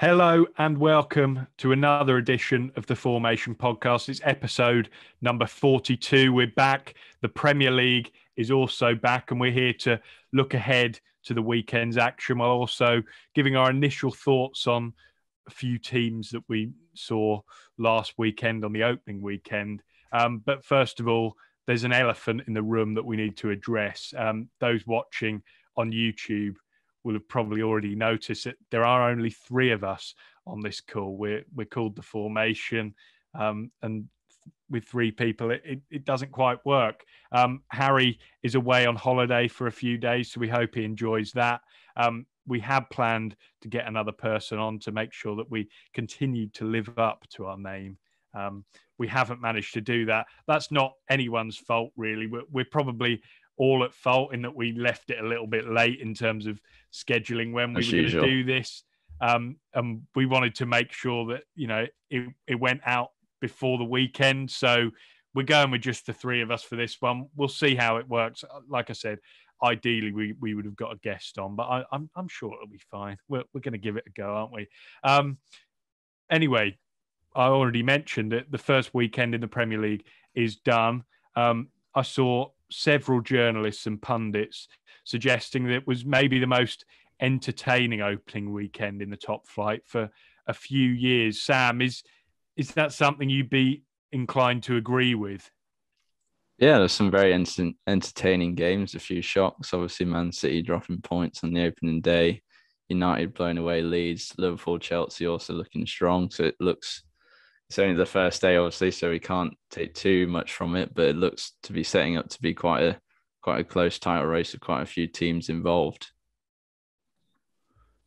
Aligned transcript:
Hello 0.00 0.46
and 0.56 0.78
welcome 0.78 1.46
to 1.58 1.72
another 1.72 2.16
edition 2.16 2.72
of 2.74 2.86
the 2.86 2.96
Fourmation 2.96 3.54
Podcast. 3.54 4.08
It's 4.08 4.22
episode 4.24 4.88
number 5.20 5.46
42. 5.46 6.32
We're 6.32 6.46
back. 6.46 6.94
The 7.20 7.28
Premier 7.28 7.70
League 7.70 8.10
is 8.34 8.50
also 8.50 8.94
back, 8.94 9.30
and 9.30 9.38
we're 9.38 9.52
here 9.52 9.74
to 9.80 10.00
look 10.32 10.54
ahead 10.54 10.98
to 11.24 11.34
the 11.34 11.42
weekend's 11.42 11.98
action 11.98 12.38
while 12.38 12.48
also 12.48 13.02
giving 13.34 13.56
our 13.56 13.68
initial 13.68 14.10
thoughts 14.10 14.66
on 14.66 14.94
a 15.46 15.50
few 15.50 15.76
teams 15.76 16.30
that 16.30 16.44
we 16.48 16.72
saw 16.94 17.42
last 17.76 18.14
weekend 18.16 18.64
on 18.64 18.72
the 18.72 18.84
opening 18.84 19.20
weekend. 19.20 19.82
Um, 20.12 20.38
but 20.38 20.64
first 20.64 21.00
of 21.00 21.08
all, 21.08 21.36
there's 21.66 21.84
an 21.84 21.92
elephant 21.92 22.44
in 22.46 22.54
the 22.54 22.62
room 22.62 22.94
that 22.94 23.04
we 23.04 23.18
need 23.18 23.36
to 23.36 23.50
address. 23.50 24.14
Um, 24.16 24.48
those 24.60 24.86
watching 24.86 25.42
on 25.76 25.92
YouTube 25.92 26.54
will 27.04 27.14
have 27.14 27.28
probably 27.28 27.62
already 27.62 27.94
noticed 27.94 28.44
that 28.44 28.56
there 28.70 28.84
are 28.84 29.10
only 29.10 29.30
three 29.30 29.70
of 29.70 29.84
us 29.84 30.14
on 30.46 30.60
this 30.60 30.80
call. 30.80 31.16
We're 31.16 31.44
we're 31.54 31.66
called 31.66 31.96
the 31.96 32.02
Fourmation, 32.02 32.94
um, 33.34 33.70
and 33.82 34.08
with 34.70 34.84
three 34.84 35.10
people, 35.10 35.50
it, 35.50 35.62
it, 35.64 35.80
it 35.90 36.04
doesn't 36.04 36.30
quite 36.30 36.64
work. 36.64 37.04
Um, 37.32 37.62
Harry 37.68 38.18
is 38.42 38.54
away 38.54 38.86
on 38.86 38.96
holiday 38.96 39.48
for 39.48 39.66
a 39.66 39.72
few 39.72 39.98
days, 39.98 40.30
so 40.30 40.40
we 40.40 40.48
hope 40.48 40.74
he 40.74 40.84
enjoys 40.84 41.32
that. 41.32 41.60
Um, 41.96 42.26
we 42.46 42.60
have 42.60 42.88
planned 42.90 43.36
to 43.62 43.68
get 43.68 43.86
another 43.86 44.12
person 44.12 44.58
on 44.58 44.78
to 44.80 44.92
make 44.92 45.12
sure 45.12 45.36
that 45.36 45.50
we 45.50 45.68
continue 45.92 46.48
to 46.50 46.64
live 46.64 46.98
up 46.98 47.26
to 47.30 47.46
our 47.46 47.58
name. 47.58 47.98
Um, 48.34 48.64
we 48.98 49.08
haven't 49.08 49.40
managed 49.40 49.74
to 49.74 49.80
do 49.80 50.06
that. 50.06 50.26
That's 50.46 50.70
not 50.70 50.92
anyone's 51.08 51.56
fault, 51.56 51.90
really. 51.96 52.26
We're, 52.26 52.42
we're 52.50 52.64
probably 52.64 53.22
all 53.60 53.84
at 53.84 53.92
fault 53.92 54.32
in 54.32 54.40
that 54.40 54.56
we 54.56 54.72
left 54.72 55.10
it 55.10 55.22
a 55.22 55.28
little 55.28 55.46
bit 55.46 55.68
late 55.68 56.00
in 56.00 56.14
terms 56.14 56.46
of 56.46 56.58
scheduling 56.90 57.52
when 57.52 57.74
we 57.74 57.82
As 57.82 57.92
were 57.92 57.98
going 57.98 58.10
to 58.10 58.20
do 58.22 58.44
this. 58.44 58.84
Um, 59.20 59.56
and 59.74 60.00
we 60.14 60.24
wanted 60.24 60.54
to 60.56 60.66
make 60.66 60.92
sure 60.92 61.26
that 61.26 61.42
you 61.54 61.66
know 61.66 61.86
it, 62.08 62.28
it 62.46 62.54
went 62.54 62.80
out 62.86 63.10
before 63.42 63.76
the 63.76 63.84
weekend. 63.84 64.50
So 64.50 64.90
we're 65.34 65.42
going 65.42 65.70
with 65.70 65.82
just 65.82 66.06
the 66.06 66.14
three 66.14 66.40
of 66.40 66.50
us 66.50 66.62
for 66.62 66.76
this 66.76 66.96
one. 67.00 67.26
We'll 67.36 67.48
see 67.48 67.74
how 67.74 67.98
it 67.98 68.08
works. 68.08 68.44
Like 68.66 68.88
I 68.88 68.94
said, 68.94 69.18
ideally 69.62 70.12
we, 70.12 70.34
we 70.40 70.54
would 70.54 70.64
have 70.64 70.74
got 70.74 70.94
a 70.94 70.96
guest 70.96 71.38
on, 71.38 71.54
but 71.54 71.64
I, 71.64 71.78
am 71.80 71.84
I'm, 71.92 72.10
I'm 72.16 72.28
sure 72.28 72.54
it'll 72.54 72.66
be 72.66 72.80
fine. 72.90 73.18
We're, 73.28 73.44
we're 73.52 73.60
going 73.60 73.72
to 73.72 73.78
give 73.78 73.98
it 73.98 74.04
a 74.06 74.10
go, 74.10 74.34
aren't 74.34 74.52
we? 74.52 74.68
Um, 75.04 75.36
anyway, 76.30 76.78
I 77.36 77.44
already 77.44 77.82
mentioned 77.82 78.32
that 78.32 78.50
The 78.50 78.58
first 78.58 78.94
weekend 78.94 79.34
in 79.34 79.42
the 79.42 79.48
Premier 79.48 79.78
League 79.78 80.04
is 80.34 80.56
done. 80.56 81.04
Um, 81.36 81.68
I 81.94 82.02
saw 82.02 82.48
several 82.70 83.20
journalists 83.20 83.86
and 83.86 84.00
pundits 84.00 84.68
suggesting 85.04 85.64
that 85.64 85.74
it 85.74 85.86
was 85.86 86.04
maybe 86.04 86.38
the 86.38 86.46
most 86.46 86.84
entertaining 87.20 88.00
opening 88.00 88.52
weekend 88.52 89.02
in 89.02 89.10
the 89.10 89.16
top 89.16 89.46
flight 89.46 89.82
for 89.86 90.10
a 90.46 90.54
few 90.54 90.90
years. 90.90 91.40
Sam, 91.40 91.80
is 91.80 92.02
is 92.56 92.72
that 92.72 92.92
something 92.92 93.30
you'd 93.30 93.50
be 93.50 93.82
inclined 94.12 94.62
to 94.64 94.76
agree 94.76 95.14
with? 95.14 95.50
Yeah, 96.58 96.78
there's 96.78 96.92
some 96.92 97.10
very 97.10 97.32
ent- 97.32 97.76
entertaining 97.86 98.54
games. 98.54 98.94
A 98.94 98.98
few 98.98 99.22
shocks. 99.22 99.72
Obviously, 99.72 100.06
Man 100.06 100.30
City 100.30 100.60
dropping 100.60 101.00
points 101.00 101.42
on 101.42 101.54
the 101.54 101.64
opening 101.64 102.02
day. 102.02 102.42
United 102.88 103.32
blowing 103.32 103.56
away 103.56 103.80
Leeds. 103.82 104.34
Liverpool, 104.36 104.78
Chelsea 104.78 105.26
also 105.26 105.54
looking 105.54 105.86
strong. 105.86 106.30
So 106.30 106.44
it 106.44 106.56
looks 106.60 107.04
it's 107.70 107.78
only 107.78 107.94
the 107.94 108.04
first 108.04 108.42
day, 108.42 108.56
obviously, 108.56 108.90
so 108.90 109.10
we 109.10 109.20
can't 109.20 109.56
take 109.70 109.94
too 109.94 110.26
much 110.26 110.54
from 110.54 110.74
it. 110.74 110.92
But 110.92 111.06
it 111.06 111.16
looks 111.16 111.52
to 111.62 111.72
be 111.72 111.84
setting 111.84 112.16
up 112.16 112.28
to 112.30 112.42
be 112.42 112.52
quite 112.52 112.82
a 112.82 113.00
quite 113.42 113.60
a 113.60 113.64
close 113.64 113.96
title 114.00 114.26
race 114.26 114.50
with 114.50 114.60
quite 114.60 114.82
a 114.82 114.86
few 114.86 115.06
teams 115.06 115.48
involved. 115.48 116.10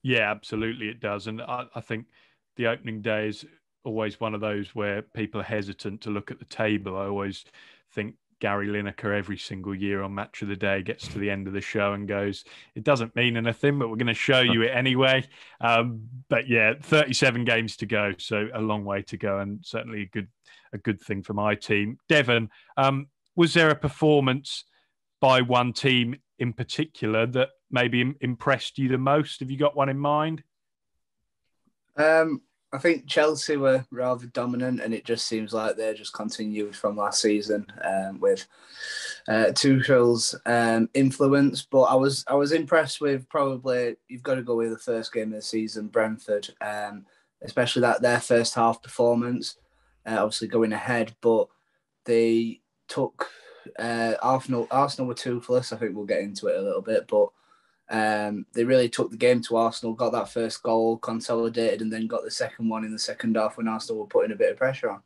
Yeah, 0.01 0.29
absolutely, 0.29 0.89
it 0.89 0.99
does, 0.99 1.27
and 1.27 1.41
I, 1.41 1.63
I 1.73 1.79
think 1.79 2.07
the 2.57 2.67
opening 2.67 3.01
day 3.01 3.29
is 3.29 3.45
always 3.85 4.19
one 4.19 4.35
of 4.35 4.41
those 4.41 4.75
where 4.75 5.01
people 5.01 5.39
are 5.39 5.45
hesitant 5.45 6.01
to 6.01 6.09
look 6.09 6.29
at 6.29 6.39
the 6.39 6.45
table. 6.45 6.97
I 6.97 7.05
always 7.05 7.45
think 7.93 8.15
Gary 8.43 8.67
Lineker 8.67 9.17
every 9.17 9.37
single 9.37 9.73
year 9.73 10.01
on 10.01 10.13
Match 10.13 10.41
of 10.41 10.49
the 10.49 10.55
Day 10.57 10.81
gets 10.81 11.07
to 11.07 11.17
the 11.17 11.29
end 11.29 11.47
of 11.47 11.53
the 11.53 11.61
show 11.61 11.93
and 11.93 12.05
goes, 12.05 12.43
"It 12.75 12.83
doesn't 12.83 13.15
mean 13.15 13.37
anything, 13.37 13.79
but 13.79 13.87
we're 13.87 13.95
going 13.95 14.07
to 14.07 14.13
show 14.13 14.41
you 14.41 14.63
it 14.63 14.71
anyway." 14.75 15.25
Um, 15.61 16.09
but 16.27 16.49
yeah, 16.49 16.73
37 16.81 17.45
games 17.45 17.77
to 17.77 17.85
go, 17.85 18.11
so 18.17 18.49
a 18.53 18.59
long 18.59 18.83
way 18.83 19.01
to 19.03 19.15
go, 19.15 19.39
and 19.39 19.65
certainly 19.65 20.01
a 20.01 20.07
good 20.07 20.27
a 20.73 20.77
good 20.77 20.99
thing 20.99 21.23
for 21.23 21.33
my 21.33 21.55
team. 21.55 21.97
Devon, 22.09 22.49
um, 22.75 23.07
was 23.37 23.53
there 23.53 23.69
a 23.69 23.75
performance 23.75 24.65
by 25.21 25.39
one 25.39 25.71
team 25.71 26.17
in 26.37 26.51
particular 26.51 27.25
that 27.25 27.47
maybe 27.71 28.13
impressed 28.19 28.77
you 28.77 28.89
the 28.89 28.97
most? 28.97 29.39
Have 29.39 29.51
you 29.51 29.57
got 29.57 29.77
one 29.77 29.87
in 29.87 29.97
mind? 29.97 30.43
Um, 31.95 32.41
I 32.73 32.79
think 32.79 33.05
Chelsea 33.05 33.55
were 33.55 33.85
rather 33.91 34.25
dominant, 34.25 34.81
and 34.81 34.95
it 34.95 35.05
just 35.05 35.27
seems 35.27 35.53
like 35.53 35.77
they're 35.77 35.93
just 35.93 36.13
continued 36.13 36.75
from 36.75 36.97
last 36.97 37.21
season 37.21 37.67
um, 37.83 38.19
with 38.19 38.47
uh, 39.27 39.51
Tuchel's 39.53 40.33
um, 40.47 40.89
influence. 40.95 41.61
But 41.69 41.83
I 41.83 41.93
was 41.93 42.25
I 42.27 42.33
was 42.33 42.51
impressed 42.51 42.99
with 42.99 43.29
probably 43.29 43.95
you've 44.09 44.23
got 44.23 44.35
to 44.35 44.41
go 44.41 44.55
with 44.55 44.71
the 44.71 44.79
first 44.79 45.13
game 45.13 45.29
of 45.29 45.35
the 45.35 45.41
season, 45.43 45.87
Brentford, 45.87 46.49
um, 46.61 47.05
especially 47.43 47.81
that 47.83 48.01
their 48.01 48.19
first 48.19 48.55
half 48.55 48.81
performance. 48.81 49.57
Uh, 50.05 50.17
obviously 50.17 50.47
going 50.47 50.73
ahead, 50.73 51.15
but 51.21 51.47
they 52.05 52.59
took 52.87 53.29
uh, 53.77 54.15
Arsenal. 54.21 54.67
Arsenal 54.71 55.07
were 55.07 55.13
toothless. 55.13 55.71
I 55.71 55.77
think 55.77 55.95
we'll 55.95 56.05
get 56.05 56.21
into 56.21 56.47
it 56.47 56.57
a 56.57 56.61
little 56.61 56.81
bit, 56.81 57.07
but 57.07 57.29
um, 57.89 58.45
they 58.53 58.63
really 58.63 58.89
took 58.89 59.11
the 59.11 59.17
game 59.17 59.41
to 59.43 59.57
Arsenal, 59.57 59.93
got 59.93 60.11
that 60.13 60.29
first 60.29 60.63
goal, 60.63 60.97
consolidated, 60.97 61.81
and 61.81 61.91
then 61.91 62.07
got 62.07 62.23
the 62.23 62.31
second 62.31 62.69
one 62.69 62.85
in 62.85 62.91
the 62.91 62.99
second 62.99 63.35
half 63.35 63.57
when 63.57 63.67
Arsenal 63.67 64.01
were 64.01 64.07
putting 64.07 64.31
a 64.31 64.35
bit 64.35 64.51
of 64.51 64.57
pressure 64.57 64.89
on. 64.89 65.01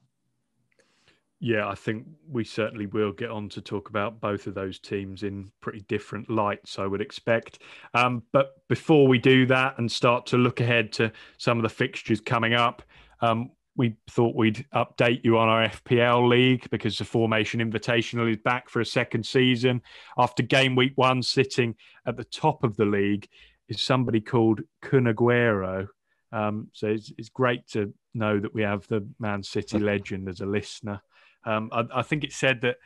Yeah, 1.39 1.67
I 1.67 1.75
think 1.75 2.07
we 2.27 2.43
certainly 2.43 2.87
will 2.87 3.11
get 3.11 3.29
on 3.29 3.47
to 3.49 3.61
talk 3.61 3.89
about 3.89 4.19
both 4.19 4.47
of 4.47 4.55
those 4.55 4.79
teams 4.79 5.21
in 5.21 5.51
pretty 5.61 5.81
different 5.81 6.31
lights, 6.31 6.79
I 6.79 6.87
would 6.87 7.01
expect. 7.01 7.59
Um, 7.93 8.23
but 8.31 8.67
before 8.67 9.07
we 9.07 9.19
do 9.19 9.45
that 9.47 9.77
and 9.77 9.91
start 9.91 10.25
to 10.27 10.37
look 10.37 10.61
ahead 10.61 10.91
to 10.93 11.11
some 11.37 11.59
of 11.59 11.63
the 11.63 11.69
fixtures 11.69 12.19
coming 12.19 12.53
up, 12.53 12.81
um, 13.21 13.51
we 13.77 13.95
thought 14.09 14.35
we'd 14.35 14.65
update 14.73 15.23
you 15.23 15.37
on 15.37 15.47
our 15.47 15.67
FPL 15.67 16.27
league 16.27 16.67
because 16.71 16.97
the 16.97 17.05
Fourmation 17.05 17.59
Invitational 17.59 18.29
is 18.29 18.37
back 18.37 18.69
for 18.69 18.81
a 18.81 18.85
second 18.85 19.25
season. 19.25 19.81
After 20.17 20.41
game 20.41 20.75
week 20.75 20.93
one, 20.95 21.21
sitting 21.21 21.75
at 22.05 22.17
the 22.17 22.23
top 22.23 22.63
of 22.63 22.75
the 22.75 22.85
league 22.85 23.27
is 23.69 23.81
somebody 23.81 24.19
called 24.19 24.61
Kun 24.81 25.05
Aguero. 25.05 25.87
Um, 26.31 26.69
so 26.73 26.87
it's, 26.87 27.13
it's, 27.17 27.29
great 27.29 27.67
to 27.69 27.93
know 28.13 28.39
that 28.39 28.53
we 28.53 28.63
have 28.63 28.85
the 28.87 29.07
Man 29.19 29.43
City 29.43 29.79
legend 29.79 30.27
as 30.27 30.41
a 30.41 30.45
listener. 30.45 31.01
Um, 31.45 31.69
I, 31.71 31.85
I, 31.95 32.01
think 32.01 32.25
it 32.25 32.33
said 32.33 32.61
that 32.61 32.77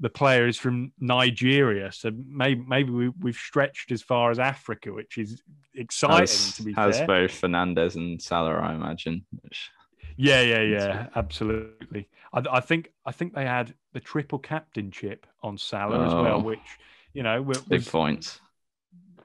the 0.00 0.10
player 0.10 0.46
is 0.46 0.58
from 0.58 0.92
Nigeria, 0.98 1.92
so 1.92 2.10
maybe 2.26 2.62
maybe 2.68 2.90
we, 2.90 3.30
have 3.30 3.36
stretched 3.36 3.90
as 3.90 4.02
far 4.02 4.30
as 4.30 4.38
Africa, 4.38 4.92
which 4.92 5.16
is 5.16 5.42
exciting. 5.74 6.18
Has, 6.18 6.56
to 6.56 6.62
be 6.62 6.72
has 6.74 6.98
fair. 6.98 7.06
both 7.06 7.40
Fernandes 7.40 7.94
and 7.94 8.20
Salah, 8.20 8.56
I 8.56 8.74
imagine. 8.74 9.24
Which 9.40 9.70
yeah, 10.20 10.42
yeah, 10.42 10.60
yeah, 10.60 11.06
absolutely. 11.16 12.08
I, 12.32 12.44
I, 12.52 12.60
think 12.60 12.92
I 13.06 13.12
think 13.12 13.34
they 13.34 13.46
had 13.46 13.74
the 13.92 14.00
triple 14.00 14.38
captainship 14.38 15.26
on 15.42 15.56
Salah 15.56 15.98
oh, 15.98 16.06
as 16.06 16.12
well, 16.12 16.36
oh. 16.36 16.40
which 16.40 16.78
you 17.14 17.22
know 17.22 17.40
was, 17.40 17.60
big 17.60 17.86
points. 17.86 18.40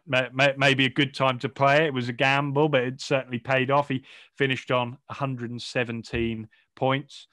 May, 0.07 0.29
may, 0.33 0.53
maybe 0.57 0.85
a 0.85 0.89
good 0.89 1.13
time 1.13 1.37
to 1.39 1.49
play. 1.49 1.85
It 1.85 1.93
was 1.93 2.07
a 2.09 2.13
gamble, 2.13 2.69
but 2.69 2.83
it 2.83 3.01
certainly 3.01 3.39
paid 3.39 3.71
off. 3.71 3.89
He 3.89 4.05
finished 4.35 4.71
on 4.71 4.91
117 5.07 6.47
points, 6.75 7.27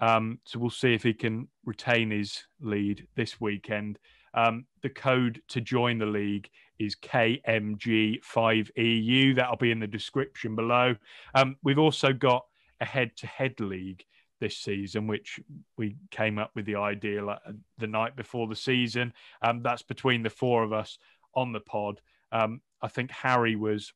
um, 0.00 0.38
so 0.44 0.60
we'll 0.60 0.70
see 0.70 0.94
if 0.94 1.02
he 1.02 1.14
can 1.14 1.48
retain 1.64 2.10
his 2.10 2.44
lead 2.60 3.08
this 3.16 3.40
weekend. 3.40 3.98
Um, 4.34 4.66
the 4.82 4.90
code 4.90 5.40
to 5.48 5.60
join 5.60 5.98
the 5.98 6.06
league 6.06 6.48
is 6.78 6.94
KMG5EU. 6.94 9.34
That'll 9.34 9.56
be 9.56 9.72
in 9.72 9.80
the 9.80 9.88
description 9.88 10.54
below. 10.54 10.94
Um, 11.34 11.56
we've 11.64 11.78
also 11.78 12.12
got 12.12 12.44
a 12.80 12.84
head-to-head 12.84 13.60
league 13.60 14.04
this 14.40 14.56
season, 14.56 15.06
which 15.06 15.40
we 15.76 15.96
came 16.10 16.38
up 16.38 16.50
with 16.54 16.66
the 16.66 16.76
idea 16.76 17.24
like, 17.24 17.40
the 17.78 17.86
night 17.86 18.16
before 18.16 18.46
the 18.46 18.56
season. 18.56 19.12
Um, 19.42 19.62
that's 19.62 19.82
between 19.82 20.22
the 20.22 20.30
four 20.30 20.62
of 20.62 20.72
us 20.72 20.98
on 21.34 21.52
the 21.52 21.60
pod. 21.60 22.00
Um, 22.32 22.60
I 22.80 22.88
think 22.88 23.10
Harry 23.10 23.56
was 23.56 23.92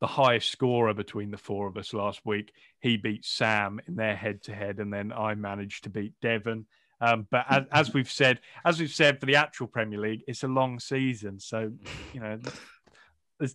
the 0.00 0.06
highest 0.06 0.50
scorer 0.50 0.94
between 0.94 1.30
the 1.30 1.36
four 1.38 1.66
of 1.66 1.76
us 1.76 1.92
last 1.92 2.20
week. 2.24 2.52
He 2.80 2.96
beat 2.96 3.24
Sam 3.24 3.80
in 3.86 3.96
their 3.96 4.16
head-to-head, 4.16 4.78
and 4.78 4.92
then 4.92 5.12
I 5.12 5.34
managed 5.34 5.84
to 5.84 5.90
beat 5.90 6.14
Devon. 6.22 6.66
Um, 7.00 7.26
but 7.30 7.44
as, 7.48 7.64
as, 7.72 7.94
we've 7.94 8.10
said, 8.10 8.40
as 8.64 8.80
we've 8.80 8.90
said 8.90 9.20
for 9.20 9.26
the 9.26 9.36
actual 9.36 9.66
Premier 9.66 9.98
League, 9.98 10.22
it's 10.26 10.42
a 10.42 10.48
long 10.48 10.78
season, 10.80 11.38
so 11.38 11.70
you 12.12 12.20
know. 12.20 12.38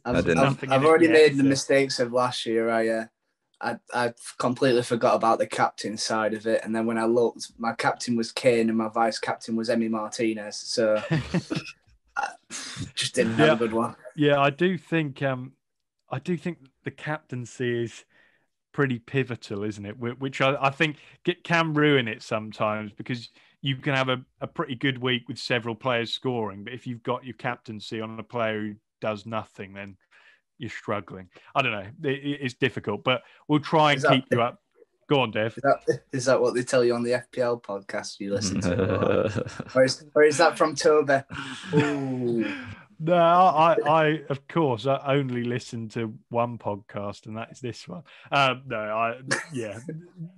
I've, 0.04 0.28
I've, 0.28 0.72
I've 0.72 0.86
already 0.86 1.08
made 1.08 1.38
the 1.38 1.44
mistakes 1.44 2.00
of 2.00 2.12
last 2.12 2.48
year. 2.48 2.72
I 2.72 2.88
uh, 2.88 3.06
I, 3.62 3.78
I 3.94 4.13
completely 4.38 4.84
forgot 4.84 5.16
about 5.16 5.40
the 5.40 5.48
captain 5.48 5.98
side 5.98 6.34
of 6.34 6.46
it. 6.46 6.62
And 6.63 6.75
then 6.75 6.86
when 6.86 6.98
I 6.98 7.06
looked, 7.06 7.52
my 7.57 7.74
captain 7.74 8.16
was 8.16 8.31
Kane 8.31 8.69
and 8.69 8.78
my 8.78 8.90
vice 8.90 9.19
captain 9.19 9.56
was 9.56 9.69
Emi 9.69 9.90
Martinez. 9.90 10.57
So 10.57 11.02
I 12.18 12.28
just 12.96 13.16
didn't 13.16 13.36
have 13.36 13.48
yeah, 13.48 13.54
a 13.54 13.57
good 13.57 13.74
one. 13.74 13.96
Yeah, 14.16 14.40
I 14.40 14.50
do 14.50 14.78
think 14.78 15.22
um, 15.22 15.54
I 16.10 16.19
do 16.19 16.38
think 16.38 16.60
the 16.84 16.92
captaincy 16.92 17.84
is 17.84 18.06
pretty 18.72 19.00
pivotal, 19.00 19.63
isn't 19.63 19.86
it? 19.86 19.98
Which 19.98 20.42
I, 20.42 20.57
I 20.60 20.69
think 20.69 20.98
get, 21.24 21.44
can 21.44 21.74
ruin 21.74 22.07
it 22.07 22.22
sometimes 22.22 22.92
because 22.92 23.30
you 23.62 23.78
can 23.78 23.96
have 23.96 24.10
a, 24.10 24.22
a 24.42 24.48
pretty 24.48 24.75
good 24.75 24.98
week 24.98 25.28
with 25.28 25.40
several 25.40 25.75
players 25.75 26.13
scoring, 26.13 26.63
but 26.63 26.74
if 26.74 26.86
you've 26.86 27.02
got 27.02 27.25
your 27.25 27.36
captaincy 27.36 28.00
on 28.00 28.19
a 28.19 28.24
player 28.24 28.60
who 28.60 28.75
does 29.02 29.25
nothing, 29.25 29.74
then 29.74 29.98
you're 30.57 30.69
struggling. 30.69 31.30
I 31.54 31.62
don't 31.62 31.72
know. 31.72 32.10
It, 32.10 32.42
it's 32.42 32.54
difficult, 32.54 33.04
but 33.04 33.24
we'll 33.48 33.60
try 33.60 33.94
and 33.94 34.04
keep 34.04 34.25
you 34.31 34.42
up. 34.42 34.62
Go 35.07 35.22
on, 35.22 35.31
Dev. 35.31 35.56
Is 35.56 35.63
that, 35.63 36.00
is 36.12 36.25
that 36.25 36.42
what 36.42 36.56
they 36.56 36.63
tell 36.63 36.84
you 36.84 36.96
on 36.96 37.04
the 37.04 37.12
FPL 37.12 37.62
podcast 37.62 38.19
you 38.19 38.34
listen 38.34 38.60
to? 38.62 39.54
or, 39.75 39.84
is, 39.84 40.04
or 40.16 40.24
is 40.24 40.38
that 40.38 40.57
from 40.57 40.75
Toby? 40.75 41.22
No, 42.98 43.13
I, 43.13 43.75
I, 43.86 44.22
of 44.30 44.48
course, 44.48 44.88
I 44.88 45.02
only 45.06 45.44
listen 45.44 45.90
to 45.90 46.18
one 46.30 46.57
podcast, 46.57 47.25
and 47.25 47.36
that 47.36 47.52
is 47.52 47.60
this 47.60 47.88
one. 47.88 48.04
Um, 48.31 48.63
no, 48.68 48.78
I, 48.78 49.19
yeah, 49.52 49.80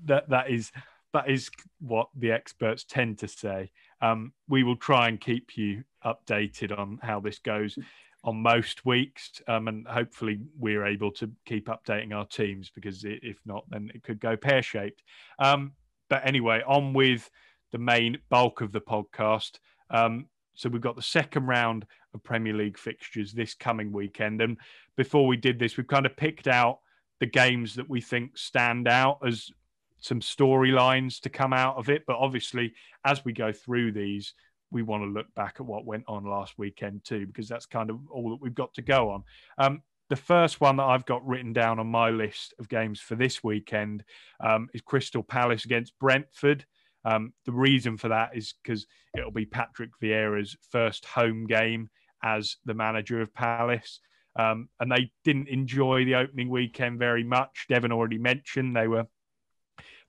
that 0.06 0.30
that 0.30 0.50
is 0.50 0.72
that 1.14 1.30
is 1.30 1.52
what 1.80 2.10
the 2.16 2.32
experts 2.32 2.84
tend 2.84 3.20
to 3.20 3.28
say. 3.28 3.72
Um, 4.02 4.34
we 4.48 4.64
will 4.64 4.76
try 4.76 5.08
and 5.08 5.22
keep 5.22 5.56
you 5.56 5.84
updated 6.04 6.78
on 6.78 7.00
how 7.02 7.20
this 7.20 7.40
goes 7.40 7.78
on 8.24 8.42
most 8.42 8.86
weeks, 8.86 9.42
um, 9.48 9.68
and 9.68 9.88
hopefully 9.88 10.40
we're 10.60 10.86
able 10.86 11.12
to 11.12 11.30
keep 11.46 11.68
updating 11.68 12.14
our 12.14 12.26
teams 12.26 12.70
because 12.70 13.06
if 13.06 13.40
not, 13.46 13.64
then 13.70 13.92
it 13.94 14.04
could 14.04 14.20
go 14.20 14.36
pear 14.36 14.62
shaped. 14.62 15.04
Um, 15.40 15.74
but 16.10 16.26
anyway, 16.26 16.62
on 16.68 16.94
with 16.94 17.30
the 17.72 17.78
main 17.78 18.18
bulk 18.30 18.62
of 18.62 18.72
the 18.72 18.82
podcast. 18.82 19.60
Um, 19.90 20.28
so 20.56 20.70
we've 20.70 20.82
got 20.82 20.96
the 20.96 21.02
second 21.02 21.46
round 21.46 21.86
of 22.14 22.24
Premier 22.24 22.54
League 22.54 22.78
fixtures 22.78 23.34
this 23.34 23.54
coming 23.54 23.92
weekend, 23.92 24.42
and 24.42 24.58
before 24.96 25.28
we 25.28 25.38
did 25.38 25.60
this, 25.60 25.78
we've 25.78 25.88
kind 25.88 26.06
of 26.06 26.18
picked 26.18 26.48
out 26.48 26.80
the 27.20 27.26
games 27.26 27.76
that 27.76 27.90
we 27.90 28.02
think 28.02 28.38
stand 28.38 28.88
out 28.88 29.20
as 29.26 29.52
some 30.00 30.20
storylines 30.20 31.20
to 31.22 31.30
come 31.30 31.54
out 31.54 31.78
of 31.78 31.90
it. 31.90 32.04
But 32.06 32.18
obviously, 32.18 32.74
as 33.06 33.24
we 33.24 33.34
go 33.34 33.52
through 33.52 33.92
these, 33.92 34.34
we 34.72 34.84
want 34.84 35.04
to 35.04 35.08
look 35.08 35.34
back 35.36 35.56
at 35.60 35.66
what 35.66 35.86
went 35.86 36.04
on 36.08 36.26
last 36.26 36.58
weekend 36.58 37.04
too, 37.04 37.26
because 37.26 37.48
that's 37.48 37.66
kind 37.66 37.90
of 37.90 38.00
all 38.12 38.30
that 38.32 38.42
we've 38.42 38.54
got 38.54 38.74
to 38.76 38.82
go 38.82 39.10
on. 39.10 39.24
Um, 39.58 39.82
the 40.10 40.16
first 40.16 40.62
one 40.62 40.78
that 40.78 40.84
I've 40.84 41.06
got 41.06 41.28
written 41.28 41.54
down 41.54 41.80
on 41.80 41.88
my 41.88 42.10
list 42.10 42.54
of 42.60 42.70
games 42.70 43.00
for 43.00 43.16
this 43.16 43.44
weekend 43.44 44.04
um, 44.40 44.70
is 44.74 44.82
Crystal 44.82 45.24
Palace 45.24 45.66
against 45.66 45.98
Brentford. 46.00 46.66
Um, 47.04 47.34
the 47.46 47.52
reason 47.52 47.98
for 47.98 48.10
that 48.10 48.32
is 48.36 48.54
because 48.64 48.88
it'll 49.18 49.32
be 49.32 49.46
Patrick 49.46 49.92
Vieira's 50.02 50.56
first 50.72 51.06
home 51.06 51.46
game 51.46 51.90
as 52.24 52.58
the 52.66 52.74
manager 52.74 53.22
of 53.22 53.34
Palace. 53.34 54.00
Um, 54.38 54.70
and 54.80 54.92
they 54.92 55.12
didn't 55.24 55.50
enjoy 55.50 56.06
the 56.06 56.16
opening 56.16 56.50
weekend 56.50 57.00
very 57.00 57.24
much. 57.24 57.66
Devon 57.70 57.92
already 57.92 58.18
mentioned 58.18 58.76
they 58.76 58.88
were 58.88 59.08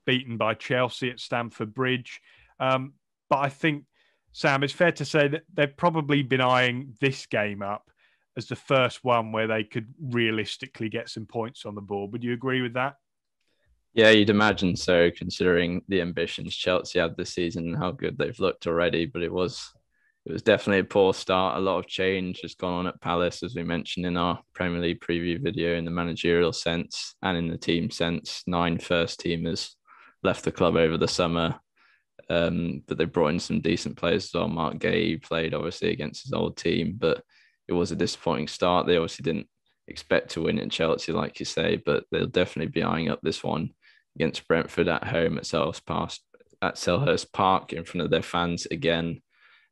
beaten 0.07 0.37
by 0.37 0.55
Chelsea 0.55 1.11
at 1.11 1.21
Stamford 1.21 1.75
Bridge. 1.75 2.21
Um, 2.61 2.95
but 3.31 3.39
I 3.39 3.49
think 3.49 3.85
Sam, 4.33 4.63
it's 4.63 4.73
fair 4.73 4.93
to 4.93 5.05
say 5.05 5.29
that 5.29 5.43
they've 5.53 5.77
probably 5.77 6.23
been 6.23 6.41
eyeing 6.41 6.95
this 7.01 7.27
game 7.27 7.63
up 7.63 7.91
as 8.37 8.47
the 8.47 8.57
first 8.57 9.03
one 9.03 9.33
where 9.33 9.49
they 9.49 9.65
could 9.65 9.93
realistically 10.01 10.89
get 10.89 11.09
some 11.09 11.27
points 11.27 11.67
on 11.67 11.75
the 11.75 11.81
board. 11.81 12.13
Would 12.13 12.23
you 12.23 12.33
agree 12.33 12.63
with 12.63 12.75
that? 12.75 12.95
Yeah, 13.95 14.11
you'd 14.11 14.31
imagine 14.31 14.77
so, 14.77 15.11
considering 15.11 15.83
the 15.89 16.01
ambitions 16.01 16.55
Chelsea 16.55 17.01
had 17.01 17.17
this 17.17 17.35
season 17.35 17.67
and 17.67 17.77
how 17.77 17.91
good 17.91 18.17
they've 18.17 18.39
looked 18.39 18.67
already. 18.67 19.07
But 19.07 19.23
it 19.23 19.33
was 19.33 19.73
it 20.25 20.33
was 20.33 20.43
definitely 20.43 20.81
a 20.81 20.85
poor 20.85 21.15
start. 21.15 21.57
A 21.57 21.61
lot 21.61 21.79
of 21.79 21.87
change 21.87 22.43
has 22.43 22.55
gone 22.55 22.75
on 22.75 22.87
at 22.87 23.01
Palace, 23.01 23.43
as 23.43 23.55
we 23.55 23.65
mentioned 23.65 24.05
in 24.05 24.17
our 24.17 24.39
Premier 24.55 24.81
League 24.81 25.01
preview 25.01 25.43
video, 25.43 25.75
in 25.75 25.85
the 25.85 25.91
managerial 25.91 26.53
sense 26.53 27.15
and 27.23 27.37
in 27.37 27.49
the 27.49 27.57
team 27.57 27.91
sense. 27.91 28.43
Nine 28.47 28.79
first 28.79 29.21
teamers 29.21 29.71
left 30.23 30.45
the 30.45 30.53
club 30.53 30.77
over 30.77 30.99
the 30.99 31.09
summer. 31.09 31.59
Um, 32.31 32.83
but 32.87 32.99
they 32.99 33.07
brought 33.07 33.29
in 33.29 33.41
some 33.41 33.61
decent 33.61 33.97
players 33.97 34.27
as 34.27 34.35
well. 34.35 34.49
Marc 34.49 34.79
Guéhi 34.79 35.23
played 35.23 35.55
obviously 35.55 35.91
against 35.91 36.25
his 36.25 36.33
old 36.33 36.57
team, 36.57 36.97
but 36.99 37.23
it 37.67 37.73
was 37.73 37.91
a 37.91 37.97
disappointing 37.97 38.49
start. 38.49 38.87
They 38.87 38.97
obviously 38.97 39.23
didn't 39.23 39.49
expect 39.87 40.31
to 40.31 40.43
win 40.43 40.59
in 40.59 40.71
Chelsea, 40.71 41.13
like 41.13 41.39
you 41.41 41.47
say, 41.47 41.77
but 41.85 42.05
they'll 42.11 42.27
definitely 42.27 42.71
be 42.71 42.83
eyeing 42.83 43.09
up 43.09 43.21
this 43.23 43.43
one 43.43 43.71
against 44.17 44.47
Brentford 44.47 44.89
at 44.89 45.05
home 45.05 45.39
at 45.39 45.45
Selhurst 45.45 45.87
Park, 45.87 46.13
at 46.61 46.75
Selhurst 46.75 47.33
Park 47.33 47.73
in 47.73 47.85
front 47.85 48.05
of 48.05 48.11
their 48.11 48.23
fans 48.23 48.67
again. 48.67 49.23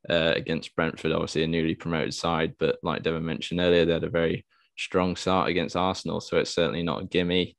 Uh, 0.07 0.31
against 0.37 0.73
Brentford, 0.73 1.11
obviously 1.11 1.43
a 1.43 1.47
newly 1.47 1.75
promoted 1.75 2.13
side, 2.13 2.53
but 2.59 2.77
like 2.81 3.03
Devon 3.03 3.25
mentioned 3.25 3.59
earlier, 3.59 3.83
they 3.83 3.91
had 3.91 4.05
a 4.05 4.09
very 4.09 4.45
strong 4.77 5.17
start 5.17 5.49
against 5.49 5.75
Arsenal, 5.75 6.21
so 6.21 6.37
it's 6.37 6.53
certainly 6.53 6.81
not 6.81 7.01
a 7.01 7.05
gimme. 7.05 7.57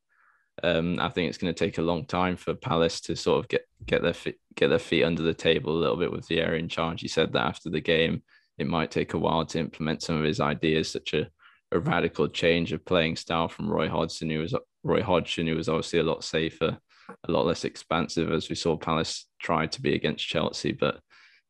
Um, 0.63 0.99
I 1.01 1.09
think 1.09 1.29
it's 1.29 1.39
going 1.39 1.53
to 1.53 1.65
take 1.65 1.79
a 1.79 1.83
long 1.83 2.05
time 2.07 2.37
for 2.37 2.55
Palace 2.55 3.01
to 3.03 3.17
sort 3.17 3.41
of 3.41 3.49
get 3.49 3.63
get 3.87 4.03
their 4.03 4.15
feet, 4.15 4.37
get 4.57 4.69
their 4.69 4.79
feet 4.79 5.05
under 5.05 5.23
the 5.23 5.35
table 5.35 5.73
a 5.73 5.81
little 5.81 5.97
bit 5.97 6.13
with 6.13 6.29
Vieira 6.29 6.59
in 6.59 6.69
charge. 6.69 7.01
He 7.01 7.09
said 7.09 7.33
that 7.33 7.47
after 7.47 7.71
the 7.71 7.81
game, 7.81 8.23
it 8.59 8.67
might 8.67 8.91
take 8.91 9.15
a 9.15 9.19
while 9.19 9.47
to 9.47 9.59
implement 9.59 10.03
some 10.03 10.17
of 10.17 10.25
his 10.25 10.41
ideas, 10.41 10.91
such 10.91 11.15
a, 11.15 11.29
a 11.73 11.79
radical 11.79 12.29
change 12.29 12.73
of 12.73 12.85
playing 12.85 13.17
style 13.17 13.49
from 13.49 13.71
Roy 13.71 13.89
Hodgson, 13.89 14.31
who 14.31 14.41
was 14.41 14.55
Roy 14.83 15.03
Hodgson, 15.03 15.47
who 15.47 15.57
was 15.57 15.69
obviously 15.69 16.01
a 16.01 16.05
lot 16.05 16.25
safer, 16.25 16.79
a 17.25 17.33
lot 17.33 17.47
less 17.47 17.65
expansive, 17.65 18.33
as 18.33 18.49
we 18.49 18.55
saw 18.55 18.77
Palace 18.77 19.27
try 19.41 19.67
to 19.67 19.81
be 19.81 19.95
against 19.95 20.27
Chelsea, 20.27 20.73
but 20.73 21.01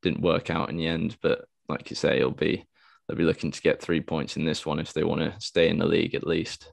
didn't 0.03 0.23
work 0.23 0.51
out 0.51 0.71
in 0.71 0.77
the 0.77 0.87
end. 0.87 1.17
But 1.23 1.47
like 1.69 1.91
you 1.91 1.97
say, 1.97 2.19
it'll 2.19 2.31
be 2.31 2.67
they'll 3.07 3.17
be 3.17 3.25
looking 3.25 3.51
to 3.51 3.63
get 3.63 3.81
three 3.81 4.01
points 4.01 4.37
in 4.37 4.45
this 4.45 4.67
one 4.67 4.79
if 4.79 4.93
they 4.93 5.05
want 5.05 5.21
to 5.23 5.35
stay 5.41 5.69
in 5.69 5.79
the 5.79 5.87
league 5.87 6.15
at 6.15 6.27
least. 6.27 6.73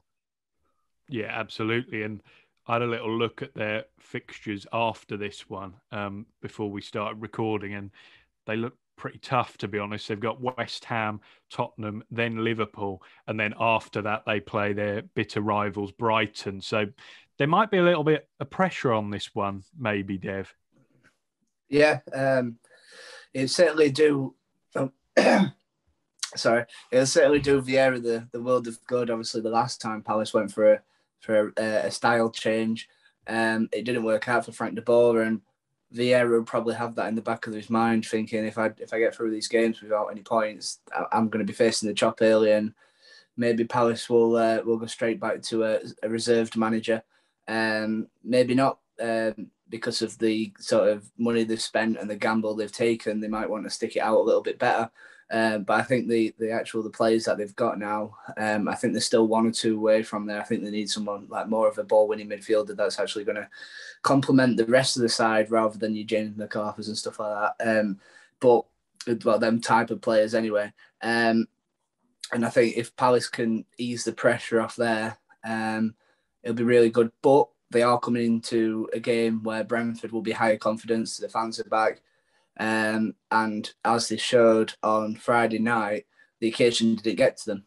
Yeah, 1.08 1.30
absolutely. 1.30 2.02
And 2.02 2.22
I 2.66 2.74
had 2.74 2.82
a 2.82 2.86
little 2.86 3.16
look 3.16 3.42
at 3.42 3.54
their 3.54 3.84
fixtures 3.98 4.66
after 4.72 5.16
this 5.16 5.48
one 5.48 5.74
um, 5.92 6.26
before 6.42 6.70
we 6.70 6.80
started 6.80 7.20
recording, 7.22 7.74
and 7.74 7.90
they 8.46 8.56
look 8.56 8.74
pretty 8.96 9.18
tough, 9.18 9.56
to 9.58 9.68
be 9.68 9.78
honest. 9.78 10.08
They've 10.08 10.18
got 10.18 10.40
West 10.40 10.84
Ham, 10.86 11.20
Tottenham, 11.50 12.02
then 12.10 12.42
Liverpool, 12.42 13.02
and 13.26 13.38
then 13.38 13.54
after 13.60 14.02
that, 14.02 14.24
they 14.26 14.40
play 14.40 14.72
their 14.72 15.02
bitter 15.02 15.40
rivals, 15.40 15.92
Brighton. 15.92 16.60
So 16.60 16.86
there 17.38 17.46
might 17.46 17.70
be 17.70 17.78
a 17.78 17.84
little 17.84 18.04
bit 18.04 18.28
of 18.40 18.50
pressure 18.50 18.92
on 18.92 19.10
this 19.10 19.34
one, 19.34 19.62
maybe, 19.78 20.18
Dev. 20.18 20.52
Yeah, 21.68 22.00
um, 22.12 22.58
it 23.34 23.48
certainly 23.48 23.90
do. 23.90 24.34
Oh, 24.74 24.92
sorry, 26.36 26.64
it'll 26.90 27.06
certainly 27.06 27.40
do 27.40 27.60
Vieira 27.60 28.02
the, 28.02 28.28
the 28.32 28.40
world 28.40 28.66
of 28.66 28.84
good. 28.86 29.10
Obviously, 29.10 29.40
the 29.40 29.50
last 29.50 29.80
time 29.80 30.02
Palace 30.02 30.32
went 30.32 30.52
for 30.52 30.72
a 30.72 30.82
for 31.26 31.52
a, 31.58 31.86
a 31.86 31.90
style 31.90 32.30
change. 32.30 32.88
Um, 33.26 33.68
it 33.72 33.84
didn't 33.84 34.04
work 34.04 34.28
out 34.28 34.44
for 34.44 34.52
Frank 34.52 34.76
de 34.76 34.82
Boer, 34.82 35.22
and 35.22 35.40
Vieira 35.94 36.30
will 36.30 36.44
probably 36.44 36.74
have 36.76 36.94
that 36.94 37.08
in 37.08 37.16
the 37.16 37.22
back 37.22 37.46
of 37.46 37.54
his 37.54 37.68
mind, 37.68 38.06
thinking 38.06 38.44
if 38.44 38.56
I 38.56 38.70
if 38.78 38.94
I 38.94 39.00
get 39.00 39.14
through 39.14 39.32
these 39.32 39.48
games 39.48 39.82
without 39.82 40.06
any 40.06 40.22
points, 40.22 40.80
I'm 41.12 41.28
going 41.28 41.44
to 41.44 41.52
be 41.52 41.56
facing 41.56 41.88
the 41.88 41.94
chop 41.94 42.18
early, 42.22 42.52
and 42.52 42.72
maybe 43.36 43.64
Palace 43.64 44.08
will 44.08 44.36
uh, 44.36 44.60
will 44.64 44.78
go 44.78 44.86
straight 44.86 45.20
back 45.20 45.42
to 45.42 45.64
a, 45.64 45.80
a 46.02 46.08
reserved 46.08 46.56
manager. 46.56 47.02
Um, 47.48 48.08
maybe 48.24 48.54
not 48.54 48.78
um, 49.00 49.50
because 49.68 50.02
of 50.02 50.18
the 50.18 50.52
sort 50.58 50.88
of 50.88 51.10
money 51.18 51.44
they've 51.44 51.60
spent 51.60 51.98
and 51.98 52.08
the 52.08 52.16
gamble 52.16 52.54
they've 52.54 52.72
taken. 52.72 53.20
They 53.20 53.28
might 53.28 53.50
want 53.50 53.64
to 53.64 53.70
stick 53.70 53.96
it 53.96 54.00
out 54.00 54.18
a 54.18 54.22
little 54.22 54.42
bit 54.42 54.58
better. 54.58 54.90
Um, 55.30 55.64
but 55.64 55.80
I 55.80 55.82
think 55.82 56.08
the 56.08 56.32
the 56.38 56.52
actual 56.52 56.82
the 56.82 56.90
players 56.90 57.24
that 57.24 57.36
they've 57.36 57.56
got 57.56 57.78
now, 57.78 58.16
um, 58.36 58.68
I 58.68 58.74
think 58.76 58.92
they're 58.92 59.00
still 59.00 59.26
one 59.26 59.46
or 59.46 59.50
two 59.50 59.76
away 59.76 60.02
from 60.02 60.26
there. 60.26 60.40
I 60.40 60.44
think 60.44 60.62
they 60.62 60.70
need 60.70 60.88
someone 60.88 61.26
like 61.28 61.48
more 61.48 61.68
of 61.68 61.78
a 61.78 61.84
ball 61.84 62.06
winning 62.06 62.28
midfielder 62.28 62.76
that's 62.76 63.00
actually 63.00 63.24
going 63.24 63.36
to 63.36 63.48
complement 64.02 64.56
the 64.56 64.66
rest 64.66 64.96
of 64.96 65.02
the 65.02 65.08
side 65.08 65.50
rather 65.50 65.78
than 65.78 65.96
your 65.96 66.06
James 66.06 66.36
McArthur's 66.36 66.88
and 66.88 66.96
stuff 66.96 67.18
like 67.18 67.54
that. 67.58 67.80
Um, 67.80 67.98
but 68.38 68.64
well, 69.24 69.38
them 69.38 69.60
type 69.60 69.90
of 69.90 70.00
players 70.00 70.34
anyway. 70.34 70.72
Um, 71.02 71.48
and 72.32 72.44
I 72.44 72.50
think 72.50 72.76
if 72.76 72.94
Palace 72.96 73.28
can 73.28 73.64
ease 73.78 74.04
the 74.04 74.12
pressure 74.12 74.60
off 74.60 74.76
there, 74.76 75.18
um, 75.44 75.94
it'll 76.42 76.56
be 76.56 76.64
really 76.64 76.90
good. 76.90 77.10
But 77.22 77.48
they 77.70 77.82
are 77.82 77.98
coming 77.98 78.24
into 78.26 78.88
a 78.92 79.00
game 79.00 79.42
where 79.42 79.64
Brentford 79.64 80.12
will 80.12 80.22
be 80.22 80.32
higher 80.32 80.56
confidence. 80.56 81.16
The 81.16 81.28
fans 81.28 81.60
are 81.60 81.64
back. 81.64 82.00
Um, 82.58 83.14
and 83.30 83.70
as 83.84 84.08
they 84.08 84.16
showed 84.16 84.74
on 84.82 85.14
Friday 85.16 85.58
night, 85.58 86.06
the 86.40 86.48
occasion 86.48 86.94
didn't 86.94 87.16
get 87.16 87.36
to 87.38 87.50
them. 87.50 87.64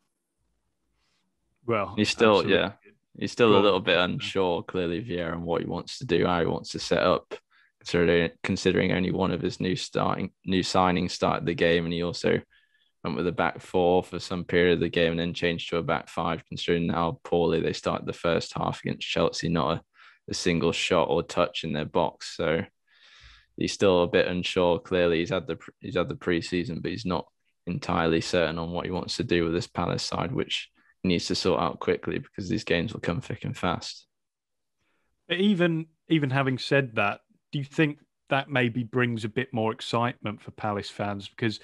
Well, 1.65 1.93
he's 1.95 2.09
still, 2.09 2.37
absolutely. 2.37 2.55
yeah, 2.55 2.71
he's 3.17 3.31
still 3.31 3.55
a 3.55 3.59
little 3.59 3.79
bit 3.79 3.97
unsure, 3.97 4.63
clearly, 4.63 5.03
Vieira, 5.03 5.33
on 5.33 5.43
what 5.43 5.61
he 5.61 5.67
wants 5.67 5.99
to 5.99 6.05
do, 6.05 6.25
how 6.25 6.39
he 6.39 6.47
wants 6.47 6.71
to 6.71 6.79
set 6.79 7.03
up. 7.03 7.35
Considering, 7.81 8.31
considering 8.43 8.91
only 8.91 9.11
one 9.11 9.31
of 9.31 9.41
his 9.41 9.61
new 9.61 9.75
starting 9.75 10.31
new 10.45 10.61
signings 10.61 11.11
started 11.11 11.45
the 11.45 11.53
game, 11.53 11.85
and 11.85 11.93
he 11.93 12.03
also 12.03 12.41
went 13.03 13.15
with 13.15 13.25
a 13.25 13.31
back 13.31 13.61
four 13.61 14.03
for 14.03 14.19
some 14.19 14.43
period 14.43 14.73
of 14.73 14.79
the 14.81 14.89
game, 14.89 15.11
and 15.11 15.19
then 15.19 15.33
changed 15.33 15.69
to 15.69 15.77
a 15.77 15.83
back 15.83 16.09
five. 16.09 16.43
Considering 16.45 16.89
how 16.89 17.21
poorly 17.23 17.61
they 17.61 17.71
started 17.71 18.05
the 18.05 18.13
first 18.13 18.53
half 18.53 18.81
against 18.83 19.07
Chelsea, 19.07 19.47
not 19.47 19.77
a, 19.77 19.81
a 20.29 20.33
single 20.33 20.73
shot 20.73 21.07
or 21.09 21.23
touch 21.23 21.63
in 21.63 21.71
their 21.71 21.85
box. 21.85 22.35
So 22.35 22.63
he's 23.59 23.73
still 23.73 24.03
a 24.03 24.07
bit 24.07 24.27
unsure. 24.27 24.79
Clearly, 24.79 25.19
he's 25.19 25.29
had 25.29 25.47
the 25.47 25.57
he's 25.79 25.95
had 25.95 26.09
the 26.09 26.15
preseason, 26.15 26.81
but 26.81 26.91
he's 26.91 27.05
not 27.05 27.25
entirely 27.67 28.21
certain 28.21 28.57
on 28.57 28.71
what 28.71 28.85
he 28.85 28.91
wants 28.91 29.17
to 29.17 29.23
do 29.23 29.43
with 29.43 29.53
this 29.53 29.67
Palace 29.67 30.03
side, 30.03 30.31
which 30.31 30.69
he 31.03 31.09
needs 31.09 31.27
to 31.27 31.35
sort 31.35 31.61
out 31.61 31.79
quickly 31.79 32.19
because 32.19 32.49
these 32.49 32.63
games 32.63 32.93
will 32.93 33.01
come 33.01 33.21
thick 33.21 33.43
and 33.43 33.55
fast. 33.55 34.07
Even 35.29 35.87
even 36.07 36.29
having 36.29 36.57
said 36.57 36.95
that, 36.95 37.19
do 37.51 37.59
you 37.59 37.65
think 37.65 37.99
that 38.29 38.49
maybe 38.49 38.83
brings 38.83 39.25
a 39.25 39.29
bit 39.29 39.53
more 39.53 39.71
excitement 39.71 40.41
for 40.41 40.51
Palace 40.51 40.89
fans 40.89 41.27
because 41.27 41.59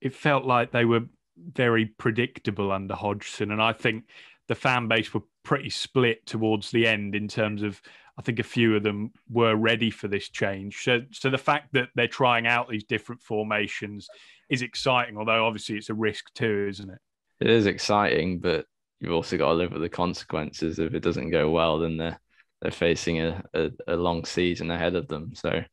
it 0.00 0.14
felt 0.14 0.44
like 0.44 0.70
they 0.70 0.84
were 0.84 1.04
very 1.36 1.86
predictable 1.86 2.72
under 2.72 2.94
Hodgson, 2.94 3.50
and 3.50 3.62
I 3.62 3.72
think 3.72 4.04
the 4.48 4.54
fan 4.54 4.88
base 4.88 5.12
were 5.14 5.22
pretty 5.42 5.70
split 5.70 6.26
towards 6.26 6.70
the 6.70 6.86
end 6.86 7.14
in 7.14 7.28
terms 7.28 7.62
of 7.62 7.80
I 8.18 8.22
think 8.22 8.38
a 8.38 8.44
few 8.44 8.76
of 8.76 8.82
them 8.82 9.12
were 9.30 9.56
ready 9.56 9.90
for 9.90 10.06
this 10.08 10.28
change. 10.28 10.82
So, 10.84 11.00
so 11.12 11.30
the 11.30 11.38
fact 11.38 11.72
that 11.72 11.88
they're 11.94 12.08
trying 12.08 12.46
out 12.46 12.68
these 12.68 12.84
different 12.84 13.22
formations 13.22 14.08
is 14.50 14.62
exciting, 14.62 15.16
although 15.16 15.46
obviously 15.46 15.76
it's 15.76 15.90
a 15.90 15.94
risk 15.94 16.26
too, 16.34 16.66
isn't 16.68 16.90
it? 16.90 16.98
It 17.40 17.50
is 17.50 17.66
exciting, 17.66 18.38
but 18.38 18.66
you've 19.00 19.12
also 19.12 19.36
got 19.38 19.48
to 19.48 19.54
live 19.54 19.72
with 19.72 19.82
the 19.82 19.88
consequences. 19.88 20.78
If 20.78 20.94
it 20.94 21.02
doesn't 21.02 21.30
go 21.30 21.50
well, 21.50 21.78
then 21.78 21.96
they're 21.96 22.20
they're 22.60 22.70
facing 22.70 23.20
a, 23.20 23.42
a, 23.54 23.70
a 23.88 23.96
long 23.96 24.24
season 24.24 24.70
ahead 24.70 24.94
of 24.94 25.08
them. 25.08 25.32
So 25.34 25.64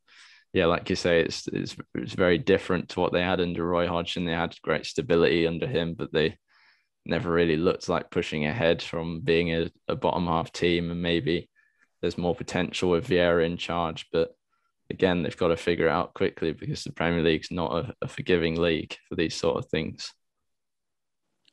yeah, 0.53 0.65
like 0.65 0.89
you 0.89 0.95
say, 0.95 1.21
it's, 1.21 1.47
it's 1.47 1.75
it's 1.93 2.13
very 2.13 2.39
different 2.39 2.89
to 2.89 2.99
what 2.99 3.13
they 3.13 3.21
had 3.21 3.39
under 3.39 3.63
Roy 3.63 3.87
Hodgson. 3.87 4.25
They 4.25 4.31
had 4.31 4.59
great 4.63 4.85
stability 4.85 5.45
under 5.45 5.67
him, 5.67 5.93
but 5.93 6.11
they 6.11 6.37
never 7.05 7.31
really 7.31 7.57
looked 7.57 7.87
like 7.87 8.09
pushing 8.09 8.45
ahead 8.45 8.81
from 8.81 9.21
being 9.21 9.53
a, 9.53 9.69
a 9.87 9.95
bottom 9.95 10.25
half 10.25 10.51
team. 10.51 10.89
And 10.89 11.01
maybe 11.01 11.49
there's 12.01 12.17
more 12.17 12.35
potential 12.35 12.91
with 12.91 13.07
Vieira 13.07 13.45
in 13.45 13.57
charge, 13.57 14.07
but 14.11 14.35
again, 14.89 15.21
they've 15.21 15.37
got 15.37 15.49
to 15.49 15.57
figure 15.57 15.87
it 15.87 15.91
out 15.91 16.13
quickly 16.13 16.51
because 16.51 16.83
the 16.83 16.91
Premier 16.91 17.23
League's 17.23 17.51
not 17.51 17.73
a, 17.73 17.93
a 18.01 18.07
forgiving 18.07 18.59
league 18.59 18.97
for 19.07 19.15
these 19.15 19.35
sort 19.35 19.57
of 19.57 19.69
things. 19.69 20.13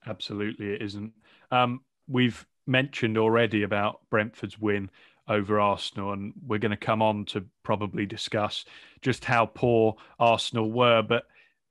Absolutely, 0.06 0.72
it 0.72 0.82
isn't. 0.82 1.12
Um, 1.50 1.80
we've 2.08 2.46
mentioned 2.66 3.18
already 3.18 3.62
about 3.62 4.00
Brentford's 4.10 4.58
win 4.58 4.90
over 5.28 5.58
Arsenal, 5.58 6.12
and 6.12 6.32
we're 6.46 6.58
going 6.58 6.70
to 6.70 6.76
come 6.76 7.02
on 7.02 7.24
to 7.26 7.44
probably 7.62 8.06
discuss 8.06 8.64
just 9.02 9.24
how 9.24 9.46
poor 9.46 9.96
Arsenal 10.18 10.70
were. 10.70 11.02
But 11.02 11.24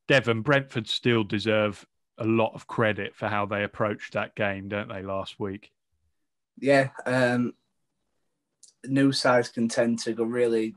Devon, 0.08 0.41
Brentford 0.41 0.88
still 0.88 1.24
deserve 1.24 1.86
a 2.17 2.25
lot 2.25 2.53
of 2.53 2.67
credit 2.67 3.15
for 3.15 3.27
how 3.27 3.46
they 3.46 3.63
approached 3.63 4.13
that 4.13 4.36
game, 4.36 4.67
don't 4.70 4.89
they, 4.89 5.01
last 5.01 5.39
week? 5.39 5.72
Yeah. 6.58 6.89
Um, 7.05 7.53
new 8.88 9.12
sides 9.12 9.50
can 9.50 9.68
tend 9.68 10.00
to 10.00 10.13
go 10.13 10.24
really 10.24 10.75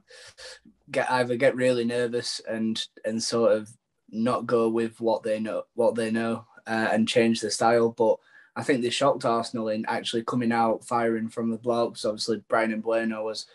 get 0.91 1.11
either 1.11 1.37
get 1.37 1.55
really 1.57 1.85
nervous 1.85 2.41
and 2.49 2.87
and 3.05 3.23
sort 3.23 3.53
of 3.53 3.71
not 4.11 4.47
go 4.47 4.69
with 4.69 5.01
what 5.01 5.23
they 5.23 5.39
know 5.39 5.65
what 5.75 5.95
they 5.95 6.11
know 6.11 6.47
uh, 6.67 6.89
and 6.93 7.09
change 7.09 7.41
the 7.41 7.51
style. 7.51 7.91
But 7.91 8.17
I 8.57 8.63
think 8.63 8.83
they 8.83 8.91
shocked 8.91 9.25
Arsenal 9.25 9.69
in 9.69 9.85
actually 9.87 10.25
coming 10.25 10.53
out 10.53 10.85
firing 10.85 11.29
from 11.29 11.51
the 11.51 11.59
blocks. 11.59 12.05
Obviously, 12.05 12.43
Bryan 12.49 12.83
Mbeumo 12.83 13.23
was 13.23 13.47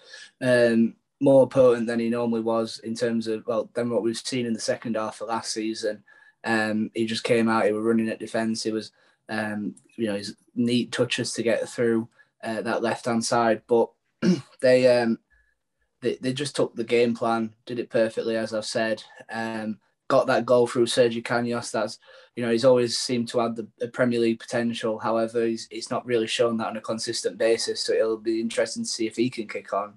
um, 0.42 0.96
more 1.20 1.48
potent 1.48 1.88
than 1.88 2.00
he 2.00 2.10
normally 2.10 2.42
was 2.42 2.80
in 2.80 2.96
terms 2.96 3.28
of 3.28 3.46
well 3.48 3.70
than 3.74 3.90
what 3.90 4.04
we've 4.04 4.18
seen 4.18 4.46
in 4.46 4.54
the 4.54 4.60
second 4.60 4.96
half 4.96 5.22
of 5.22 5.30
last 5.30 5.52
season. 5.52 6.04
Um, 6.44 6.92
he 6.94 7.06
just 7.06 7.24
came 7.24 7.50
out. 7.50 7.66
He 7.66 7.72
was 7.72 7.84
running 7.84 8.10
at 8.10 8.20
defence. 8.20 8.64
He 8.64 8.72
was 8.72 8.92
um, 9.30 9.76
you 9.96 10.08
know 10.08 10.16
his 10.16 10.36
neat 10.56 10.92
touches 10.92 11.34
to 11.34 11.44
get 11.44 11.68
through 11.68 12.08
uh, 12.44 12.62
that 12.62 12.84
left 12.84 13.06
hand 13.06 13.24
side, 13.24 13.62
but 13.68 13.90
they 14.62 15.02
um, 15.02 15.20
they 16.02 16.18
they 16.22 16.34
just 16.34 16.56
took 16.56 16.76
the 16.76 16.84
game 16.84 17.16
plan, 17.16 17.54
did 17.66 17.80
it 17.80 17.90
perfectly 17.90 18.38
as 18.38 18.54
I've 18.54 18.66
said. 18.66 19.04
Um, 19.32 19.80
got 20.08 20.28
that 20.28 20.46
goal 20.46 20.68
through 20.68 20.86
Sergio 20.86 21.24
Canos. 21.24 21.72
That's 21.72 22.00
you 22.36 22.44
know 22.44 22.52
he's 22.52 22.66
always 22.66 22.98
seemed 22.98 23.28
to 23.30 23.40
have 23.40 23.56
the, 23.56 23.68
the, 23.80 23.88
Premier 23.88 24.20
League 24.20 24.40
potential. 24.40 25.00
However, 25.00 25.46
he's, 25.46 25.68
he's 25.72 25.90
not 25.90 26.06
really 26.06 26.28
shown 26.28 26.58
that 26.58 26.68
on 26.68 26.78
a 26.78 26.82
consistent 26.82 27.38
basis. 27.38 27.82
So 27.82 27.94
it'll 27.94 28.18
be 28.18 28.42
interesting 28.42 28.84
to 28.84 28.90
see 28.90 29.08
if 29.08 29.16
he 29.16 29.30
can 29.30 29.48
kick 29.48 29.74
on. 29.74 29.96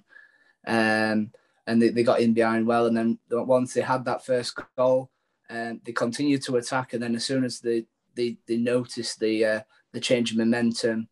Um, 0.66 1.32
and 1.66 1.82
they, 1.82 1.88
they 1.88 2.02
got 2.02 2.20
in 2.20 2.32
behind 2.32 2.66
well, 2.66 2.86
and 2.86 2.96
then 2.96 3.18
once 3.30 3.74
they 3.74 3.80
had 3.80 4.04
that 4.04 4.24
first 4.24 4.58
goal, 4.76 5.10
um, 5.50 5.80
they 5.84 5.92
continued 5.92 6.42
to 6.42 6.56
attack. 6.56 6.92
And 6.92 7.02
then 7.02 7.14
as 7.14 7.24
soon 7.24 7.44
as 7.44 7.60
they 7.60 7.84
they, 8.14 8.38
they 8.46 8.56
noticed 8.56 9.20
the 9.20 9.44
uh, 9.44 9.60
the 9.92 10.00
change 10.00 10.32
in 10.32 10.38
momentum, 10.38 11.08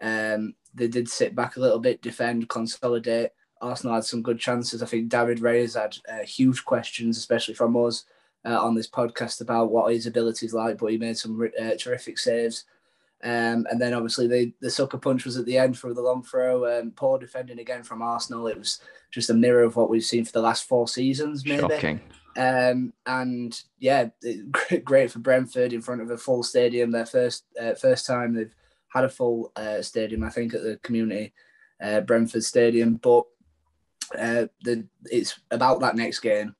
um, 0.00 0.54
they 0.74 0.88
did 0.88 1.08
sit 1.08 1.34
back 1.34 1.56
a 1.56 1.60
little 1.60 1.78
bit, 1.78 2.02
defend, 2.02 2.48
consolidate. 2.48 3.30
Arsenal 3.60 3.94
had 3.94 4.04
some 4.04 4.22
good 4.22 4.38
chances. 4.38 4.82
I 4.82 4.86
think 4.86 5.08
David 5.08 5.38
Raya 5.38 5.74
had 5.74 5.96
uh, 6.08 6.24
huge 6.24 6.64
questions, 6.64 7.16
especially 7.16 7.54
from 7.54 7.76
us 7.76 8.04
uh, 8.44 8.60
on 8.60 8.74
this 8.74 8.88
podcast 8.88 9.40
about 9.40 9.70
what 9.70 9.92
his 9.92 10.06
abilities 10.06 10.52
like, 10.52 10.78
but 10.78 10.86
he 10.86 10.98
made 10.98 11.16
some 11.16 11.50
uh, 11.60 11.70
terrific 11.78 12.18
saves. 12.18 12.64
Um, 13.24 13.66
and 13.70 13.80
then 13.80 13.94
obviously 13.94 14.26
the, 14.26 14.52
the 14.60 14.70
sucker 14.70 14.98
punch 14.98 15.24
was 15.24 15.36
at 15.36 15.46
the 15.46 15.56
end 15.56 15.78
for 15.78 15.94
the 15.94 16.02
long 16.02 16.24
throw. 16.24 16.80
Um, 16.80 16.90
poor 16.90 17.18
defending 17.18 17.60
again 17.60 17.84
from 17.84 18.02
Arsenal. 18.02 18.48
It 18.48 18.58
was 18.58 18.80
just 19.12 19.30
a 19.30 19.34
mirror 19.34 19.62
of 19.62 19.76
what 19.76 19.88
we've 19.88 20.04
seen 20.04 20.24
for 20.24 20.32
the 20.32 20.42
last 20.42 20.66
four 20.66 20.88
seasons, 20.88 21.44
maybe. 21.46 21.60
Shocking. 21.60 22.00
Um, 22.36 22.92
and 23.06 23.60
yeah, 23.78 24.08
it, 24.22 24.84
great 24.84 25.12
for 25.12 25.20
Brentford 25.20 25.72
in 25.72 25.82
front 25.82 26.00
of 26.00 26.10
a 26.10 26.18
full 26.18 26.42
stadium. 26.42 26.90
Their 26.90 27.06
first 27.06 27.44
uh, 27.60 27.74
first 27.74 28.06
time 28.06 28.34
they've 28.34 28.54
had 28.92 29.04
a 29.04 29.08
full 29.08 29.52
uh, 29.56 29.82
stadium, 29.82 30.22
I 30.22 30.30
think, 30.30 30.54
at 30.54 30.62
the 30.62 30.78
community 30.82 31.32
uh, 31.82 32.00
Brentford 32.00 32.44
Stadium. 32.44 32.96
But 32.96 33.24
uh, 34.18 34.46
the 34.62 34.86
it's 35.04 35.38
about 35.50 35.80
that 35.80 35.96
next 35.96 36.20
game 36.20 36.54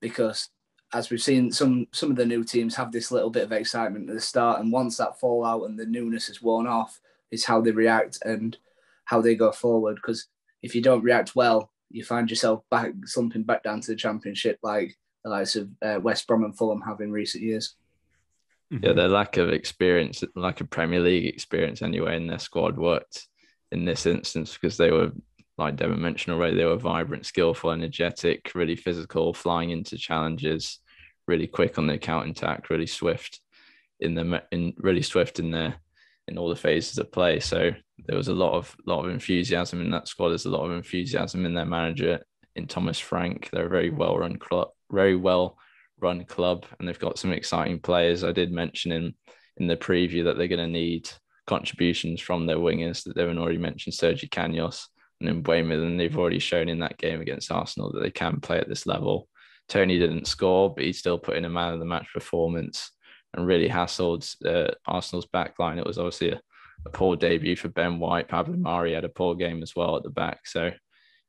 because 0.00 0.48
as 0.92 1.10
we've 1.10 1.22
seen, 1.22 1.50
some 1.50 1.86
some 1.92 2.10
of 2.10 2.16
the 2.16 2.26
new 2.26 2.44
teams 2.44 2.74
have 2.76 2.92
this 2.92 3.10
little 3.10 3.30
bit 3.30 3.44
of 3.44 3.52
excitement 3.52 4.08
at 4.10 4.14
the 4.14 4.20
start, 4.20 4.60
and 4.60 4.72
once 4.72 4.96
that 4.96 5.18
fallout 5.18 5.64
and 5.64 5.78
the 5.78 5.86
newness 5.86 6.28
is 6.28 6.42
worn 6.42 6.66
off, 6.66 7.00
is 7.30 7.44
how 7.44 7.60
they 7.60 7.70
react 7.70 8.18
and 8.24 8.58
how 9.04 9.20
they 9.20 9.34
go 9.34 9.52
forward. 9.52 9.96
Because 9.96 10.26
if 10.62 10.74
you 10.74 10.82
don't 10.82 11.02
react 11.02 11.34
well, 11.34 11.70
you 11.90 12.04
find 12.04 12.28
yourself 12.28 12.62
back 12.70 12.92
slumping 13.04 13.42
back 13.42 13.62
down 13.62 13.80
to 13.80 13.90
the 13.90 13.96
championship, 13.96 14.58
like 14.62 14.98
the 15.24 15.30
likes 15.30 15.56
of 15.56 15.70
uh, 15.82 15.98
West 16.00 16.26
Brom 16.26 16.44
and 16.44 16.56
Fulham 16.56 16.82
have 16.82 17.00
in 17.00 17.10
recent 17.10 17.42
years. 17.42 17.74
Yeah, 18.72 18.78
mm-hmm. 18.78 18.96
their 18.96 19.08
lack 19.08 19.36
of 19.36 19.50
experience, 19.50 20.24
lack 20.34 20.62
of 20.62 20.70
Premier 20.70 21.00
League 21.00 21.26
experience 21.26 21.82
anyway, 21.82 22.16
in 22.16 22.26
their 22.26 22.38
squad 22.38 22.78
worked 22.78 23.26
in 23.70 23.84
this 23.84 24.06
instance 24.06 24.54
because 24.54 24.78
they 24.78 24.90
were 24.90 25.12
like 25.58 25.76
Devon 25.76 26.00
mentioned 26.00 26.34
already, 26.34 26.56
they 26.56 26.64
were 26.64 26.76
vibrant, 26.76 27.26
skillful, 27.26 27.70
energetic, 27.70 28.50
really 28.54 28.74
physical, 28.74 29.34
flying 29.34 29.70
into 29.70 29.98
challenges, 29.98 30.78
really 31.26 31.46
quick 31.46 31.76
on 31.76 31.86
their 31.86 31.98
counter 31.98 32.30
attack, 32.30 32.70
really 32.70 32.86
swift 32.86 33.40
in 34.00 34.14
the 34.14 34.42
in 34.50 34.72
really 34.78 35.02
swift 35.02 35.38
in 35.38 35.50
their 35.50 35.76
in 36.28 36.38
all 36.38 36.48
the 36.48 36.56
phases 36.56 36.96
of 36.96 37.12
play. 37.12 37.40
So 37.40 37.72
there 38.06 38.16
was 38.16 38.28
a 38.28 38.34
lot 38.34 38.54
of 38.54 38.74
lot 38.86 39.04
of 39.04 39.10
enthusiasm 39.10 39.82
in 39.82 39.90
that 39.90 40.08
squad. 40.08 40.30
There's 40.30 40.46
a 40.46 40.50
lot 40.50 40.64
of 40.64 40.72
enthusiasm 40.72 41.44
in 41.44 41.52
their 41.52 41.66
manager 41.66 42.20
in 42.56 42.66
Thomas 42.66 42.98
Frank. 42.98 43.50
They're 43.52 43.66
a 43.66 43.70
very 43.70 43.90
well 43.90 44.16
run 44.16 44.38
club, 44.38 44.68
very 44.90 45.16
well 45.16 45.58
run 46.02 46.24
club, 46.24 46.66
and 46.78 46.86
they've 46.86 46.98
got 46.98 47.18
some 47.18 47.32
exciting 47.32 47.80
players. 47.80 48.24
I 48.24 48.32
did 48.32 48.52
mention 48.52 48.92
in 48.92 49.14
in 49.58 49.66
the 49.66 49.76
preview 49.76 50.24
that 50.24 50.38
they're 50.38 50.48
going 50.48 50.58
to 50.58 50.66
need 50.66 51.10
contributions 51.46 52.20
from 52.20 52.46
their 52.46 52.56
wingers 52.56 53.04
that 53.04 53.14
they've 53.14 53.36
already 53.36 53.58
mentioned, 53.58 53.94
Sergio 53.94 54.30
Canos 54.30 54.88
and 55.20 55.44
Mbeumo, 55.44 55.86
and 55.86 55.98
they've 55.98 56.16
already 56.16 56.38
shown 56.38 56.68
in 56.68 56.78
that 56.80 56.98
game 56.98 57.20
against 57.20 57.52
Arsenal 57.52 57.92
that 57.92 58.00
they 58.00 58.10
can 58.10 58.40
play 58.40 58.58
at 58.58 58.68
this 58.68 58.86
level. 58.86 59.28
Toney 59.68 59.98
didn't 59.98 60.26
score, 60.26 60.74
but 60.74 60.84
he 60.84 60.92
still 60.92 61.18
put 61.18 61.36
in 61.36 61.44
a 61.44 61.50
man 61.50 61.72
of 61.74 61.78
the 61.78 61.84
match 61.84 62.08
performance 62.12 62.90
and 63.34 63.46
really 63.46 63.68
hassled 63.68 64.26
uh, 64.46 64.72
Arsenal's 64.86 65.26
backline. 65.26 65.78
It 65.78 65.86
was 65.86 65.98
obviously 65.98 66.30
a, 66.30 66.40
a, 66.86 66.90
poor 66.90 67.16
debut 67.16 67.56
for 67.56 67.68
Ben 67.68 67.98
White. 67.98 68.28
Pablo 68.28 68.56
Mari 68.56 68.92
had 68.92 69.04
a 69.04 69.08
poor 69.08 69.34
game 69.34 69.62
as 69.62 69.74
well 69.74 69.96
at 69.96 70.02
the 70.02 70.10
back, 70.10 70.46
so 70.46 70.70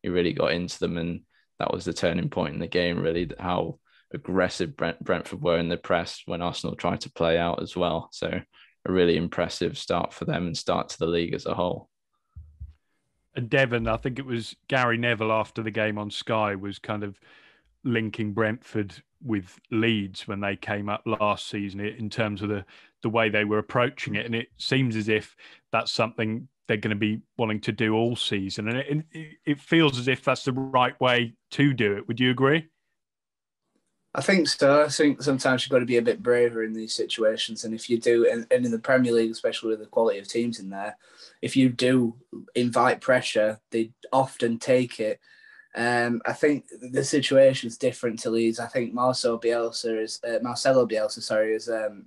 he 0.01 0.09
really 0.09 0.33
got 0.33 0.51
into 0.51 0.79
them, 0.79 0.97
and 0.97 1.21
that 1.59 1.71
was 1.71 1.85
the 1.85 1.93
turning 1.93 2.29
point 2.29 2.53
in 2.53 2.59
the 2.59 2.67
game. 2.67 2.99
Really, 2.99 3.31
how 3.39 3.79
aggressive 4.13 4.77
Brent, 4.77 5.03
Brentford 5.03 5.41
were 5.41 5.57
in 5.57 5.69
the 5.69 5.77
press 5.77 6.21
when 6.25 6.41
Arsenal 6.41 6.75
tried 6.75 7.01
to 7.01 7.11
play 7.11 7.37
out 7.37 7.61
as 7.61 7.75
well. 7.75 8.09
So 8.11 8.27
a 8.85 8.91
really 8.91 9.17
impressive 9.17 9.77
start 9.77 10.13
for 10.13 10.25
them 10.25 10.47
and 10.47 10.57
start 10.57 10.89
to 10.89 10.99
the 10.99 11.07
league 11.07 11.33
as 11.33 11.45
a 11.45 11.53
whole 11.53 11.89
and 13.35 13.49
Devon, 13.49 13.87
I 13.87 13.97
think 13.97 14.19
it 14.19 14.25
was 14.25 14.55
Gary 14.67 14.97
Neville 14.97 15.31
after 15.31 15.63
the 15.63 15.71
game 15.71 15.97
on 15.97 16.11
Sky 16.11 16.55
was 16.55 16.79
kind 16.79 17.03
of 17.03 17.19
linking 17.83 18.33
Brentford 18.33 18.93
with 19.23 19.59
Leeds 19.71 20.27
when 20.27 20.39
they 20.39 20.55
came 20.55 20.89
up 20.89 21.01
last 21.05 21.47
season 21.47 21.79
in 21.79 22.09
terms 22.09 22.41
of 22.41 22.49
the 22.49 22.65
the 23.01 23.09
way 23.09 23.27
they 23.27 23.43
were 23.43 23.57
approaching 23.57 24.15
it, 24.15 24.25
and 24.25 24.33
it 24.33 24.47
seems 24.57 24.95
as 24.95 25.09
if 25.09 25.35
that's 25.73 25.91
something 25.91 26.47
they're 26.67 26.77
going 26.77 26.89
to 26.89 26.95
be 26.95 27.19
wanting 27.37 27.59
to 27.59 27.73
do 27.73 27.95
all 27.95 28.15
season, 28.15 28.69
and 28.69 29.03
it, 29.11 29.37
it 29.45 29.59
feels 29.59 29.99
as 29.99 30.07
if 30.07 30.23
that's 30.23 30.45
the 30.45 30.53
right 30.53 30.99
way 31.01 31.33
to 31.51 31.73
do 31.73 31.97
it. 31.97 32.07
Would 32.07 32.21
you 32.21 32.31
agree? 32.31 32.67
I 34.15 34.21
think 34.21 34.47
so. 34.47 34.83
I 34.83 34.89
think 34.89 35.23
sometimes 35.23 35.63
you've 35.63 35.71
got 35.71 35.79
to 35.79 35.85
be 35.85 35.97
a 35.97 36.01
bit 36.01 36.21
braver 36.21 36.63
in 36.63 36.73
these 36.73 36.93
situations. 36.93 37.63
And 37.63 37.73
if 37.73 37.89
you 37.89 37.99
do, 37.99 38.29
and, 38.31 38.45
and 38.51 38.63
in 38.63 38.71
the 38.71 38.77
Premier 38.77 39.11
League, 39.11 39.31
especially 39.31 39.69
with 39.69 39.79
the 39.79 39.87
quality 39.87 40.19
of 40.19 40.27
teams 40.27 40.59
in 40.59 40.69
there, 40.69 40.95
if 41.41 41.55
you 41.55 41.69
do 41.69 42.15
invite 42.53 43.01
pressure, 43.01 43.59
they 43.71 43.91
often 44.11 44.59
take 44.59 44.99
it. 44.99 45.19
Um, 45.75 46.21
I 46.25 46.33
think 46.33 46.65
the 46.91 47.03
situation 47.03 47.67
is 47.67 47.77
different 47.79 48.19
to 48.19 48.29
Leeds. 48.29 48.59
I 48.59 48.67
think 48.67 48.93
Marcelo 48.93 49.39
Bielsa 49.39 50.03
is 50.03 50.19
uh, 50.23 50.37
Marcelo 50.43 50.85
Bielsa, 50.85 51.21
sorry, 51.21 51.55
is 51.55 51.67
um, 51.67 52.05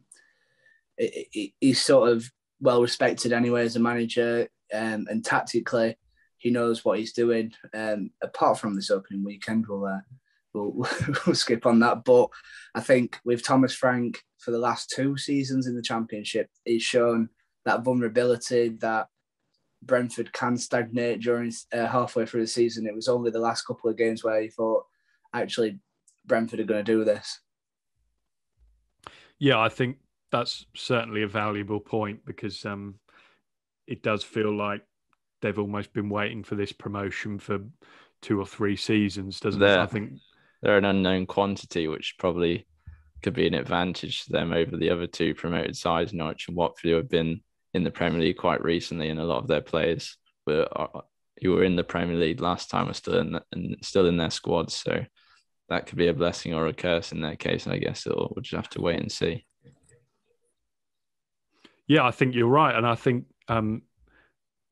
he's 0.96 1.82
sort 1.82 2.10
of 2.10 2.30
well 2.60 2.80
respected 2.80 3.32
anyway 3.32 3.64
as 3.64 3.74
a 3.74 3.80
manager, 3.80 4.48
um, 4.72 5.06
and 5.10 5.24
tactically, 5.24 5.96
he 6.38 6.50
knows 6.50 6.84
what 6.84 7.00
he's 7.00 7.12
doing. 7.12 7.52
Um, 7.74 8.10
apart 8.22 8.58
from 8.58 8.76
this 8.76 8.90
opening 8.92 9.24
weekend, 9.24 9.66
we'll, 9.66 9.86
uh, 9.86 10.00
we'll, 10.56 10.88
we'll 11.26 11.34
skip 11.34 11.66
on 11.66 11.80
that. 11.80 12.04
But 12.04 12.28
I 12.74 12.80
think 12.80 13.18
with 13.24 13.44
Thomas 13.44 13.74
Frank 13.74 14.22
for 14.38 14.50
the 14.50 14.58
last 14.58 14.90
two 14.94 15.16
seasons 15.16 15.66
in 15.66 15.76
the 15.76 15.82
Championship, 15.82 16.48
he's 16.64 16.82
shown 16.82 17.28
that 17.64 17.82
vulnerability 17.82 18.70
that 18.80 19.08
Brentford 19.82 20.32
can 20.32 20.56
stagnate 20.56 21.20
during 21.20 21.52
uh, 21.72 21.86
halfway 21.86 22.26
through 22.26 22.42
the 22.42 22.46
season. 22.46 22.86
It 22.86 22.94
was 22.94 23.08
only 23.08 23.30
the 23.30 23.40
last 23.40 23.62
couple 23.62 23.90
of 23.90 23.96
games 23.96 24.24
where 24.24 24.40
he 24.40 24.48
thought, 24.48 24.84
actually, 25.32 25.78
Brentford 26.24 26.60
are 26.60 26.64
going 26.64 26.84
to 26.84 26.92
do 26.92 27.04
this. 27.04 27.40
Yeah, 29.38 29.60
I 29.60 29.68
think 29.68 29.98
that's 30.32 30.66
certainly 30.74 31.22
a 31.22 31.28
valuable 31.28 31.80
point 31.80 32.24
because 32.24 32.64
um, 32.64 32.96
it 33.86 34.02
does 34.02 34.24
feel 34.24 34.54
like 34.54 34.82
they've 35.42 35.58
almost 35.58 35.92
been 35.92 36.08
waiting 36.08 36.42
for 36.42 36.54
this 36.54 36.72
promotion 36.72 37.38
for 37.38 37.60
two 38.22 38.40
or 38.40 38.46
three 38.46 38.76
seasons, 38.76 39.40
doesn't 39.40 39.60
they're, 39.60 39.78
it? 39.78 39.82
I 39.82 39.86
think 39.86 40.14
they're 40.66 40.78
an 40.78 40.84
unknown 40.84 41.26
quantity, 41.26 41.86
which 41.86 42.16
probably 42.18 42.66
could 43.22 43.34
be 43.34 43.46
an 43.46 43.54
advantage 43.54 44.24
to 44.24 44.32
them 44.32 44.52
over 44.52 44.76
the 44.76 44.90
other 44.90 45.06
two 45.06 45.32
promoted 45.32 45.76
sides, 45.76 46.12
Norwich 46.12 46.48
and 46.48 46.56
Watford, 46.56 46.90
who 46.90 46.96
have 46.96 47.08
been 47.08 47.40
in 47.72 47.84
the 47.84 47.90
Premier 47.92 48.20
League 48.20 48.38
quite 48.38 48.64
recently, 48.64 49.08
and 49.08 49.20
a 49.20 49.24
lot 49.24 49.38
of 49.38 49.46
their 49.46 49.60
players 49.60 50.16
were 50.44 50.66
who 51.40 51.52
were 51.52 51.62
in 51.62 51.76
the 51.76 51.84
Premier 51.84 52.16
League 52.16 52.40
last 52.40 52.68
time 52.68 52.88
are 52.88 52.94
still 52.94 53.18
in 53.18 53.38
and 53.52 53.76
still 53.80 54.08
in 54.08 54.16
their 54.16 54.30
squads. 54.30 54.74
So 54.74 55.04
that 55.68 55.86
could 55.86 55.98
be 55.98 56.08
a 56.08 56.14
blessing 56.14 56.52
or 56.52 56.66
a 56.66 56.72
curse 56.72 57.12
in 57.12 57.20
their 57.20 57.36
case. 57.36 57.66
And 57.66 57.72
I 57.72 57.78
guess 57.78 58.04
it'll, 58.04 58.32
we'll 58.34 58.42
just 58.42 58.56
have 58.56 58.70
to 58.70 58.82
wait 58.82 58.98
and 58.98 59.12
see. 59.12 59.46
Yeah, 61.86 62.04
I 62.04 62.10
think 62.10 62.34
you're 62.34 62.48
right, 62.48 62.74
and 62.74 62.84
I 62.84 62.96
think 62.96 63.26
um, 63.46 63.82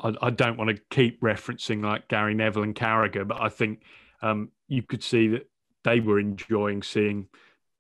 I, 0.01 0.13
I, 0.21 0.31
don't 0.31 0.57
want 0.57 0.71
to 0.71 0.83
keep 0.91 1.21
referencing 1.21 1.85
like 1.85 2.09
Gary 2.09 2.35
Neville 2.35 2.65
and 2.65 2.75
Carragher, 2.75 3.29
but 3.29 3.41
I 3.41 3.49
think 3.49 3.83
um, 4.23 4.51
you 4.67 4.83
could 4.83 5.05
see 5.05 5.29
that 5.29 5.49
they 5.85 6.01
were 6.01 6.19
enjoying 6.19 6.83
seeing 6.83 7.29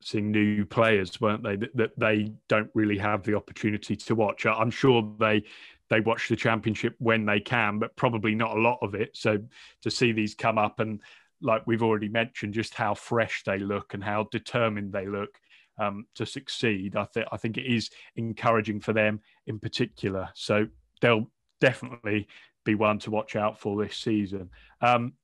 seeing 0.00 0.30
new 0.30 0.66
players, 0.66 1.18
weren't 1.20 1.42
they? 1.42 1.56
That, 1.56 1.76
that 1.76 1.98
they 1.98 2.32
don't 2.48 2.70
really 2.74 2.98
have 2.98 3.22
the 3.22 3.34
opportunity 3.34 3.96
to 3.96 4.14
watch. 4.14 4.46
I'm 4.46 4.70
sure 4.70 5.14
they 5.18 5.44
they 5.90 6.00
watch 6.00 6.28
the 6.28 6.36
championship 6.36 6.94
when 6.98 7.26
they 7.26 7.40
can, 7.40 7.78
but 7.78 7.96
probably 7.96 8.34
not 8.34 8.56
a 8.56 8.60
lot 8.60 8.78
of 8.82 8.94
it. 8.94 9.16
So 9.16 9.38
to 9.82 9.90
see 9.90 10.12
these 10.12 10.34
come 10.34 10.58
up 10.58 10.80
and 10.80 11.00
like 11.40 11.66
we've 11.66 11.82
already 11.82 12.08
mentioned, 12.08 12.54
just 12.54 12.74
how 12.74 12.94
fresh 12.94 13.42
they 13.44 13.58
look 13.58 13.94
and 13.94 14.02
how 14.02 14.28
determined 14.30 14.92
they 14.92 15.06
look 15.06 15.38
um, 15.78 16.06
to 16.14 16.24
succeed. 16.24 16.96
I 16.96 17.04
think 17.04 17.26
I 17.32 17.36
think 17.36 17.58
it 17.58 17.66
is 17.66 17.90
encouraging 18.16 18.80
for 18.80 18.92
them 18.92 19.20
in 19.46 19.58
particular. 19.58 20.28
So 20.34 20.66
they'll 21.00 21.30
definitely 21.60 22.28
be 22.64 22.74
one 22.74 22.98
to 23.00 23.10
watch 23.10 23.36
out 23.36 23.58
for 23.58 23.82
this 23.82 23.96
season. 23.96 24.50
Um, 24.80 25.14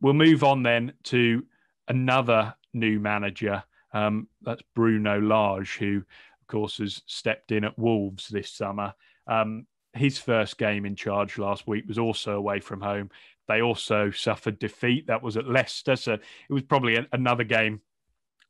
we'll 0.00 0.14
move 0.14 0.44
on 0.44 0.62
then 0.62 0.92
to 1.04 1.44
another 1.88 2.54
new 2.72 3.00
manager. 3.00 3.62
Um, 3.92 4.28
that's 4.42 4.62
Bruno 4.74 5.20
Lage, 5.20 5.76
who 5.76 5.98
of 5.98 6.46
course 6.46 6.78
has 6.78 7.02
stepped 7.06 7.52
in 7.52 7.64
at 7.64 7.78
Wolves 7.78 8.28
this 8.28 8.50
summer. 8.50 8.94
Um, 9.26 9.66
his 9.92 10.18
first 10.18 10.58
game 10.58 10.86
in 10.86 10.94
charge 10.94 11.38
last 11.38 11.66
week 11.66 11.84
was 11.88 11.98
also 11.98 12.36
away 12.36 12.60
from 12.60 12.80
home. 12.80 13.10
They 13.48 13.62
also 13.62 14.10
suffered 14.10 14.58
defeat. 14.58 15.08
That 15.08 15.22
was 15.22 15.36
at 15.36 15.48
Leicester. 15.48 15.96
So 15.96 16.12
it 16.14 16.52
was 16.52 16.62
probably 16.62 16.96
a, 16.96 17.06
another 17.12 17.44
game 17.44 17.80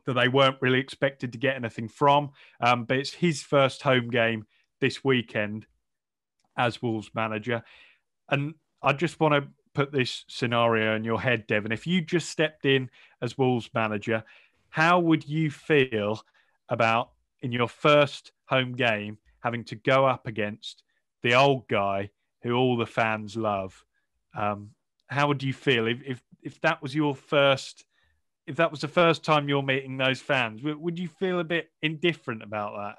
that 0.05 0.15
they 0.15 0.29
weren't 0.29 0.61
really 0.61 0.81
expected 0.81 1.33
to 1.33 1.39
get 1.39 1.57
anything 1.57 1.89
from. 1.89 2.31
Um, 2.61 2.85
but 2.85 2.99
it's 2.99 3.15
his 3.15 3.43
first 3.43 3.83
home 3.83 4.11
game 4.11 4.47
this 4.81 5.03
weekend 5.03 5.67
as 6.57 6.83
Wolves 6.83 7.11
manager. 7.15 7.63
And 8.29 8.55
I 8.83 8.93
just 8.93 9.21
want 9.21 9.35
to 9.35 9.49
put 9.75 9.93
this 9.93 10.25
scenario 10.29 10.97
in 10.97 11.05
your 11.05 11.21
head, 11.21 11.47
Devon. 11.47 11.73
If 11.73 11.87
you 11.87 12.01
just 12.01 12.31
stepped 12.31 12.65
in 12.65 12.91
as 13.23 13.39
Wolves 13.39 13.71
manager, 13.75 14.25
how 14.69 15.01
would 15.01 15.29
you 15.29 15.51
feel 15.51 16.23
about 16.69 17.11
in 17.41 17.53
your 17.53 17.69
first 17.69 18.33
home 18.47 18.73
game 18.73 19.19
having 19.41 19.65
to 19.65 19.75
go 19.75 20.07
up 20.07 20.27
against 20.27 20.83
the 21.23 21.35
old 21.35 21.69
guy 21.69 22.11
who 22.43 22.55
all 22.55 22.77
the 22.77 22.87
fans 22.87 23.37
love? 23.37 23.85
Um, 24.37 24.71
how 25.11 25.27
would 25.29 25.43
you 25.43 25.53
feel 25.53 25.87
if, 25.87 25.99
if 26.07 26.23
if 26.43 26.61
that 26.63 26.81
was 26.83 26.95
your 26.95 27.15
first 27.15 27.85
if 28.47 28.57
that 28.57 28.71
was 28.71 28.81
the 28.81 28.89
first 28.89 29.25
time 29.25 29.49
you're 29.49 29.63
meeting 29.63 29.97
those 29.97 30.21
fans 30.21 30.63
would 30.63 30.99
you 30.99 31.09
feel 31.09 31.41
a 31.41 31.45
bit 31.45 31.71
indifferent 31.83 32.43
about 32.43 32.97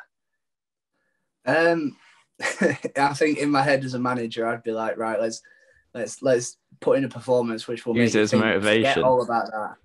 that 1.46 1.70
um 1.70 1.98
i 2.98 3.14
think 3.14 3.38
in 3.38 3.50
my 3.50 3.62
head 3.62 3.84
as 3.84 3.94
a 3.94 4.00
manager 4.00 4.46
i'd 4.48 4.64
be 4.64 4.72
like 4.72 4.98
right 4.98 5.20
let's 5.20 5.42
let's 5.94 6.22
let's 6.22 6.58
put 6.80 6.98
in 6.98 7.06
a 7.06 7.10
performance 7.10 7.68
which 7.68 7.86
will 7.86 7.96
use 7.96 8.16
it 8.16 8.22
as 8.22 8.34
motivation 8.34 8.92
Forget 8.92 9.04
all 9.04 9.22
about 9.22 9.48
that. 9.52 9.76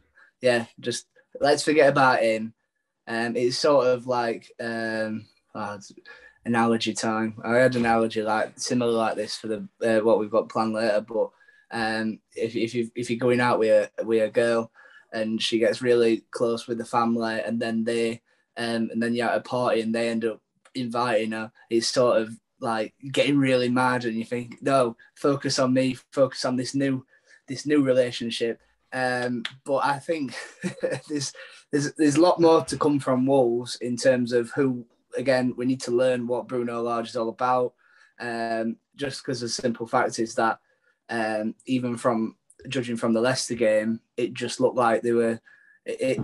Yeah 0.41 0.67
just 0.81 1.07
let's 1.41 1.63
forget 1.63 1.89
about 1.89 2.23
him. 2.23 2.55
Um 3.07 3.37
it's 3.37 3.59
sort 3.59 3.87
of 3.87 4.07
like 4.07 4.51
um 4.61 5.27
oh, 5.55 5.79
analogy 6.45 6.95
time. 6.95 7.41
I 7.45 7.57
had 7.57 7.75
an 7.75 7.85
analogy 7.85 8.23
like 8.23 8.59
similar 8.59 8.93
like 8.93 9.17
this 9.17 9.37
for 9.37 9.49
the 9.49 9.69
uh, 9.83 10.05
what 10.05 10.19
we've 10.19 10.31
got 10.31 10.49
planned 10.49 10.75
later 10.75 11.05
but 11.07 11.31
um, 11.71 12.21
if, 12.35 12.55
if, 12.55 12.75
you, 12.75 12.91
if 12.95 13.11
you're 13.11 13.19
going 13.19 13.41
out 13.41 13.59
with 13.59 13.91
a, 13.99 14.05
with 14.05 14.23
a 14.23 14.31
girl 14.31 14.71
and 15.13 15.41
she 15.43 15.59
gets 15.59 15.83
really 15.83 16.25
close 16.31 16.67
with 16.67 16.79
the 16.79 16.85
family 16.85 17.41
and 17.41 17.61
then 17.61 17.85
they 17.85 18.23
um, 18.57 18.89
and 18.93 19.03
then 19.03 19.15
you're 19.15 19.29
at 19.29 19.37
a 19.37 19.41
party 19.41 19.81
and 19.81 19.95
they 19.95 20.09
end 20.09 20.25
up 20.25 20.41
inviting 20.75 21.33
her, 21.33 21.53
it's 21.69 21.89
sort 21.89 22.23
of 22.23 22.31
like 22.61 22.95
getting 23.13 23.39
really 23.39 23.69
mad 23.69 24.05
and 24.05 24.17
you 24.17 24.25
think, 24.25 24.63
no, 24.63 24.97
focus 25.15 25.59
on 25.59 25.73
me, 25.73 25.97
focus 26.13 26.45
on 26.45 26.57
this 26.57 26.75
new 26.75 27.05
this 27.49 27.67
new 27.67 27.83
relationship. 27.83 28.61
Um, 28.93 29.45
but 29.65 29.85
I 29.85 29.99
think 29.99 30.35
there's 31.09 31.33
there's 31.71 31.93
there's 31.95 32.17
a 32.17 32.21
lot 32.21 32.41
more 32.41 32.65
to 32.65 32.79
come 32.79 32.99
from 32.99 33.27
Wolves 33.27 33.77
in 33.77 33.97
terms 33.97 34.33
of 34.33 34.51
who 34.51 34.87
again 35.17 35.55
we 35.57 35.67
need 35.67 35.81
to 35.83 35.91
learn 35.91 36.27
what 36.27 36.49
Bruno 36.49 36.83
Lage 36.83 37.11
is 37.11 37.17
all 37.17 37.29
about. 37.29 37.75
Um, 38.19 38.77
just 38.95 39.23
because 39.23 39.41
the 39.41 39.49
simple 39.49 39.87
fact 39.87 40.19
is 40.19 40.35
that 40.37 40.59
um, 41.11 41.55
even 41.67 41.97
from 41.97 42.37
judging 42.69 42.97
from 42.97 43.13
the 43.13 43.21
Leicester 43.21 43.55
game, 43.55 44.01
it 44.17 44.33
just 44.33 44.61
looked 44.61 44.77
like 44.77 45.03
they 45.03 45.13
were. 45.13 45.41
It, 45.85 46.19
it 46.19 46.21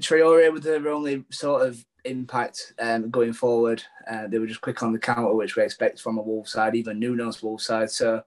Traore 0.00 0.52
with 0.52 0.64
their 0.64 0.88
only 0.88 1.24
sort 1.30 1.66
of 1.66 1.84
impact 2.08 2.72
um, 2.78 3.10
going 3.10 3.32
forward. 3.32 3.82
Uh, 4.10 4.26
they 4.26 4.38
were 4.38 4.46
just 4.46 4.60
quick 4.60 4.82
on 4.82 4.92
the 4.92 4.98
counter, 4.98 5.34
which 5.34 5.56
we 5.56 5.62
expect 5.62 6.00
from 6.00 6.18
a 6.18 6.22
Wolves 6.22 6.52
side, 6.52 6.74
even 6.74 6.98
Nuno's 6.98 7.42
Wolves 7.42 7.66
side. 7.66 7.90
So 7.90 8.22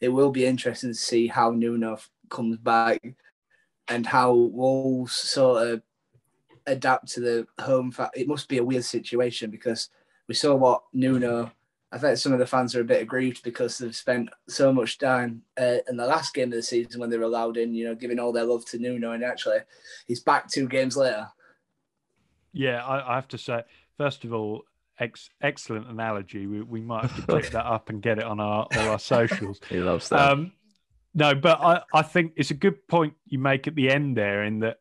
it 0.00 0.08
will 0.08 0.30
be 0.30 0.46
interesting 0.46 0.90
to 0.90 0.94
see 0.94 1.26
how 1.26 1.50
Nuno 1.50 1.98
comes 2.28 2.56
back 2.58 3.02
and 3.88 4.06
how 4.06 4.32
Wolves 4.32 5.14
sort 5.14 5.66
of 5.66 5.82
adapt 6.66 7.08
to 7.12 7.20
the 7.20 7.46
home. 7.62 7.90
Fa- 7.90 8.10
it 8.14 8.28
must 8.28 8.48
be 8.48 8.58
a 8.58 8.64
weird 8.64 8.84
situation 8.84 9.50
because 9.50 9.90
we 10.28 10.34
saw 10.34 10.54
what 10.54 10.82
Nuno 10.92 11.50
I 11.92 11.98
think 11.98 12.18
some 12.18 12.32
of 12.32 12.38
the 12.38 12.46
fans 12.46 12.76
are 12.76 12.82
a 12.82 12.84
bit 12.84 13.02
aggrieved 13.02 13.42
because 13.42 13.78
they've 13.78 13.94
spent 13.94 14.30
so 14.48 14.72
much 14.72 14.98
time 14.98 15.42
uh, 15.60 15.78
in 15.88 15.96
the 15.96 16.06
last 16.06 16.34
game 16.34 16.52
of 16.52 16.56
the 16.56 16.62
season 16.62 17.00
when 17.00 17.10
they 17.10 17.18
were 17.18 17.24
allowed 17.24 17.56
in, 17.56 17.74
you 17.74 17.84
know, 17.84 17.96
giving 17.96 18.20
all 18.20 18.32
their 18.32 18.44
love 18.44 18.64
to 18.66 18.78
Nuno, 18.78 19.12
and 19.12 19.24
actually 19.24 19.58
he's 20.06 20.20
back 20.20 20.48
two 20.48 20.68
games 20.68 20.96
later. 20.96 21.28
Yeah, 22.52 22.84
I, 22.84 23.12
I 23.12 23.14
have 23.14 23.28
to 23.28 23.38
say, 23.38 23.62
first 23.96 24.24
of 24.24 24.32
all, 24.32 24.64
ex- 24.98 25.30
excellent 25.40 25.88
analogy. 25.88 26.46
We, 26.46 26.62
we 26.62 26.80
might 26.80 27.02
have 27.02 27.16
to 27.16 27.22
click 27.28 27.50
that 27.50 27.66
up 27.66 27.88
and 27.90 28.02
get 28.02 28.18
it 28.18 28.24
on 28.24 28.40
our 28.40 28.66
all 28.76 28.88
our 28.88 28.98
socials. 28.98 29.60
he 29.68 29.78
loves 29.78 30.08
that. 30.10 30.30
Um, 30.30 30.52
no, 31.14 31.34
but 31.34 31.60
I, 31.60 31.82
I 31.92 32.02
think 32.02 32.34
it's 32.36 32.50
a 32.50 32.54
good 32.54 32.86
point 32.86 33.14
you 33.26 33.38
make 33.38 33.66
at 33.66 33.74
the 33.74 33.90
end 33.90 34.16
there 34.16 34.44
in 34.44 34.60
that 34.60 34.78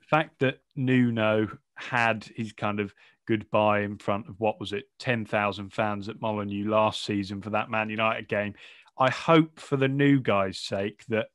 fact 0.00 0.40
that 0.40 0.58
Nuno 0.74 1.48
had 1.76 2.28
his 2.34 2.52
kind 2.52 2.80
of 2.80 2.92
goodbye 3.26 3.80
in 3.80 3.98
front 3.98 4.28
of 4.28 4.40
what 4.40 4.58
was 4.58 4.72
it, 4.72 4.84
10,000 4.98 5.72
fans 5.72 6.08
at 6.08 6.20
Molineux 6.20 6.68
last 6.68 7.04
season 7.04 7.42
for 7.42 7.50
that 7.50 7.70
Man 7.70 7.90
United 7.90 8.28
game. 8.28 8.54
I 8.98 9.10
hope 9.10 9.60
for 9.60 9.76
the 9.76 9.88
new 9.88 10.20
guys' 10.20 10.58
sake 10.58 11.04
that, 11.08 11.26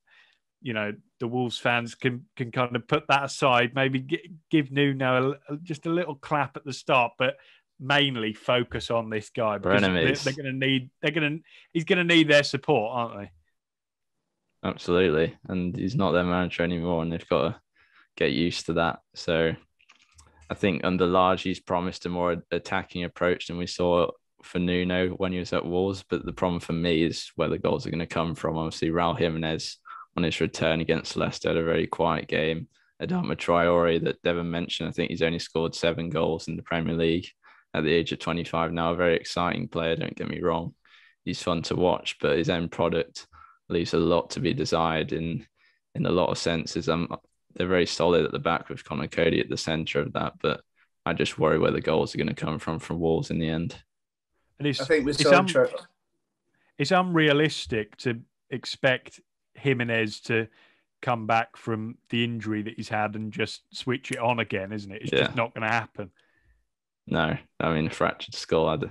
you 0.62 0.74
know, 0.74 0.93
the 1.19 1.28
Wolves 1.28 1.58
fans 1.58 1.95
can 1.95 2.26
can 2.36 2.52
kind 2.52 2.76
of 2.76 2.88
put 2.88 3.08
that 3.08 3.26
aside, 3.26 3.74
maybe 3.76 4.06
give 4.50 4.71
Nuno 4.71 5.36
a, 5.50 5.58
just 5.58 5.86
a 5.86 5.89
little 5.89 6.15
clap 6.15 6.56
at 6.58 6.65
the 6.65 6.74
start, 6.74 7.13
but 7.17 7.36
mainly 7.80 8.34
focus 8.34 8.91
on 8.91 9.10
this 9.10 9.32
guy 9.32 9.58
because 9.58 9.82
they're, 9.82 10.15
they're 10.15 10.43
going 10.43 10.60
to 10.60 10.67
need 10.67 10.89
they're 11.02 11.12
going 11.12 11.38
to 11.38 11.43
he's 11.74 11.86
going 11.86 11.97
to 11.97 12.15
need 12.15 12.28
their 12.28 12.43
support, 12.43 12.91
aren't 12.93 13.19
they? 13.19 13.32
Absolutely, 14.63 15.36
and 15.47 15.76
he's 15.76 15.95
not 15.95 16.12
their 16.12 16.24
manager 16.24 16.63
anymore, 16.63 17.02
and 17.02 17.12
they've 17.12 17.28
got 17.30 17.41
to 17.41 17.62
get 18.15 18.32
used 18.32 18.67
to 18.67 18.74
that. 18.74 19.00
So 19.15 19.54
I 20.50 20.54
think 20.54 20.84
under 20.84 21.08
Lage, 21.08 21.41
he's 21.41 21.60
promised 21.60 22.06
a 22.06 22.10
more 22.10 22.43
attacking 22.52 23.04
approach 23.04 23.47
than 23.47 23.58
we 23.58 23.67
saw 23.67 24.12
for 24.43 24.60
Nuno 24.60 25.10
when 25.10 25.32
he 25.32 25.39
was 25.39 25.54
at 25.54 25.65
Wolves. 25.65 26.04
But 26.08 26.26
the 26.26 26.34
problem 26.34 26.60
for 26.60 26.74
me 26.74 27.04
is 27.04 27.32
where 27.36 27.50
the 27.50 27.58
goals 27.58 27.88
are 27.88 27.89
going 27.89 28.00
to 28.00 28.06
come 28.06 28.36
from. 28.36 28.58
Obviously, 28.58 28.89
Raul 28.89 29.17
Jimenez 29.17 29.78
on 30.17 30.24
his 30.24 30.41
return 30.41 30.82
against 30.82 31.15
Leicester 31.15 31.50
had 31.50 31.58
a 31.58 31.63
very 31.63 31.88
quiet 31.88 32.28
game. 32.28 32.67
Adama 33.02 33.36
Traore 33.36 34.04
that 34.04 34.21
Devon 34.21 34.50
mentioned, 34.50 34.89
I 34.89 34.91
think 34.91 35.10
he's 35.10 35.21
only 35.21 35.39
scored 35.39 35.74
seven 35.74 36.10
goals 36.10 36.47
in 36.47 36.56
the 36.56 36.63
Premier 36.63 36.93
League 36.93 37.28
at 37.74 37.84
the 37.84 37.91
age 37.91 38.12
of 38.12 38.19
25 38.19 38.74
now, 38.74 38.91
a 38.91 38.95
very 38.95 39.15
exciting 39.15 39.67
player. 39.67 39.95
Don't 39.95 40.15
get 40.15 40.28
me 40.28 40.41
wrong, 40.41 40.74
he's 41.26 41.41
fun 41.41 41.62
to 41.63 41.76
watch, 41.76 42.17
but 42.19 42.38
his 42.38 42.50
end 42.50 42.71
product 42.71 43.28
leaves 43.69 43.93
a 43.93 43.97
lot 43.97 44.30
to 44.32 44.39
be 44.39 44.54
desired 44.54 45.13
in 45.13 45.45
in 45.95 46.06
a 46.06 46.12
lot 46.12 46.30
of 46.30 46.38
senses. 46.38 46.88
Um, 46.88 47.13
they're 47.56 47.67
very 47.67 47.86
solid 47.86 48.24
at 48.24 48.32
the 48.32 48.39
back 48.39 48.69
with 48.69 48.84
Conor 48.84 49.08
Coady 49.08 49.39
at 49.41 49.50
the 49.50 49.58
centre 49.58 50.00
of 50.00 50.13
that, 50.13 50.34
but 50.41 50.62
I 51.06 51.13
just 51.13 51.38
worry 51.38 51.60
where 51.60 51.71
the 51.71 51.82
goals 51.82 52.13
are 52.13 52.17
going 52.17 52.28
to 52.28 52.34
come 52.34 52.60
from 52.60 52.80
from 52.80 53.00
Wolves 53.00 53.30
in 53.30 53.39
the 53.39 53.50
end. 53.50 53.76
And 54.60 54.67
it's, 54.67 54.80
I 54.80 54.86
think 54.86 55.06
we're 55.06 55.12
it's, 55.12 55.24
so 55.24 55.36
un- 55.36 55.67
it's 56.78 56.91
unrealistic 56.91 57.97
to 57.97 58.21
expect 58.50 59.19
Jimenez 59.55 60.21
to 60.21 60.47
come 61.01 61.27
back 61.27 61.57
from 61.57 61.97
the 62.09 62.23
injury 62.23 62.61
that 62.61 62.75
he's 62.75 62.89
had 62.89 63.15
and 63.15 63.31
just 63.31 63.63
switch 63.75 64.11
it 64.11 64.19
on 64.19 64.39
again, 64.39 64.71
isn't 64.71 64.91
it? 64.91 65.01
It's 65.01 65.11
Yeah. 65.11 65.23
just 65.23 65.35
not 65.35 65.53
going 65.53 65.63
to 65.63 65.73
happen. 65.73 66.11
No, 67.07 67.35
I 67.59 67.73
mean, 67.73 67.87
a 67.87 67.89
fractured 67.89 68.35
skull, 68.35 68.67
I 68.67 68.71
had 68.71 68.89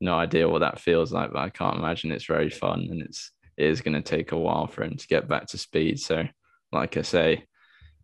no 0.00 0.14
idea 0.14 0.48
what 0.48 0.58
that 0.60 0.80
feels 0.80 1.12
like, 1.12 1.32
but 1.32 1.40
I 1.40 1.48
can't 1.48 1.78
imagine 1.78 2.12
it's 2.12 2.26
very 2.26 2.50
fun 2.50 2.88
and 2.90 3.02
it's, 3.02 3.32
it 3.56 3.66
is 3.66 3.80
going 3.80 3.94
to 3.94 4.02
take 4.02 4.32
a 4.32 4.38
while 4.38 4.66
for 4.66 4.84
him 4.84 4.96
to 4.96 5.06
get 5.06 5.28
back 5.28 5.46
to 5.46 5.58
speed. 5.58 5.98
So, 5.98 6.24
like 6.72 6.96
I 6.96 7.02
say, 7.02 7.44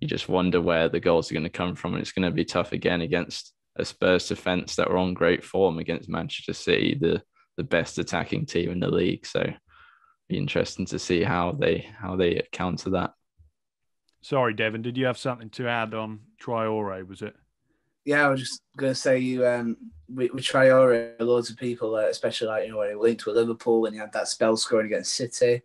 you 0.01 0.09
just 0.09 0.29
wonder 0.29 0.61
where 0.61 0.89
the 0.89 1.01
goals 1.01 1.31
are 1.31 1.35
going 1.35 1.45
to 1.45 1.51
come 1.51 1.75
from. 1.75 1.93
And 1.93 2.01
it's 2.01 2.13
going 2.13 2.29
to 2.29 2.35
be 2.35 2.45
tough 2.45 2.73
again 2.73 3.03
against 3.03 3.53
a 3.77 3.85
Spurs 3.85 4.27
defense 4.29 4.77
that 4.77 4.91
were 4.91 4.97
on 4.97 5.15
great 5.15 5.45
form 5.45 5.79
against 5.79 6.09
Manchester 6.09 6.55
City, 6.55 6.97
the, 6.99 7.23
the 7.59 7.63
best 7.65 7.99
attacking 7.99 8.47
team 8.47 8.71
in 8.71 8.81
the 8.81 8.91
league. 8.91 9.27
So, 9.27 9.53
be 10.33 10.39
interesting 10.39 10.87
to 10.87 10.99
see 10.99 11.23
how 11.23 11.53
they 11.53 11.87
how 11.99 12.17
they 12.17 12.43
counter 12.53 12.91
that. 12.91 13.15
Sorry, 14.23 14.55
Devon, 14.55 14.83
did 14.83 14.97
you 14.97 15.07
have 15.07 15.19
something 15.19 15.51
to 15.51 15.69
add 15.69 15.95
on 15.95 16.21
Traore, 16.41 17.07
was 17.07 17.23
it? 17.23 17.35
yeah, 18.05 18.27
I 18.27 18.29
was 18.29 18.41
just 18.41 18.63
gonna 18.77 18.95
say 18.95 19.19
you 19.19 19.47
um 19.47 19.77
we, 20.09 20.29
we 20.31 20.41
Traore, 20.41 21.15
loads 21.21 21.51
of 21.51 21.57
people, 21.57 21.95
uh, 21.95 22.09
especially 22.09 22.49
like 22.49 22.65
you 22.65 22.73
know 22.73 22.79
when 22.79 22.91
he 22.91 22.95
linked 22.95 23.27
with 23.27 23.37
Liverpool 23.37 23.87
and 23.87 23.95
he 23.95 24.01
had 24.01 24.13
that 24.13 24.29
spell 24.29 24.57
scoring 24.57 24.87
against 24.87 25.15
City, 25.15 25.63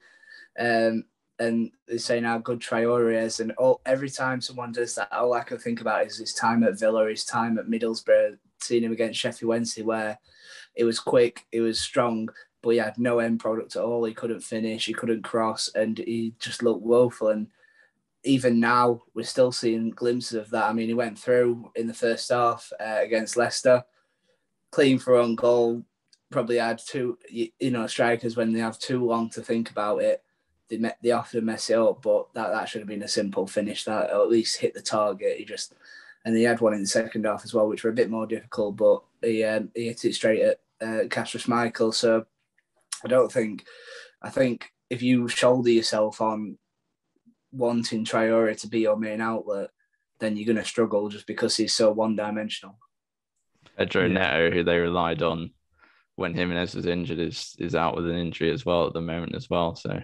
um, 0.59 1.05
and 1.39 1.71
they're 1.87 1.97
saying 1.97 2.23
how 2.23 2.37
good 2.37 2.59
Traore 2.59 3.23
is, 3.23 3.39
and 3.39 3.51
all 3.53 3.81
every 3.85 4.09
time 4.09 4.41
someone 4.41 4.71
does 4.71 4.95
that, 4.95 5.11
all 5.11 5.33
I 5.33 5.43
can 5.43 5.57
think 5.57 5.81
about 5.81 6.05
is 6.05 6.17
his 6.17 6.33
time 6.33 6.63
at 6.63 6.79
Villa, 6.79 7.09
his 7.09 7.25
time 7.25 7.57
at 7.57 7.65
Middlesbrough, 7.67 8.37
seeing 8.59 8.83
him 8.83 8.91
against 8.91 9.19
Sheffield 9.19 9.49
Wednesday, 9.49 9.81
where 9.81 10.19
it 10.75 10.83
was 10.83 10.99
quick, 10.99 11.45
it 11.51 11.61
was 11.61 11.79
strong, 11.79 12.29
but 12.67 12.73
he 12.73 12.79
had 12.79 12.97
no 12.97 13.19
end 13.19 13.39
product 13.39 13.77
at 13.77 13.81
all. 13.81 14.03
He 14.03 14.13
couldn't 14.13 14.41
finish, 14.41 14.87
he 14.87 14.93
couldn't 14.93 15.23
cross, 15.23 15.69
and 15.73 15.97
he 15.99 16.33
just 16.37 16.61
looked 16.61 16.83
woeful. 16.83 17.29
And 17.29 17.47
even 18.25 18.59
now, 18.59 19.03
we're 19.13 19.23
still 19.23 19.53
seeing 19.53 19.91
glimpses 19.91 20.33
of 20.33 20.49
that. 20.49 20.65
I 20.65 20.73
mean, 20.73 20.89
he 20.89 20.93
went 20.93 21.17
through 21.17 21.71
in 21.77 21.87
the 21.87 21.93
first 21.93 22.29
half 22.29 22.69
uh, 22.77 22.97
against 22.99 23.37
Leicester, 23.37 23.85
clean 24.69 24.99
for 24.99 25.15
own 25.15 25.35
goal. 25.35 25.85
Probably 26.29 26.57
had 26.57 26.81
two, 26.85 27.17
you, 27.29 27.71
know, 27.71 27.87
strikers 27.87 28.35
when 28.35 28.51
they 28.51 28.59
have 28.59 28.77
too 28.79 29.05
long 29.05 29.29
to 29.29 29.41
think 29.41 29.71
about 29.71 30.01
it. 30.01 30.21
They 30.67 30.75
met, 30.75 30.97
they 31.01 31.11
often 31.11 31.45
mess 31.45 31.69
it 31.69 31.77
up, 31.77 32.01
but 32.01 32.33
that, 32.33 32.51
that 32.51 32.67
should 32.67 32.81
have 32.81 32.89
been 32.89 33.03
a 33.03 33.07
simple 33.07 33.47
finish. 33.47 33.85
That 33.85 34.11
or 34.11 34.23
at 34.23 34.29
least 34.29 34.57
hit 34.57 34.73
the 34.73 34.81
target. 34.81 35.37
He 35.37 35.45
just 35.45 35.73
and 36.25 36.35
he 36.35 36.43
had 36.43 36.59
one 36.59 36.73
in 36.73 36.81
the 36.81 36.87
second 36.87 37.25
half 37.25 37.45
as 37.45 37.53
well, 37.53 37.69
which 37.69 37.85
were 37.85 37.91
a 37.91 37.93
bit 37.93 38.09
more 38.09 38.27
difficult, 38.27 38.75
but 38.75 39.03
he 39.21 39.45
um, 39.45 39.71
he 39.73 39.85
hit 39.85 40.03
it 40.03 40.15
straight 40.15 40.41
at 40.41 40.59
uh, 40.81 41.07
Schmeichel. 41.07 41.93
So 41.93 42.25
I 43.03 43.07
don't 43.07 43.31
think. 43.31 43.65
I 44.21 44.29
think 44.29 44.69
if 44.89 45.01
you 45.01 45.27
shoulder 45.27 45.69
yourself 45.69 46.21
on 46.21 46.57
wanting 47.51 48.05
Traore 48.05 48.59
to 48.61 48.67
be 48.67 48.79
your 48.79 48.97
main 48.97 49.21
outlet, 49.21 49.69
then 50.19 50.35
you're 50.35 50.45
going 50.45 50.57
to 50.57 50.65
struggle 50.65 51.09
just 51.09 51.27
because 51.27 51.55
he's 51.55 51.73
so 51.73 51.91
one 51.91 52.15
dimensional. 52.15 52.77
Pedro 53.77 54.07
Yeah. 54.07 54.13
Neto, 54.13 54.51
who 54.51 54.63
they 54.63 54.79
relied 54.79 55.21
on 55.21 55.51
when 56.15 56.33
Jimenez 56.33 56.73
was 56.75 56.87
injured, 56.87 57.19
is 57.19 57.55
is 57.59 57.75
out 57.75 57.95
with 57.95 58.09
an 58.09 58.17
injury 58.17 58.51
as 58.51 58.65
well 58.65 58.87
at 58.87 58.93
the 58.93 59.01
moment 59.01 59.35
as 59.35 59.49
well. 59.49 59.75
So 59.75 60.01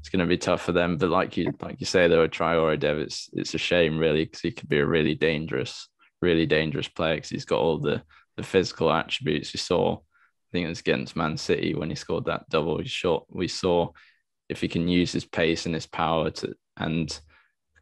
it's 0.00 0.08
going 0.08 0.20
to 0.20 0.26
be 0.26 0.38
tough 0.38 0.62
for 0.62 0.72
them. 0.72 0.96
But 0.96 1.10
like 1.10 1.36
you 1.36 1.52
like 1.60 1.80
you 1.80 1.86
say, 1.86 2.08
though, 2.08 2.22
with 2.22 2.30
Traore 2.30 2.78
Dev, 2.78 2.98
it's 2.98 3.28
it's 3.32 3.54
a 3.54 3.58
shame 3.58 3.98
really 3.98 4.24
because 4.24 4.40
he 4.40 4.52
could 4.52 4.68
be 4.68 4.78
a 4.78 4.86
really 4.86 5.14
dangerous, 5.14 5.88
really 6.22 6.46
dangerous 6.46 6.88
player 6.88 7.16
because 7.16 7.30
he's 7.30 7.44
got 7.44 7.60
all 7.60 7.78
the 7.78 8.02
the 8.36 8.42
physical 8.42 8.90
attributes. 8.90 9.52
You 9.54 9.58
saw, 9.58 9.96
I 9.96 9.98
think 10.54 10.66
it 10.66 10.68
was 10.68 10.80
against 10.80 11.16
Man 11.16 11.36
City 11.36 11.74
when 11.74 11.90
he 11.90 11.96
scored 11.96 12.26
that 12.26 12.48
double 12.48 12.82
shot. 12.84 13.26
We 13.28 13.48
saw 13.48 13.90
if 14.48 14.60
he 14.60 14.68
can 14.68 14.86
use 14.88 15.10
his 15.10 15.24
pace 15.24 15.66
and 15.66 15.74
his 15.74 15.86
power 15.86 16.30
to 16.30 16.54
and 16.76 17.18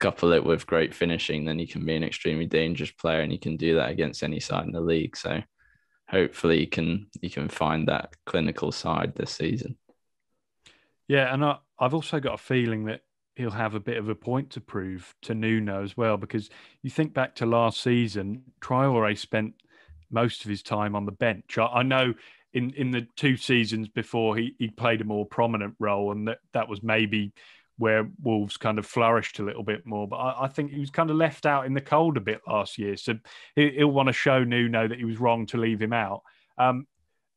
couple 0.00 0.32
it 0.32 0.44
with 0.44 0.66
great 0.66 0.92
finishing, 0.92 1.44
then 1.44 1.58
he 1.58 1.66
can 1.66 1.87
be 1.87 1.94
an 1.94 2.02
extremely 2.02 2.46
dangerous 2.46 2.90
player, 2.90 3.20
and 3.20 3.30
he 3.30 3.38
can 3.38 3.56
do 3.56 3.76
that 3.76 3.90
against 3.90 4.24
any 4.24 4.40
side 4.40 4.64
in 4.66 4.72
the 4.72 4.80
league. 4.80 5.16
So 5.16 5.42
hopefully, 6.08 6.58
he 6.58 6.66
can 6.66 7.06
he 7.20 7.28
can 7.28 7.48
find 7.48 7.87
that 7.88 8.14
clinical 8.26 8.72
side 8.72 9.14
this 9.14 9.30
season. 9.32 9.76
Yeah, 11.08 11.32
and 11.32 11.44
I, 11.44 11.58
I've 11.78 11.94
also 11.94 12.20
got 12.20 12.35
a 12.35 12.38
feeling 12.38 12.87
that 12.87 13.02
he'll 13.37 13.50
have 13.50 13.74
a 13.74 13.80
bit 13.80 13.98
of 13.98 14.08
a 14.08 14.14
point 14.14 14.50
to 14.50 14.61
prove 14.61 15.14
to 15.22 15.35
Nuno 15.35 15.85
as 15.85 15.96
well, 15.96 16.16
because 16.16 16.50
you 16.82 16.90
think 16.90 17.12
back 17.12 17.37
to 17.37 17.46
last 17.46 17.80
season, 17.80 18.42
Traore 18.61 19.16
spent 19.16 19.54
most 20.11 20.44
of 20.44 20.50
his 20.50 20.62
time 20.62 20.96
on 20.96 21.06
the 21.06 21.12
bench. 21.12 21.58
I, 21.58 21.66
I 21.66 21.82
know 21.82 22.14
in, 22.54 22.70
in 22.72 22.90
the 22.90 23.06
two 23.16 23.36
seasons 23.36 23.88
before 23.88 24.36
he, 24.36 24.54
he 24.58 24.68
played 24.68 25.00
a 25.00 25.04
more 25.04 25.26
prominent 25.26 25.74
role, 25.78 26.12
and 26.12 26.28
that, 26.28 26.38
that 26.52 26.68
was 26.68 26.82
maybe 26.82 27.32
where 27.78 28.08
Wolves 28.22 28.56
kind 28.56 28.78
of 28.78 28.86
flourished 28.86 29.38
a 29.38 29.44
little 29.44 29.62
bit 29.62 29.86
more. 29.86 30.06
But 30.06 30.16
I, 30.16 30.44
I 30.44 30.48
think 30.48 30.70
he 30.70 30.80
was 30.80 30.90
kind 30.90 31.10
of 31.10 31.16
left 31.16 31.46
out 31.46 31.66
in 31.66 31.74
the 31.74 31.80
cold 31.80 32.16
a 32.16 32.20
bit 32.20 32.40
last 32.46 32.78
year. 32.78 32.96
So 32.96 33.14
he, 33.56 33.70
he'll 33.70 33.88
want 33.88 34.08
to 34.08 34.12
show 34.12 34.44
Nuno 34.44 34.88
that 34.88 34.98
he 34.98 35.04
was 35.04 35.18
wrong 35.18 35.46
to 35.46 35.56
leave 35.56 35.80
him 35.80 35.92
out. 35.92 36.22
Um, 36.58 36.86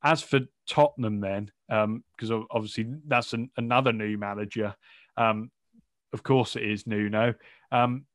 as 0.04 0.22
for 0.22 0.42
Tottenham, 0.70 1.20
then, 1.20 1.52
because 1.68 2.32
obviously 2.52 2.86
that's 3.08 3.34
an, 3.34 3.50
another 3.58 3.92
new 3.92 4.18
manager. 4.18 4.76
Um, 5.18 5.50
of 6.14 6.22
course, 6.22 6.56
it 6.56 6.64
is 6.64 6.86
Nuno. 6.86 7.34
Um, 7.72 8.06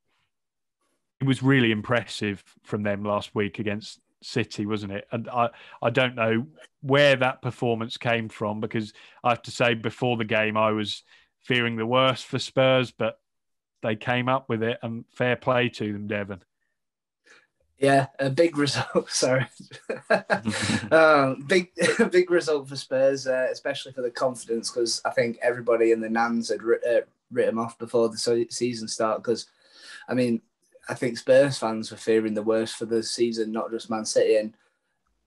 it 1.20 1.26
was 1.26 1.42
really 1.42 1.72
impressive 1.72 2.42
from 2.62 2.82
them 2.82 3.04
last 3.04 3.34
week 3.34 3.58
against 3.58 3.98
City, 4.22 4.66
wasn't 4.66 4.92
it? 4.92 5.06
And 5.12 5.28
I, 5.28 5.50
I 5.82 5.90
don't 5.90 6.14
know 6.14 6.46
where 6.82 7.16
that 7.16 7.42
performance 7.42 7.96
came 7.96 8.28
from 8.28 8.60
because 8.60 8.92
I 9.24 9.30
have 9.30 9.42
to 9.42 9.50
say, 9.50 9.74
before 9.74 10.16
the 10.16 10.24
game, 10.24 10.56
I 10.56 10.72
was 10.72 11.02
fearing 11.40 11.76
the 11.76 11.86
worst 11.86 12.26
for 12.26 12.38
Spurs, 12.38 12.90
but 12.90 13.18
they 13.82 13.96
came 13.96 14.28
up 14.28 14.48
with 14.48 14.62
it, 14.62 14.78
and 14.82 15.04
fair 15.10 15.36
play 15.36 15.68
to 15.70 15.92
them, 15.92 16.06
Devon. 16.06 16.42
Yeah, 17.78 18.08
a 18.18 18.28
big 18.28 18.58
result. 18.58 18.86
Sorry, 19.10 19.46
um, 20.90 21.44
big 21.46 21.70
big 22.10 22.30
result 22.30 22.68
for 22.68 22.76
Spurs, 22.76 23.26
uh, 23.26 23.48
especially 23.50 23.92
for 23.92 24.02
the 24.02 24.10
confidence, 24.10 24.70
because 24.70 25.00
I 25.04 25.10
think 25.10 25.38
everybody 25.42 25.92
in 25.92 26.00
the 26.00 26.10
Nans 26.10 26.50
had 26.50 26.60
uh, 26.60 27.00
written 27.32 27.58
off 27.58 27.78
before 27.78 28.10
the 28.10 28.18
so- 28.18 28.44
season 28.50 28.86
start. 28.86 29.22
Because, 29.22 29.46
I 30.08 30.14
mean, 30.14 30.42
I 30.90 30.94
think 30.94 31.16
Spurs 31.16 31.56
fans 31.56 31.92
were 31.92 31.96
fearing 31.96 32.34
the 32.34 32.42
worst 32.42 32.74
for 32.74 32.84
the 32.84 33.00
season, 33.00 33.52
not 33.52 33.70
just 33.70 33.90
Man 33.90 34.04
City, 34.04 34.36
and 34.36 34.54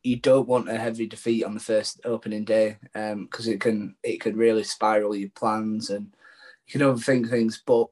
you 0.04 0.17
don't 0.17 0.47
want 0.47 0.67
a 0.67 0.78
heavy 0.78 1.08
defeat 1.08 1.45
on 1.45 1.54
the 1.54 1.60
first 1.62 2.02
opening 2.04 2.43
day 2.43 2.78
because 2.93 3.47
it 3.47 3.62
can 3.62 3.95
it 4.04 4.19
can 4.19 4.36
really 4.36 4.63
spiral 4.63 5.15
your 5.15 5.30
plans 5.30 5.89
and 5.89 6.13
you 6.67 6.73
can 6.73 6.82
overthink 6.82 7.30
things. 7.30 7.63
But 7.65 7.88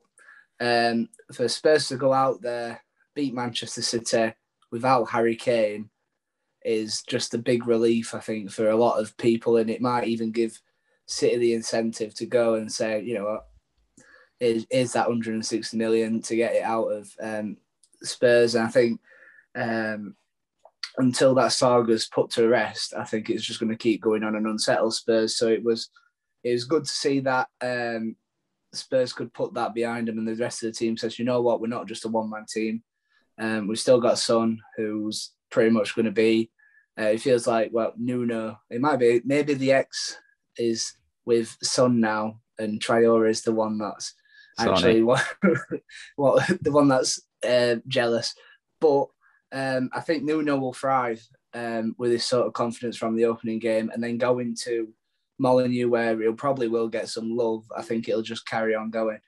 um, 0.59 1.07
for 1.31 1.47
Spurs 1.47 1.87
to 1.87 1.95
go 1.95 2.11
out 2.11 2.41
there, 2.41 2.83
beat 3.15 3.33
Manchester 3.33 3.81
City 3.81 4.33
without 4.69 5.05
Harry 5.05 5.37
Kane 5.37 5.89
is 6.65 7.01
just 7.03 7.33
a 7.33 7.37
big 7.37 7.67
relief, 7.67 8.13
I 8.13 8.19
think, 8.19 8.51
for 8.51 8.69
a 8.69 8.75
lot 8.75 8.99
of 8.99 9.15
people, 9.15 9.55
and 9.55 9.69
it 9.69 9.81
might 9.81 10.07
even 10.07 10.31
give 10.31 10.59
City 11.05 11.37
the 11.37 11.53
incentive 11.53 12.13
to 12.15 12.25
go 12.25 12.55
and 12.55 12.69
say, 12.69 13.01
you 13.01 13.13
know 13.13 13.39
is 14.41 14.65
is 14.71 14.93
that 14.93 15.07
160 15.07 15.77
million 15.77 16.21
to 16.23 16.35
get 16.35 16.55
it 16.55 16.63
out 16.63 16.87
of 16.87 17.09
um, 17.21 17.57
Spurs? 18.01 18.55
And 18.55 18.65
I 18.65 18.69
think 18.69 18.99
um, 19.55 20.15
until 20.97 21.35
that 21.35 21.53
saga's 21.53 22.07
put 22.07 22.31
to 22.31 22.47
rest, 22.47 22.95
I 22.97 23.05
think 23.05 23.29
it's 23.29 23.45
just 23.45 23.59
going 23.59 23.71
to 23.71 23.77
keep 23.77 24.01
going 24.01 24.23
on 24.23 24.35
and 24.35 24.47
unsettle 24.47 24.91
Spurs. 24.91 25.37
So 25.37 25.47
it 25.47 25.63
was 25.63 25.89
it 26.43 26.51
was 26.53 26.65
good 26.65 26.85
to 26.85 26.91
see 26.91 27.19
that 27.21 27.47
um, 27.61 28.15
Spurs 28.73 29.13
could 29.13 29.31
put 29.31 29.53
that 29.53 29.75
behind 29.75 30.07
them, 30.07 30.17
and 30.17 30.27
the 30.27 30.35
rest 30.35 30.63
of 30.63 30.73
the 30.73 30.77
team 30.77 30.97
says, 30.97 31.19
you 31.19 31.23
know 31.25 31.41
what, 31.41 31.61
we're 31.61 31.67
not 31.67 31.87
just 31.87 32.05
a 32.05 32.09
one 32.09 32.29
man 32.29 32.45
team. 32.51 32.81
Um, 33.39 33.67
we've 33.67 33.79
still 33.79 34.01
got 34.01 34.17
Son, 34.17 34.59
who's 34.75 35.31
pretty 35.51 35.69
much 35.69 35.95
going 35.95 36.05
to 36.05 36.11
be. 36.11 36.49
Uh, 36.99 37.05
it 37.05 37.21
feels 37.21 37.45
like 37.45 37.69
well, 37.71 37.93
Nuno. 37.95 38.59
It 38.71 38.81
might 38.81 38.97
be 38.97 39.21
maybe 39.23 39.53
the 39.53 39.71
X 39.71 40.17
is 40.57 40.93
with 41.25 41.55
Son 41.61 41.99
now, 41.99 42.39
and 42.57 42.81
Traore 42.81 43.29
is 43.29 43.43
the 43.43 43.53
one 43.53 43.77
that's 43.77 44.15
actually 44.67 45.03
what, 45.03 45.25
what 46.15 46.47
the 46.61 46.71
one 46.71 46.87
that's 46.87 47.21
uh, 47.47 47.75
jealous. 47.87 48.33
But 48.79 49.07
um, 49.51 49.89
I 49.93 49.99
think 50.01 50.23
Nuno 50.23 50.57
will 50.57 50.73
thrive 50.73 51.25
um, 51.53 51.95
with 51.97 52.11
this 52.11 52.25
sort 52.25 52.47
of 52.47 52.53
confidence 52.53 52.97
from 52.97 53.15
the 53.15 53.25
opening 53.25 53.59
game, 53.59 53.89
and 53.93 54.03
then 54.03 54.17
go 54.17 54.39
into 54.39 54.93
Molineux 55.39 55.89
where 55.89 56.19
he'll 56.21 56.33
probably 56.33 56.67
will 56.67 56.87
get 56.87 57.09
some 57.09 57.35
love. 57.35 57.63
I 57.75 57.81
think 57.81 58.07
it'll 58.07 58.21
just 58.21 58.45
carry 58.45 58.75
on 58.75 58.91
going. 58.91 59.19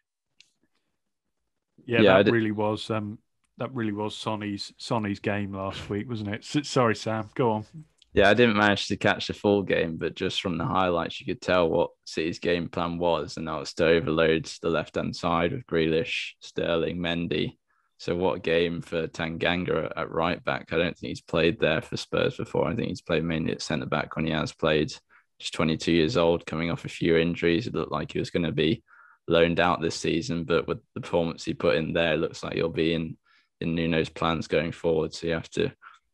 Yeah, 1.86 2.02
Yeah, 2.02 2.24
that 2.24 2.32
really 2.32 2.52
was. 2.52 2.90
Um, 2.90 3.20
that 3.58 3.74
really 3.74 3.92
was 3.92 4.16
Sonny's 4.16 4.74
Sonny's 4.78 5.20
game 5.20 5.54
last 5.54 5.90
week, 5.90 6.10
wasn't 6.10 6.34
it? 6.34 6.46
S- 6.56 6.68
sorry, 6.68 6.96
Sam. 6.96 7.30
Go 7.36 7.52
on. 7.52 7.66
Yeah, 8.14 8.30
I 8.30 8.36
didn't 8.36 8.58
manage 8.58 8.88
to 8.88 8.96
catch 8.96 9.26
the 9.28 9.34
full 9.34 9.64
game, 9.64 9.98
but 9.98 10.14
just 10.14 10.40
from 10.40 10.60
the 10.60 10.66
highlights, 10.66 11.20
you 11.20 11.26
could 11.26 11.42
tell 11.42 11.68
what 11.68 11.90
City's 12.06 12.38
game 12.38 12.70
plan 12.70 13.00
was, 13.00 13.38
and 13.38 13.48
that 13.48 13.60
was 13.60 13.74
to 13.76 13.88
overload 13.88 14.46
the 14.62 14.70
left 14.70 14.96
hand 14.96 15.16
side 15.16 15.52
with 15.52 15.66
Grealish, 15.66 16.34
Sterling, 16.40 16.98
Mendy. 17.00 17.58
So 17.98 18.16
what 18.16 18.44
game 18.44 18.82
for 18.82 19.08
Tanganga 19.08 19.92
at 19.96 20.12
right 20.12 20.44
back? 20.44 20.72
I 20.72 20.78
don't 20.78 20.96
think 20.96 21.10
he's 21.10 21.22
played 21.22 21.60
there 21.60 21.82
for 21.82 21.98
Spurs 21.98 22.38
before. 22.38 22.68
I 22.68 22.76
think 22.76 22.90
he's 22.90 23.02
played 23.02 23.24
mainly 23.24 23.54
at 23.54 23.64
centre 23.64 23.88
back 23.88 24.16
when 24.16 24.26
he 24.26 24.32
has 24.32 24.54
played. 24.54 24.94
Just 25.40 25.54
22 25.56 25.92
years 25.92 26.16
old, 26.16 26.46
coming 26.46 26.70
off 26.70 26.86
a 26.86 26.90
few 26.90 27.18
injuries. 27.18 27.66
It 27.66 27.74
looked 27.74 27.92
like 27.92 28.12
he 28.12 28.20
was 28.20 28.30
going 28.30 28.46
to 28.46 28.52
be 28.52 28.84
loaned 29.28 29.60
out 29.60 29.82
this 29.82 29.96
season, 29.96 30.44
but 30.44 30.68
with 30.68 30.80
the 30.94 31.02
performance 31.02 31.46
he 31.46 31.56
put 31.56 31.78
in 31.78 31.94
there, 31.94 32.14
it 32.14 32.20
looks 32.20 32.44
like 32.44 32.54
he'll 32.54 32.70
be 32.70 32.94
in 32.94 33.18
in 33.60 33.74
Nuno's 33.74 34.10
plans 34.10 34.48
going 34.48 34.72
forward. 34.72 35.14
So 35.14 35.28
you 35.28 35.34
have 35.34 35.50
to 35.52 35.72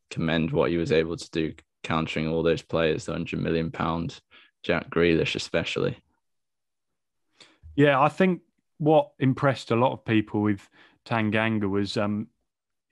commend 0.10 0.52
what 0.52 0.70
he 0.70 0.78
was 0.78 0.92
able 0.92 1.18
to 1.18 1.30
do 1.32 1.54
countering 1.84 2.28
all 2.28 2.44
those 2.44 2.62
players, 2.62 3.06
the 3.06 3.13
hundred 3.13 3.42
million 3.42 3.72
pound 3.72 4.20
Jack 4.63 4.89
Grealish 4.89 5.36
especially. 5.36 5.98
Yeah, 7.76 8.00
I 8.00 8.10
think 8.10 8.42
what 8.78 9.12
impressed 9.20 9.72
a 9.72 9.76
lot 9.76 9.94
of 9.94 10.04
people 10.06 10.42
with 10.42 10.70
Tanganga 11.06 11.70
was 11.70 11.98
um, 11.98 12.28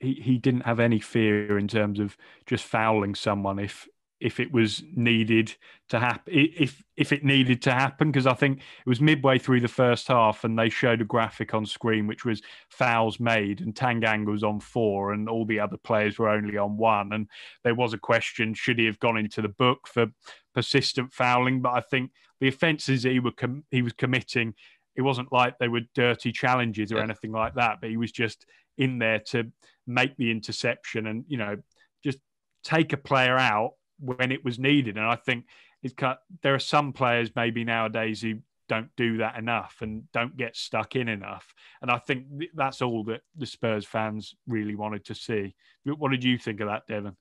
he 0.00 0.14
he 0.14 0.38
didn't 0.38 0.62
have 0.62 0.80
any 0.80 1.00
fear 1.00 1.58
in 1.58 1.68
terms 1.68 1.98
of 1.98 2.16
just 2.46 2.64
fouling 2.64 3.14
someone 3.14 3.58
if 3.58 3.88
if 4.20 4.40
it 4.40 4.52
was 4.52 4.82
needed 4.94 5.54
to 5.88 5.98
happen 5.98 6.32
if 6.34 6.82
if 6.96 7.12
it 7.12 7.24
needed 7.24 7.62
to 7.62 7.72
happen 7.72 8.10
because 8.10 8.26
I 8.26 8.34
think 8.34 8.58
it 8.58 8.88
was 8.88 9.00
midway 9.00 9.38
through 9.38 9.60
the 9.60 9.68
first 9.68 10.08
half 10.08 10.44
and 10.44 10.58
they 10.58 10.68
showed 10.68 11.00
a 11.00 11.04
graphic 11.04 11.54
on 11.54 11.64
screen 11.64 12.06
which 12.06 12.24
was 12.24 12.42
fouls 12.68 13.20
made 13.20 13.60
and 13.60 13.74
Tanganga 13.74 14.30
was 14.30 14.42
on 14.42 14.60
four 14.60 15.12
and 15.12 15.28
all 15.28 15.44
the 15.44 15.60
other 15.60 15.76
players 15.76 16.18
were 16.18 16.28
only 16.28 16.56
on 16.56 16.76
one 16.76 17.12
and 17.12 17.28
there 17.64 17.74
was 17.74 17.92
a 17.92 17.98
question 17.98 18.54
should 18.54 18.78
he 18.78 18.86
have 18.86 18.98
gone 18.98 19.16
into 19.16 19.40
the 19.40 19.48
book 19.48 19.86
for 19.86 20.06
persistent 20.54 21.12
fouling 21.12 21.62
but 21.62 21.74
I 21.74 21.80
think 21.80 22.10
the 22.40 22.48
offences 22.48 23.04
he 23.04 23.20
were 23.20 23.32
com- 23.32 23.64
he 23.70 23.82
was 23.82 23.92
committing 23.92 24.54
it 24.96 25.02
wasn't 25.02 25.32
like 25.32 25.56
they 25.58 25.68
were 25.68 25.82
dirty 25.94 26.32
challenges 26.32 26.90
or 26.90 26.96
yeah. 26.96 27.04
anything 27.04 27.32
like 27.32 27.54
that 27.54 27.78
but 27.80 27.90
he 27.90 27.96
was 27.96 28.10
just 28.10 28.46
in 28.78 28.98
there 28.98 29.20
to 29.20 29.44
make 29.86 30.16
the 30.16 30.30
interception 30.30 31.06
and 31.06 31.24
you 31.28 31.36
know 31.36 31.56
just 32.04 32.18
take 32.64 32.92
a 32.92 32.96
player 32.96 33.38
out 33.38 33.72
when 34.00 34.32
it 34.32 34.44
was 34.44 34.58
needed. 34.58 34.96
And 34.96 35.06
I 35.06 35.16
think 35.16 35.46
it's 35.82 35.94
cut, 35.94 36.20
there 36.42 36.54
are 36.54 36.60
some 36.60 36.92
players 36.92 37.30
maybe 37.34 37.64
nowadays 37.64 38.22
who 38.22 38.38
don't 38.68 38.90
do 38.96 39.18
that 39.18 39.36
enough 39.36 39.76
and 39.80 40.10
don't 40.12 40.36
get 40.36 40.56
stuck 40.56 40.94
in 40.94 41.08
enough. 41.08 41.54
And 41.80 41.90
I 41.90 41.98
think 41.98 42.26
that's 42.54 42.82
all 42.82 43.02
that 43.04 43.22
the 43.36 43.46
Spurs 43.46 43.84
fans 43.84 44.34
really 44.46 44.74
wanted 44.74 45.04
to 45.06 45.14
see. 45.14 45.54
What 45.84 46.10
did 46.10 46.24
you 46.24 46.38
think 46.38 46.60
of 46.60 46.68
that, 46.68 46.86
Devon? 46.86 47.16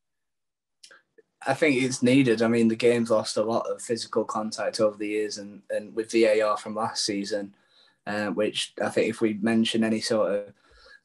I 1.46 1.54
think 1.54 1.82
it's 1.82 2.04
needed. 2.04 2.42
I 2.42 2.48
mean, 2.48 2.68
the 2.68 2.76
game's 2.76 3.12
lost 3.12 3.38
a 3.38 3.44
lot 3.44 3.68
of 3.68 3.82
physical 3.82 4.26
contact 4.26 4.80
over 4.80 4.98
the 4.98 5.08
years, 5.08 5.38
and, 5.38 5.62
and 5.70 5.96
with 5.96 6.12
VAR 6.12 6.58
from 6.58 6.76
last 6.76 7.06
season, 7.06 7.54
uh, 8.08 8.28
which 8.28 8.74
I 8.84 8.90
think 8.90 9.10
if 9.10 9.22
we 9.22 9.34
mention 9.36 9.84
any 9.84 10.02
sort 10.02 10.32
of 10.34 10.54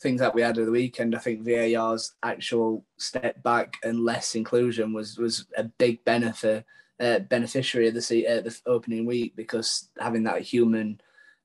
things 0.02 0.20
that 0.20 0.34
we 0.34 0.42
had 0.42 0.58
of 0.58 0.66
the 0.66 0.72
weekend, 0.72 1.14
I 1.14 1.18
think 1.18 1.44
VAR's 1.44 2.14
actual 2.22 2.84
step 2.98 3.42
back 3.42 3.76
and 3.82 4.04
less 4.04 4.34
inclusion 4.34 4.92
was 4.92 5.16
was 5.16 5.46
a 5.56 5.64
big 5.64 6.04
benefit 6.04 6.66
uh, 7.00 7.20
beneficiary 7.20 7.88
of 7.88 7.94
the 7.94 8.26
uh, 8.26 8.40
the 8.40 8.60
opening 8.66 9.06
week 9.06 9.34
because 9.36 9.88
having 9.98 10.24
that 10.24 10.42
human 10.42 11.00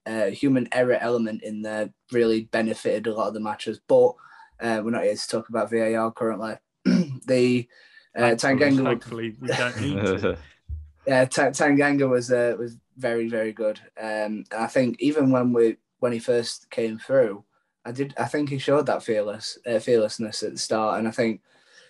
uh, 0.05 0.27
human 0.27 0.67
error 0.71 0.97
element 0.99 1.43
in 1.43 1.61
there 1.61 1.89
really 2.11 2.45
benefited 2.45 3.07
a 3.07 3.13
lot 3.13 3.27
of 3.27 3.33
the 3.33 3.39
matches. 3.39 3.79
But 3.87 4.13
uh, 4.59 4.81
we're 4.83 4.91
not 4.91 5.03
here 5.03 5.15
to 5.15 5.27
talk 5.27 5.49
about 5.49 5.69
VAR 5.69 6.11
currently. 6.11 6.55
the 6.85 7.67
uh, 8.15 8.21
Tanganga. 8.35 8.83
thankfully, 8.83 9.35
we 9.39 9.47
don't 9.47 9.81
need 9.81 9.95
to. 9.95 10.37
yeah, 11.07 11.25
T- 11.25 11.41
Tanganga 11.41 12.09
was 12.09 12.31
uh, 12.31 12.55
was 12.57 12.77
very 12.97 13.27
very 13.29 13.51
good. 13.51 13.79
Um, 13.99 14.45
and 14.51 14.59
I 14.59 14.67
think 14.67 14.97
even 14.99 15.31
when 15.31 15.53
we 15.53 15.77
when 15.99 16.11
he 16.11 16.19
first 16.19 16.69
came 16.69 16.97
through, 16.97 17.43
I 17.88 17.91
did. 17.93 18.13
I 18.17 18.26
think 18.26 18.50
he 18.50 18.58
showed 18.58 18.86
that 18.88 19.02
fearless 19.02 19.58
uh, 19.65 19.80
fearlessness 19.80 20.43
at 20.43 20.52
the 20.52 20.58
start, 20.58 21.00
and 21.00 21.08
I 21.08 21.12
think 21.12 21.41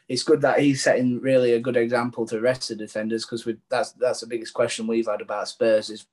it's 0.08 0.22
good 0.22 0.42
that 0.42 0.60
he's 0.60 0.84
setting 0.84 1.20
really 1.20 1.54
a 1.54 1.60
good 1.60 1.76
example 1.76 2.28
to 2.28 2.36
the 2.36 2.42
rest 2.42 2.70
of 2.70 2.78
the 2.78 2.84
defenders 2.84 3.26
because 3.26 3.48
that's 3.68 3.94
that's 3.94 4.22
the 4.22 4.28
biggest 4.28 4.54
question 4.54 4.86
we've 4.86 5.08
had 5.08 5.22
about 5.22 5.48
Spurs 5.48 5.90
is 5.90 6.06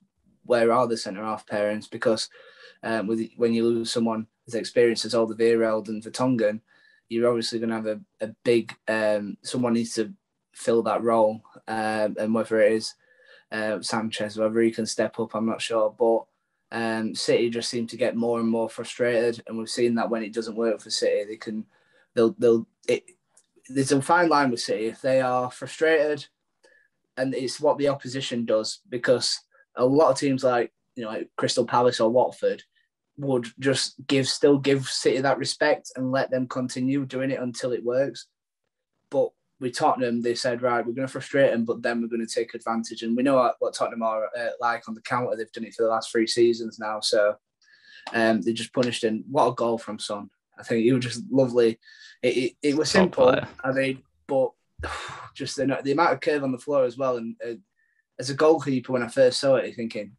where 0.46 0.72
are 0.72 0.86
the 0.86 0.96
centre 0.96 1.22
half 1.22 1.46
parents 1.46 1.86
because 1.86 2.30
um, 2.82 3.06
with 3.06 3.28
when 3.36 3.52
you 3.52 3.64
lose 3.66 3.90
someone 3.90 4.26
as 4.48 4.54
experienced 4.54 5.04
as 5.04 5.12
Alderweireld 5.12 5.88
and 5.88 6.02
Vertonghen, 6.02 6.60
you're 7.10 7.28
obviously 7.28 7.58
going 7.58 7.68
to 7.68 7.76
have 7.76 7.86
a, 7.86 8.00
a 8.22 8.28
big 8.42 8.74
um, 8.88 9.36
someone 9.42 9.74
needs 9.74 9.94
to 9.96 10.14
fill 10.54 10.82
that 10.84 11.02
role, 11.02 11.42
um, 11.68 12.16
and 12.18 12.32
whether 12.32 12.58
it 12.58 12.72
is 12.72 12.94
uh, 13.52 13.82
Sanchez, 13.82 14.38
whether 14.38 14.60
he 14.62 14.70
can 14.70 14.86
step 14.86 15.20
up, 15.20 15.34
I'm 15.34 15.44
not 15.44 15.60
sure, 15.60 15.94
but 15.98 16.24
um, 16.74 17.14
City 17.14 17.50
just 17.50 17.70
seem 17.70 17.86
to 17.86 17.96
get 17.96 18.16
more 18.16 18.40
and 18.40 18.48
more 18.48 18.68
frustrated, 18.68 19.40
and 19.46 19.56
we've 19.56 19.70
seen 19.70 19.94
that 19.94 20.10
when 20.10 20.24
it 20.24 20.32
doesn't 20.32 20.56
work 20.56 20.80
for 20.80 20.90
City, 20.90 21.24
they 21.24 21.36
can 21.36 21.64
they'll 22.14 22.34
they'll 22.36 22.66
it, 22.88 23.04
there's 23.68 23.92
a 23.92 24.02
fine 24.02 24.28
line 24.28 24.50
with 24.50 24.58
City 24.58 24.86
if 24.86 25.00
they 25.00 25.20
are 25.20 25.52
frustrated, 25.52 26.26
and 27.16 27.32
it's 27.32 27.60
what 27.60 27.78
the 27.78 27.88
opposition 27.88 28.44
does 28.44 28.80
because 28.88 29.40
a 29.76 29.84
lot 29.84 30.10
of 30.10 30.18
teams 30.18 30.42
like 30.42 30.72
you 30.96 31.04
know 31.04 31.10
like 31.10 31.30
Crystal 31.36 31.64
Palace 31.64 32.00
or 32.00 32.10
Watford 32.10 32.64
would 33.18 33.46
just 33.60 33.94
give 34.08 34.28
still 34.28 34.58
give 34.58 34.88
City 34.88 35.20
that 35.20 35.38
respect 35.38 35.92
and 35.94 36.10
let 36.10 36.32
them 36.32 36.48
continue 36.48 37.06
doing 37.06 37.30
it 37.30 37.38
until 37.38 37.70
it 37.70 37.84
works. 37.84 38.26
But 39.10 39.30
with 39.64 39.76
Tottenham, 39.76 40.20
they 40.20 40.34
said, 40.34 40.60
right, 40.60 40.86
we're 40.86 40.92
going 40.92 41.06
to 41.06 41.12
frustrate 41.12 41.50
them, 41.50 41.64
but 41.64 41.82
then 41.82 42.02
we're 42.02 42.08
going 42.08 42.24
to 42.24 42.32
take 42.32 42.52
advantage. 42.52 43.02
And 43.02 43.16
we 43.16 43.22
know 43.22 43.36
what, 43.36 43.56
what 43.60 43.72
Tottenham 43.72 44.02
are 44.02 44.26
uh, 44.26 44.50
like 44.60 44.86
on 44.88 44.94
the 44.94 45.00
counter. 45.00 45.34
They've 45.34 45.50
done 45.52 45.64
it 45.64 45.74
for 45.74 45.84
the 45.84 45.88
last 45.88 46.12
three 46.12 46.26
seasons 46.26 46.78
now. 46.78 47.00
So 47.00 47.36
um, 48.12 48.42
they 48.42 48.52
just 48.52 48.74
punished 48.74 49.02
him. 49.02 49.24
What 49.30 49.46
a 49.46 49.54
goal 49.54 49.78
from 49.78 49.98
Son. 49.98 50.28
I 50.58 50.64
think 50.64 50.84
he 50.84 50.92
was 50.92 51.02
just 51.02 51.22
lovely. 51.30 51.78
It, 52.22 52.36
it, 52.36 52.52
it 52.62 52.76
was 52.76 52.90
simple, 52.90 53.34
I 53.64 53.72
mean, 53.72 54.02
but 54.26 54.50
just 55.34 55.56
the, 55.56 55.80
the 55.82 55.92
amount 55.92 56.12
of 56.12 56.20
curve 56.20 56.44
on 56.44 56.52
the 56.52 56.58
floor 56.58 56.84
as 56.84 56.98
well. 56.98 57.16
And 57.16 57.34
uh, 57.42 57.54
as 58.18 58.28
a 58.28 58.34
goalkeeper, 58.34 58.92
when 58.92 59.02
I 59.02 59.08
first 59.08 59.40
saw 59.40 59.56
it, 59.56 59.64
you're 59.64 59.74
thinking, 59.74 60.12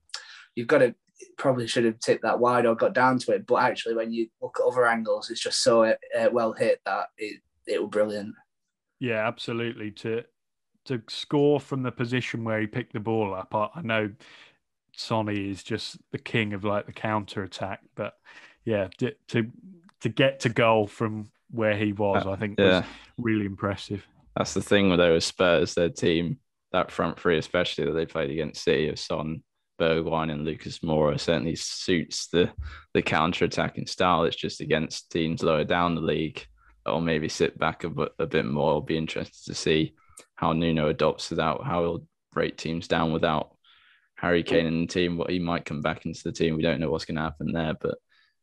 you've 0.55 0.67
got 0.67 0.79
to 0.79 0.95
probably 1.37 1.67
should 1.67 1.85
have 1.85 1.99
tipped 1.99 2.23
that 2.23 2.39
wide 2.39 2.65
or 2.65 2.73
got 2.73 2.93
down 2.93 3.19
to 3.19 3.31
it. 3.33 3.45
But 3.45 3.61
actually, 3.61 3.93
when 3.93 4.11
you 4.11 4.27
look 4.41 4.57
at 4.59 4.65
other 4.65 4.87
angles, 4.87 5.29
it's 5.29 5.39
just 5.39 5.61
so 5.61 5.83
uh, 5.83 5.95
well 6.31 6.53
hit 6.53 6.81
that 6.87 7.09
it, 7.17 7.41
it 7.67 7.79
was 7.79 7.91
brilliant. 7.91 8.33
Yeah, 8.99 9.27
absolutely. 9.27 9.91
To 9.91 10.23
to 10.85 11.01
score 11.09 11.59
from 11.59 11.83
the 11.83 11.91
position 11.91 12.43
where 12.43 12.59
he 12.59 12.67
picked 12.67 12.93
the 12.93 12.99
ball 12.99 13.33
up, 13.33 13.55
I, 13.55 13.69
I 13.75 13.81
know 13.81 14.11
Sonny 14.95 15.49
is 15.49 15.63
just 15.63 15.97
the 16.11 16.17
king 16.17 16.53
of 16.53 16.63
like 16.63 16.85
the 16.85 16.93
counter 16.93 17.43
attack, 17.43 17.81
but 17.95 18.13
yeah, 18.63 18.87
to 18.99 19.13
to, 19.29 19.51
to 20.01 20.09
get 20.09 20.41
to 20.41 20.49
goal 20.49 20.87
from 20.87 21.29
where 21.51 21.75
he 21.75 21.93
was, 21.93 22.25
uh, 22.25 22.31
I 22.31 22.35
think 22.35 22.59
yeah. 22.59 22.79
was 22.79 22.85
really 23.17 23.45
impressive. 23.45 24.05
That's 24.35 24.53
the 24.53 24.61
thing 24.61 24.89
with 24.89 24.99
those 24.99 25.25
Spurs, 25.25 25.73
their 25.73 25.89
team, 25.89 26.39
that 26.71 26.91
front 26.91 27.19
three, 27.19 27.37
especially 27.37 27.85
that 27.85 27.93
they 27.93 28.05
played 28.05 28.31
against 28.31 28.63
City 28.63 28.89
of 28.89 28.99
Son, 28.99 29.43
Bergwijn, 29.79 30.31
and 30.31 30.45
Lucas 30.45 30.79
Moura, 30.79 31.19
certainly 31.19 31.55
suits 31.55 32.27
the 32.27 32.51
the 32.93 33.01
counter 33.01 33.45
attacking 33.45 33.87
style. 33.87 34.23
It's 34.23 34.35
just 34.35 34.61
against 34.61 35.11
teams 35.11 35.43
lower 35.43 35.63
down 35.63 35.95
the 35.95 36.01
league 36.01 36.45
or 36.85 37.01
maybe 37.01 37.29
sit 37.29 37.57
back 37.57 37.83
a, 37.83 37.91
a 38.19 38.25
bit 38.25 38.45
more. 38.45 38.73
I'll 38.73 38.81
be 38.81 38.97
interested 38.97 39.45
to 39.45 39.55
see 39.55 39.95
how 40.35 40.53
Nuno 40.53 40.89
adopts 40.89 41.29
without 41.29 41.65
how 41.65 41.81
he'll 41.81 42.07
break 42.31 42.57
teams 42.57 42.87
down 42.87 43.13
without 43.13 43.55
Harry 44.15 44.43
Kane 44.43 44.65
and 44.65 44.87
the 44.87 44.93
team. 44.93 45.17
What 45.17 45.29
he 45.29 45.39
might 45.39 45.65
come 45.65 45.81
back 45.81 46.05
into 46.05 46.23
the 46.23 46.31
team, 46.31 46.55
we 46.55 46.63
don't 46.63 46.79
know 46.79 46.89
what's 46.89 47.05
going 47.05 47.15
to 47.15 47.21
happen 47.21 47.51
there, 47.51 47.75
but 47.79 47.97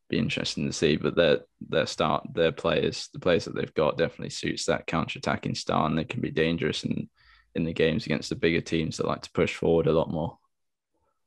be 0.09 0.19
interesting 0.19 0.67
to 0.67 0.73
see. 0.73 0.97
But 0.97 1.17
their 1.17 1.41
their 1.69 1.87
start, 1.87 2.27
their 2.35 2.53
players, 2.53 3.09
the 3.13 3.21
players 3.21 3.45
that 3.45 3.55
they've 3.55 3.75
got 3.75 3.99
definitely 3.99 4.31
suits 4.31 4.67
that 4.67 4.87
counter 4.87 5.19
attacking 5.19 5.55
style, 5.55 5.87
and 5.87 5.99
they 5.99 6.05
can 6.05 6.21
be 6.21 6.31
dangerous 6.31 6.85
in 6.85 7.09
in 7.55 7.65
the 7.65 7.73
games 7.73 8.07
against 8.07 8.29
the 8.29 8.37
bigger 8.37 8.61
teams 8.61 8.97
that 8.97 9.07
like 9.07 9.23
to 9.23 9.33
push 9.33 9.55
forward 9.55 9.87
a 9.87 9.93
lot 9.93 10.11
more. 10.11 10.39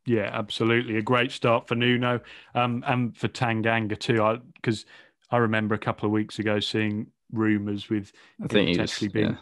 Yeah, 0.06 0.30
absolutely. 0.32 0.98
A 0.98 1.02
great 1.02 1.32
start 1.32 1.68
for 1.68 1.76
Nuno 1.76 2.20
um, 2.54 2.84
and 2.88 3.18
for 3.18 3.28
Tanganga 3.28 3.98
too. 3.98 4.40
Because 4.54 4.86
I 5.32 5.38
remember 5.38 5.76
a 5.76 5.80
couple 5.80 6.06
of 6.08 6.12
weeks 6.12 6.40
ago 6.40 6.60
seeing 6.60 7.08
rumours 7.32 7.90
with 7.90 8.12
I 8.44 8.48
think 8.48 8.70
he's 8.70 8.80
actually 8.80 9.10
being 9.10 9.32
yeah. 9.32 9.38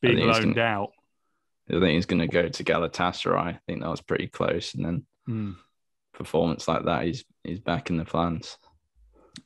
being 0.00 0.26
loaned 0.26 0.54
gonna, 0.54 0.66
out. 0.66 0.92
I 1.68 1.74
think 1.74 1.94
he's 1.94 2.06
going 2.06 2.20
to 2.20 2.26
go 2.26 2.48
to 2.48 2.64
Galatasaray. 2.64 3.38
I 3.38 3.60
think 3.66 3.80
that 3.80 3.90
was 3.90 4.00
pretty 4.00 4.26
close, 4.26 4.74
and 4.74 4.84
then 4.84 5.06
mm. 5.28 5.56
performance 6.12 6.66
like 6.66 6.84
that, 6.84 7.04
he's 7.04 7.24
he's 7.44 7.60
back 7.60 7.90
in 7.90 7.96
the 7.96 8.04
plans. 8.04 8.58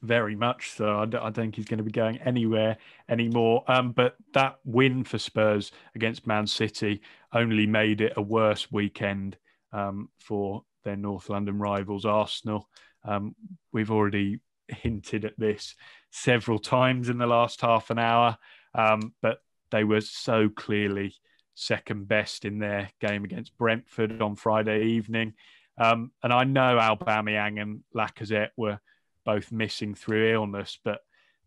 Very 0.02 0.34
much 0.34 0.70
so. 0.70 0.98
I 0.98 1.04
don't 1.04 1.34
think 1.34 1.56
he's 1.56 1.66
going 1.66 1.78
to 1.78 1.84
be 1.84 1.90
going 1.90 2.18
anywhere 2.18 2.78
anymore. 3.08 3.64
Um, 3.68 3.92
but 3.92 4.16
that 4.32 4.58
win 4.64 5.04
for 5.04 5.18
Spurs 5.18 5.72
against 5.94 6.26
Man 6.26 6.46
City 6.46 7.02
only 7.32 7.66
made 7.66 8.00
it 8.00 8.14
a 8.16 8.22
worse 8.22 8.72
weekend 8.72 9.36
um, 9.72 10.08
for 10.20 10.64
their 10.84 10.96
North 10.96 11.28
London 11.28 11.58
rivals, 11.58 12.04
Arsenal. 12.04 12.68
Um, 13.04 13.34
we've 13.72 13.90
already 13.90 14.40
hinted 14.68 15.24
at 15.24 15.38
this 15.38 15.74
several 16.10 16.58
times 16.58 17.08
in 17.08 17.18
the 17.18 17.26
last 17.26 17.60
half 17.60 17.90
an 17.90 17.98
hour, 17.98 18.36
um, 18.74 19.14
but 19.22 19.38
they 19.70 19.84
were 19.84 20.00
so 20.00 20.48
clearly 20.48 21.14
second 21.54 22.08
best 22.08 22.44
in 22.44 22.58
their 22.58 22.90
game 23.00 23.24
against 23.24 23.56
Brentford 23.56 24.20
on 24.20 24.36
Friday 24.36 24.84
evening. 24.84 25.34
Um, 25.78 26.12
and 26.22 26.32
I 26.32 26.44
know 26.44 26.78
Aubameyang 26.78 27.60
and 27.60 27.80
Lacazette 27.94 28.50
were 28.56 28.78
both 29.24 29.50
missing 29.50 29.94
through 29.94 30.32
illness, 30.32 30.78
but 30.84 31.00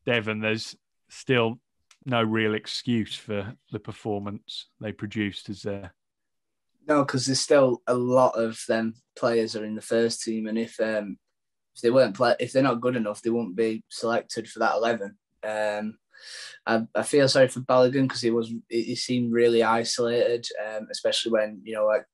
Devon, 0.05 0.39
there's 0.39 0.75
still 1.09 1.59
no 2.05 2.23
real 2.23 2.55
excuse 2.55 3.15
for 3.15 3.53
the 3.71 3.79
performance 3.79 4.67
they 4.79 4.91
produced, 4.91 5.49
is 5.49 5.61
there? 5.61 5.93
No, 6.87 7.03
because 7.03 7.25
there's 7.25 7.41
still 7.41 7.81
a 7.85 7.93
lot 7.93 8.39
of 8.39 8.59
them 8.67 8.93
players 9.17 9.55
are 9.55 9.65
in 9.65 9.75
the 9.75 9.81
first 9.81 10.21
team, 10.21 10.47
and 10.47 10.57
if 10.57 10.79
um, 10.79 11.17
if 11.77 11.81
they 11.81 11.91
weren't 11.91 12.15
play, 12.15 12.35
if 12.39 12.51
they're 12.51 12.63
not 12.63 12.81
good 12.81 12.95
enough, 12.95 13.21
they 13.21 13.29
won't 13.29 13.55
be 13.55 13.83
selected 13.89 14.49
for 14.49 14.59
that 14.59 14.75
eleven. 14.75 15.15
Um, 15.47 15.99
I, 16.65 16.81
I 16.95 17.03
feel 17.03 17.29
sorry 17.29 17.49
for 17.49 17.59
Balogun 17.59 18.07
because 18.07 18.21
he 18.21 18.31
was 18.31 18.51
he 18.67 18.95
seemed 18.95 19.31
really 19.31 19.61
isolated, 19.61 20.47
um, 20.67 20.87
especially 20.91 21.33
when 21.33 21.61
you 21.63 21.75
know 21.75 21.85
like 21.85 22.05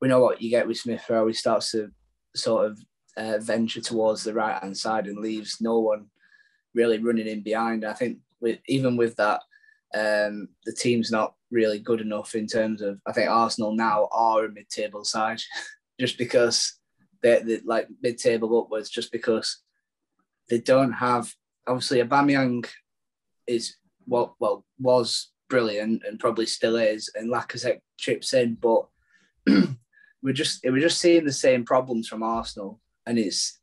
we 0.00 0.08
know 0.08 0.18
what 0.18 0.42
you 0.42 0.50
get 0.50 0.66
with 0.66 0.78
Smith 0.78 1.08
Rowe. 1.08 1.28
He 1.28 1.32
starts 1.32 1.70
to 1.70 1.92
sort 2.34 2.66
of 2.66 2.78
uh, 3.16 3.38
venture 3.38 3.80
towards 3.80 4.24
the 4.24 4.34
right 4.34 4.60
hand 4.60 4.76
side 4.76 5.06
and 5.06 5.18
leaves 5.18 5.58
no 5.60 5.78
one 5.78 6.06
really 6.74 6.98
running 6.98 7.28
in 7.28 7.42
behind. 7.42 7.84
I 7.84 7.92
think 7.92 8.18
with, 8.40 8.58
even 8.66 8.96
with 8.96 9.14
that, 9.16 9.42
um, 9.94 10.48
the 10.66 10.72
team's 10.72 11.12
not 11.12 11.34
really 11.52 11.78
good 11.78 12.00
enough 12.00 12.34
in 12.34 12.48
terms 12.48 12.82
of. 12.82 13.00
I 13.06 13.12
think 13.12 13.30
Arsenal 13.30 13.76
now 13.76 14.08
are 14.10 14.46
a 14.46 14.52
mid-table 14.52 15.04
side, 15.04 15.40
just 16.00 16.18
because 16.18 16.80
they're 17.24 17.60
like 17.64 17.88
mid-table 18.02 18.56
upwards, 18.58 18.90
just 18.90 19.10
because 19.10 19.62
they 20.50 20.58
don't 20.58 20.92
have. 20.92 21.32
Obviously, 21.66 22.02
Aubameyang 22.02 22.66
is 23.46 23.76
what 24.04 24.34
well 24.38 24.64
was 24.78 25.30
brilliant 25.48 26.02
and 26.06 26.20
probably 26.20 26.46
still 26.46 26.76
is, 26.76 27.10
and 27.14 27.32
Lacazette 27.32 27.80
chips 27.96 28.34
in, 28.34 28.54
but 28.54 28.86
we're 30.22 30.34
just 30.34 30.60
we're 30.64 30.78
just 30.80 31.00
seeing 31.00 31.24
the 31.24 31.32
same 31.32 31.64
problems 31.64 32.06
from 32.06 32.22
Arsenal, 32.22 32.80
and 33.06 33.18
it's 33.18 33.58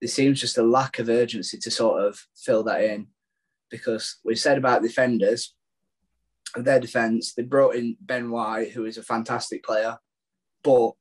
there 0.00 0.08
seems 0.08 0.40
just 0.40 0.58
a 0.58 0.62
lack 0.62 0.98
of 0.98 1.08
urgency 1.08 1.58
to 1.58 1.70
sort 1.70 2.04
of 2.04 2.20
fill 2.34 2.64
that 2.64 2.82
in, 2.82 3.06
because 3.70 4.16
we 4.24 4.34
said 4.34 4.58
about 4.58 4.82
defenders, 4.82 5.54
and 6.56 6.64
their 6.64 6.80
defence, 6.80 7.34
they 7.34 7.44
brought 7.44 7.76
in 7.76 7.96
Ben 8.00 8.30
White, 8.30 8.72
who 8.72 8.84
is 8.84 8.98
a 8.98 9.02
fantastic 9.02 9.62
player, 9.62 9.96
but 10.64 10.92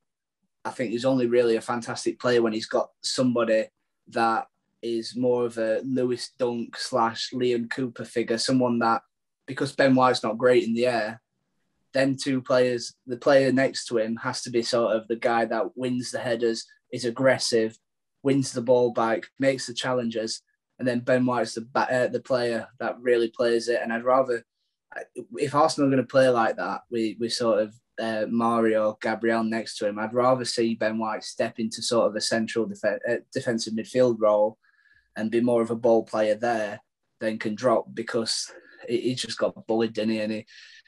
I 0.65 0.71
think 0.71 0.91
he's 0.91 1.05
only 1.05 1.27
really 1.27 1.55
a 1.55 1.61
fantastic 1.61 2.19
player 2.19 2.41
when 2.41 2.53
he's 2.53 2.65
got 2.65 2.89
somebody 3.03 3.67
that 4.09 4.47
is 4.81 5.15
more 5.15 5.45
of 5.45 5.57
a 5.57 5.81
Lewis 5.83 6.31
Dunk 6.37 6.75
slash 6.77 7.29
Liam 7.33 7.69
Cooper 7.69 8.03
figure, 8.03 8.39
someone 8.39 8.79
that 8.79 9.03
because 9.45 9.75
Ben 9.75 9.93
White's 9.93 10.23
not 10.23 10.39
great 10.39 10.63
in 10.63 10.73
the 10.73 10.87
air, 10.87 11.21
them 11.93 12.15
two 12.15 12.41
players, 12.41 12.93
the 13.05 13.17
player 13.17 13.51
next 13.51 13.85
to 13.85 13.97
him 13.99 14.17
has 14.17 14.41
to 14.41 14.49
be 14.49 14.63
sort 14.63 14.95
of 14.95 15.07
the 15.07 15.15
guy 15.15 15.45
that 15.45 15.77
wins 15.77 16.11
the 16.11 16.19
headers, 16.19 16.65
is 16.91 17.05
aggressive, 17.05 17.77
wins 18.23 18.51
the 18.51 18.61
ball 18.61 18.91
back, 18.91 19.27
makes 19.39 19.67
the 19.67 19.73
challenges, 19.73 20.41
and 20.79 20.87
then 20.87 20.99
Ben 20.99 21.25
White's 21.25 21.53
the 21.53 21.67
uh, 21.75 22.07
the 22.07 22.19
player 22.19 22.67
that 22.79 22.99
really 22.99 23.29
plays 23.29 23.69
it. 23.69 23.79
And 23.81 23.93
I'd 23.93 24.03
rather, 24.03 24.43
if 25.37 25.55
Arsenal 25.55 25.87
are 25.87 25.91
going 25.91 26.03
to 26.03 26.11
play 26.11 26.27
like 26.29 26.57
that, 26.57 26.81
we 26.89 27.17
we 27.19 27.29
sort 27.29 27.59
of 27.59 27.73
uh, 27.99 28.25
Mario 28.29 28.97
Gabriel 29.01 29.43
next 29.43 29.77
to 29.77 29.87
him. 29.87 29.99
I'd 29.99 30.13
rather 30.13 30.45
see 30.45 30.75
Ben 30.75 30.97
White 30.97 31.23
step 31.23 31.59
into 31.59 31.81
sort 31.81 32.07
of 32.07 32.15
a 32.15 32.21
central 32.21 32.65
def- 32.65 32.83
uh, 32.83 33.15
defensive 33.33 33.73
midfield 33.73 34.17
role 34.19 34.57
and 35.15 35.31
be 35.31 35.41
more 35.41 35.61
of 35.61 35.71
a 35.71 35.75
ball 35.75 36.03
player 36.03 36.35
there 36.35 36.81
than 37.19 37.39
can 37.39 37.55
drop 37.55 37.85
because 37.93 38.51
he, 38.87 39.01
he 39.01 39.15
just 39.15 39.37
got 39.37 39.67
bullied, 39.67 39.93
didn't 39.93 40.11
he? 40.11 40.19
And 40.19 40.31
he, 40.31 40.45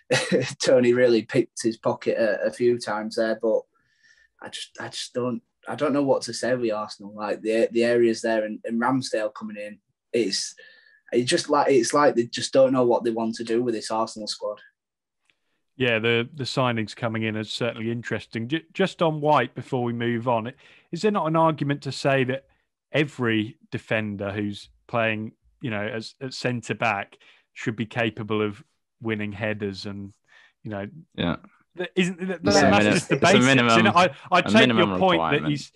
Toney 0.64 0.94
really 0.94 1.24
picked 1.24 1.62
his 1.64 1.78
pocket 1.78 2.18
a, 2.18 2.48
a, 2.48 2.52
few 2.52 2.80
times 2.80 3.16
there, 3.16 3.38
but 3.42 3.62
I 4.42 4.50
just 4.50 4.78
I 4.80 4.88
just 4.88 5.14
don't 5.14 5.42
I 5.68 5.76
don't 5.76 5.92
know 5.92 6.04
what 6.04 6.22
to 6.24 6.34
say 6.34 6.56
with 6.56 6.72
Arsenal. 6.72 7.14
Like 7.14 7.42
the 7.42 7.68
the 7.72 7.84
areas 7.84 8.22
there 8.22 8.46
and, 8.46 8.60
and 8.64 8.82
Ramsdale 8.82 9.34
coming 9.34 9.58
in, 9.58 9.80
it's 10.14 10.56
it's 11.12 11.30
just 11.30 11.50
like 11.50 11.70
it's 11.70 11.94
like 11.94 12.16
they 12.16 12.26
just 12.26 12.54
don't 12.54 12.72
know 12.72 12.86
what 12.86 13.04
they 13.04 13.12
want 13.12 13.36
to 13.36 13.44
do 13.44 13.62
with 13.62 13.74
this 13.74 13.92
Arsenal 13.92 14.28
squad. 14.28 14.60
Yeah, 15.78 16.00
the 16.00 16.28
the 16.34 16.44
signings 16.44 16.96
coming 16.96 17.24
in 17.24 17.38
are 17.38 17.44
certainly 17.44 17.92
interesting. 17.92 18.50
Just 18.74 19.02
on 19.02 19.22
White, 19.22 19.54
before 19.54 19.84
we 19.84 19.94
move 19.94 20.28
on, 20.28 20.52
is 20.92 21.04
there 21.04 21.12
not 21.12 21.28
an 21.28 21.36
argument 21.36 21.84
to 21.84 21.92
say 21.92 22.24
that 22.26 22.46
every 22.92 23.58
defender 23.72 24.32
who's 24.32 24.70
playing, 24.88 25.34
you 25.62 25.70
know, 25.70 25.86
as, 25.86 26.16
as 26.20 26.36
centre 26.36 26.74
back 26.74 27.18
should 27.54 27.76
be 27.76 27.86
capable 27.86 28.42
of 28.42 28.64
winning 29.02 29.32
headers 29.32 29.86
and 29.86 30.14
you 30.64 30.72
know 30.72 30.88
yeah 31.16 31.36
isn't 31.96 32.28
that, 32.28 32.44
that's 32.44 32.62
minimum, 32.62 32.94
just 32.94 33.10
the 33.10 33.16
basics 33.16 33.46
minimum, 33.46 33.88
I, 33.96 34.10
I 34.32 34.42
take 34.42 34.68
your 34.68 34.98
point 34.98 35.22
that 35.32 35.48
he's 35.48 35.72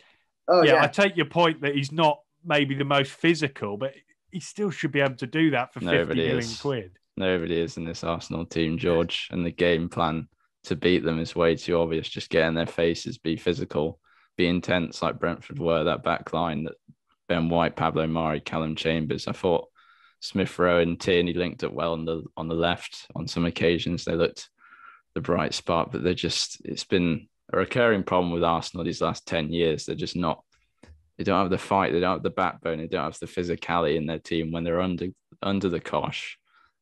oh, 0.48 0.64
yeah, 0.64 0.74
yeah, 0.74 0.84
I 0.84 0.88
take 0.88 1.16
your 1.16 1.28
point 1.28 1.62
that 1.62 1.76
he's 1.76 1.92
not 1.92 2.20
maybe 2.44 2.74
the 2.76 2.86
most 2.86 3.12
physical 3.12 3.78
but 3.78 3.94
he 4.32 4.40
still 4.40 4.72
should 4.72 4.92
be 4.92 5.02
able 5.02 5.16
to 5.16 5.28
do 5.28 5.52
that 5.52 5.74
for 5.74 5.82
Nobody 5.82 6.06
50 6.06 6.16
million 6.16 6.38
is. 6.40 6.62
quid 6.62 6.92
Nobody 7.22 7.60
is 7.60 7.78
in 7.78 7.86
this 7.86 8.04
Arsenal 8.04 8.46
team 8.46 8.78
George 8.78 9.30
and 9.32 9.46
the 9.46 9.52
game 9.52 9.88
plan 9.90 10.28
to 10.64 10.76
beat 10.76 11.04
them 11.04 11.20
is 11.20 11.36
way 11.36 11.56
too 11.56 11.80
obvious 11.80 12.10
just 12.10 12.30
get 12.30 12.48
in 12.48 12.54
their 12.54 12.68
faces 12.68 13.18
be 13.18 13.36
physical 13.36 14.00
be 14.38 14.48
intense 14.48 15.02
like 15.02 15.20
Brentford 15.20 15.58
were 15.58 15.86
that 15.86 16.04
back 16.04 16.34
line 16.34 16.66
that 16.66 16.76
Ben 17.28 17.50
White 17.50 17.76
Pablo 17.76 18.06
Mari 18.06 18.40
Callum 18.42 18.76
Chambers 18.76 19.28
I 19.28 19.32
thought 19.32 19.68
Smith 20.22 20.58
Rowe 20.60 20.80
and 20.80 21.00
Tierney 21.00 21.34
linked 21.34 21.64
it 21.64 21.74
well 21.74 21.94
on 21.94 22.06
the 22.06 22.24
on 22.38 22.48
the 22.48 22.56
left. 22.56 23.08
On 23.16 23.28
some 23.28 23.46
occasions, 23.46 24.06
they 24.06 24.16
looked 24.16 24.50
the 25.16 25.22
bright 25.22 25.54
spot, 25.54 25.92
but 25.92 26.04
they're 26.04 26.14
just 26.14 26.62
it's 26.64 26.84
been 26.84 27.28
a 27.52 27.58
recurring 27.58 28.04
problem 28.04 28.32
with 28.32 28.44
Arsenal 28.44 28.86
these 28.86 29.02
last 29.02 29.28
10 29.28 29.52
years. 29.52 29.86
They're 29.86 29.96
just 29.96 30.16
not 30.16 30.44
they 31.18 31.24
don't 31.24 31.42
have 31.42 31.50
the 31.50 31.58
fight, 31.58 31.92
they 31.92 32.00
don't 32.00 32.16
have 32.16 32.24
the 32.24 32.30
backbone, 32.30 32.78
they 32.78 32.88
don't 32.88 33.04
have 33.04 33.20
the 33.20 33.26
physicality 33.26 33.98
in 33.98 34.06
their 34.06 34.20
team 34.20 34.52
when 34.52 34.64
they're 34.64 34.80
under 34.80 35.08
under 35.42 35.70
the 35.70 35.80
cosh. 35.80 36.38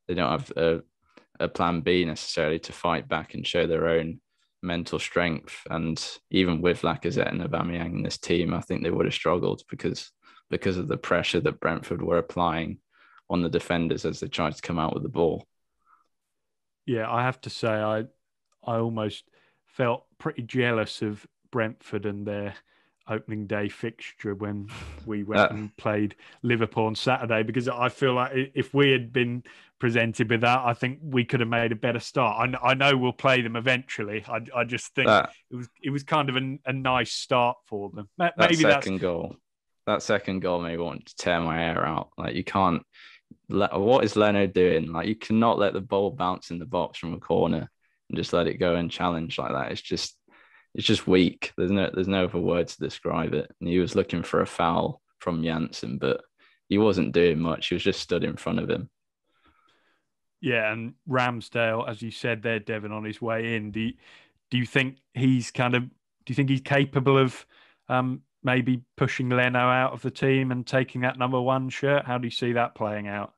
They 0.10 0.16
don't 0.16 0.32
have 0.32 0.52
a, 0.58 0.82
a 1.40 1.48
plan 1.48 1.82
B 1.82 2.04
necessarily 2.04 2.58
to 2.60 2.74
fight 2.74 3.08
back 3.08 3.36
and 3.36 3.46
show 3.46 3.68
their 3.68 3.88
own 3.88 4.20
mental 4.64 4.98
strength. 4.98 5.56
And 5.70 6.04
even 6.32 6.62
with 6.62 6.82
Lacazette 6.82 7.30
and 7.30 7.42
Aubameyang 7.42 7.94
in 7.94 8.04
this 8.04 8.18
team, 8.18 8.56
I 8.56 8.62
think 8.62 8.82
they 8.82 8.90
would 8.90 9.06
have 9.06 9.14
struggled 9.14 9.62
because 9.70 10.12
because 10.50 10.78
of 10.78 10.88
the 10.88 10.98
pressure 10.98 11.40
that 11.40 11.60
Brentford 11.60 12.02
were 12.02 12.18
applying 12.18 12.80
on 13.30 13.44
the 13.44 13.50
defenders 13.50 14.04
as 14.04 14.20
they 14.20 14.28
tried 14.28 14.56
to 14.56 14.62
come 14.64 14.80
out 14.80 14.96
with 14.96 15.04
the 15.04 15.10
ball. 15.10 15.46
Yeah, 16.88 17.08
I 17.08 17.22
have 17.22 17.40
to 17.42 17.52
say, 17.52 17.70
I 17.70 18.06
I 18.66 18.78
almost 18.78 19.26
felt 19.68 20.06
pretty 20.18 20.42
jealous 20.42 21.04
of 21.04 21.24
Brentford 21.52 22.08
and 22.08 22.26
their 22.26 22.56
opening 23.10 23.48
day 23.48 23.70
fixture 23.70 24.36
when 24.36 24.70
we 25.06 25.24
went 25.24 25.42
uh, 25.42 25.48
and 25.52 25.76
played 25.78 26.16
Liverpool 26.44 26.86
on 26.86 26.96
Saturday 26.96 27.44
because 27.44 27.68
I 27.68 27.90
feel 27.90 28.14
like 28.14 28.32
if 28.54 28.74
we 28.74 28.92
had 28.92 29.12
been 29.12 29.44
presented 29.80 30.30
with 30.30 30.42
that, 30.42 30.60
I 30.60 30.74
think 30.74 31.00
we 31.02 31.26
could 31.26 31.40
have 31.40 31.50
made 31.50 31.72
a 31.72 31.76
better 31.76 32.00
start. 32.00 32.56
I, 32.56 32.70
I 32.70 32.74
know 32.74 32.96
we'll 32.98 33.14
play 33.14 33.42
them 33.42 33.56
eventually. 33.56 34.24
I, 34.28 34.40
I 34.56 34.64
just 34.64 34.94
think 34.94 35.08
that, 35.08 35.32
it 35.52 35.56
was 35.56 35.70
it 35.82 35.90
was 35.90 36.04
kind 36.04 36.30
of 36.30 36.36
a, 36.36 36.60
a 36.66 36.74
nice 36.74 37.12
start 37.12 37.58
for 37.66 37.90
them. 37.90 38.10
Maybe 38.18 38.64
that 38.64 38.84
second 38.84 38.94
that's... 38.94 39.02
goal, 39.02 39.36
that 39.88 40.04
second 40.04 40.42
goal 40.42 40.62
made 40.62 40.78
me 40.78 40.84
want 40.84 41.06
to 41.08 41.16
tear 41.16 41.40
my 41.40 41.58
hair 41.58 41.86
out. 41.86 42.10
Like 42.18 42.36
you 42.36 42.44
can't 42.44 42.84
Let, 43.50 43.78
what 43.80 44.04
is 44.04 44.16
Leno 44.16 44.48
doing? 44.48 44.92
Like 44.92 45.08
you 45.08 45.16
cannot 45.16 45.58
let 45.58 45.74
the 45.74 45.82
ball 45.82 46.12
bounce 46.12 46.52
in 46.52 46.60
the 46.60 46.66
box 46.66 47.00
from 47.00 47.14
a 47.14 47.20
corner 47.20 47.70
and 48.10 48.18
just 48.18 48.34
let 48.34 48.48
it 48.48 48.58
go 48.58 48.76
and 48.76 48.92
challenge 48.92 49.38
like 49.38 49.52
that. 49.52 49.72
It's 49.72 49.82
just 49.82 50.16
it's 50.76 50.86
just 50.88 51.08
weak. 51.08 51.54
There's 51.58 51.72
no 51.72 51.90
there's 51.94 52.08
no 52.08 52.26
other 52.26 52.40
word 52.40 52.68
to 52.68 52.80
describe 52.80 53.34
it. 53.34 53.52
And 53.60 53.70
he 53.70 53.80
was 53.80 53.96
looking 53.96 54.24
for 54.24 54.42
a 54.42 54.48
foul 54.48 55.02
from 55.20 55.42
Jansson, 55.42 56.00
but 56.00 56.22
he 56.68 56.78
wasn't 56.78 57.14
doing 57.14 57.40
much. 57.40 57.68
He 57.68 57.76
was 57.76 57.84
just 57.84 58.00
stood 58.00 58.24
in 58.24 58.38
front 58.38 58.60
of 58.60 58.70
him. 58.70 58.90
Yeah, 60.42 60.72
and 60.72 60.94
Ramsdale, 61.08 61.88
as 61.90 62.02
you 62.02 62.12
said 62.12 62.42
there, 62.44 62.60
Devon, 62.60 62.94
on 62.94 63.04
his 63.04 63.22
way 63.22 63.56
in, 63.56 63.72
do 63.72 63.82
you, 63.82 63.94
do 64.50 64.58
you 64.58 64.66
think 64.66 64.98
he's 65.14 65.52
kind 65.52 65.76
of 65.76 65.84
do 65.84 66.32
you 66.32 66.36
think 66.36 66.50
he's 66.50 66.62
capable 66.62 67.18
of 67.18 67.46
um, 67.90 68.22
maybe 68.44 68.84
pushing 68.96 69.30
Leno 69.30 69.60
out 69.60 69.94
of 69.94 70.02
the 70.02 70.12
team 70.12 70.52
and 70.52 70.66
taking 70.66 71.02
that 71.02 71.18
number 71.18 71.42
one 71.42 71.70
shirt? 71.70 72.06
How 72.06 72.18
do 72.18 72.28
you 72.28 72.32
see 72.32 72.54
that 72.54 72.76
playing 72.76 73.08
out? 73.08 73.34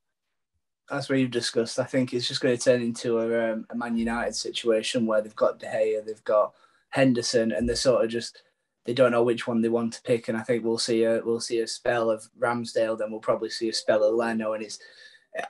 That's 0.89 1.09
what 1.09 1.19
you've 1.19 1.31
discussed. 1.31 1.79
I 1.79 1.85
think 1.85 2.13
it's 2.13 2.27
just 2.27 2.41
going 2.41 2.57
to 2.57 2.61
turn 2.61 2.81
into 2.81 3.19
a, 3.19 3.53
um, 3.53 3.65
a 3.69 3.75
Man 3.75 3.97
United 3.97 4.35
situation 4.35 5.05
where 5.05 5.21
they've 5.21 5.35
got 5.35 5.59
De 5.59 5.65
Gea, 5.65 6.05
they've 6.05 6.23
got 6.25 6.53
Henderson, 6.91 7.51
and 7.51 7.67
they're 7.67 7.75
sort 7.75 8.03
of 8.03 8.09
just 8.09 8.43
they 8.85 8.93
don't 8.93 9.11
know 9.11 9.23
which 9.23 9.47
one 9.47 9.61
they 9.61 9.69
want 9.69 9.93
to 9.93 10.01
pick. 10.01 10.27
And 10.27 10.37
I 10.37 10.41
think 10.41 10.63
we'll 10.63 10.77
see 10.77 11.03
a 11.03 11.21
we'll 11.23 11.39
see 11.39 11.59
a 11.59 11.67
spell 11.67 12.09
of 12.09 12.27
Ramsdale, 12.39 12.97
then 12.97 13.11
we'll 13.11 13.19
probably 13.19 13.49
see 13.49 13.69
a 13.69 13.73
spell 13.73 14.03
of 14.03 14.15
Leno. 14.15 14.53
And 14.53 14.63
it's 14.63 14.79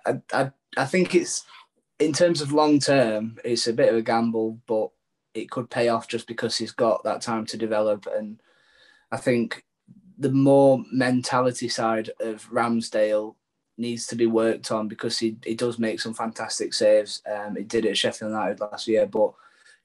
I 0.05 0.19
I, 0.33 0.51
I 0.77 0.85
think 0.85 1.15
it's 1.15 1.43
in 1.99 2.13
terms 2.13 2.41
of 2.41 2.51
long 2.51 2.79
term, 2.79 3.37
it's 3.45 3.67
a 3.67 3.73
bit 3.73 3.89
of 3.89 3.95
a 3.95 4.01
gamble, 4.01 4.59
but 4.67 4.89
it 5.33 5.51
could 5.51 5.69
pay 5.69 5.87
off 5.87 6.07
just 6.07 6.27
because 6.27 6.57
he's 6.57 6.71
got 6.71 7.03
that 7.03 7.21
time 7.21 7.45
to 7.45 7.57
develop 7.57 8.05
and 8.17 8.41
I 9.11 9.17
think 9.17 9.65
the 10.17 10.31
more 10.31 10.83
mentality 10.91 11.67
side 11.67 12.11
of 12.19 12.49
Ramsdale 12.49 13.35
needs 13.77 14.07
to 14.07 14.15
be 14.15 14.27
worked 14.27 14.71
on 14.71 14.87
because 14.87 15.17
he, 15.17 15.37
he 15.43 15.55
does 15.55 15.79
make 15.79 15.99
some 15.99 16.13
fantastic 16.13 16.73
saves. 16.73 17.21
Um, 17.29 17.55
he 17.55 17.63
did 17.63 17.85
it 17.85 17.91
at 17.91 17.97
Sheffield 17.97 18.31
United 18.31 18.59
last 18.59 18.87
year, 18.87 19.05
but 19.07 19.33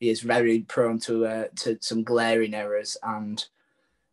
is 0.01 0.21
very 0.21 0.61
prone 0.61 0.99
to 1.01 1.27
uh, 1.27 1.45
to 1.57 1.79
some 1.81 2.03
glaring 2.03 2.55
errors, 2.55 2.97
and 3.03 3.45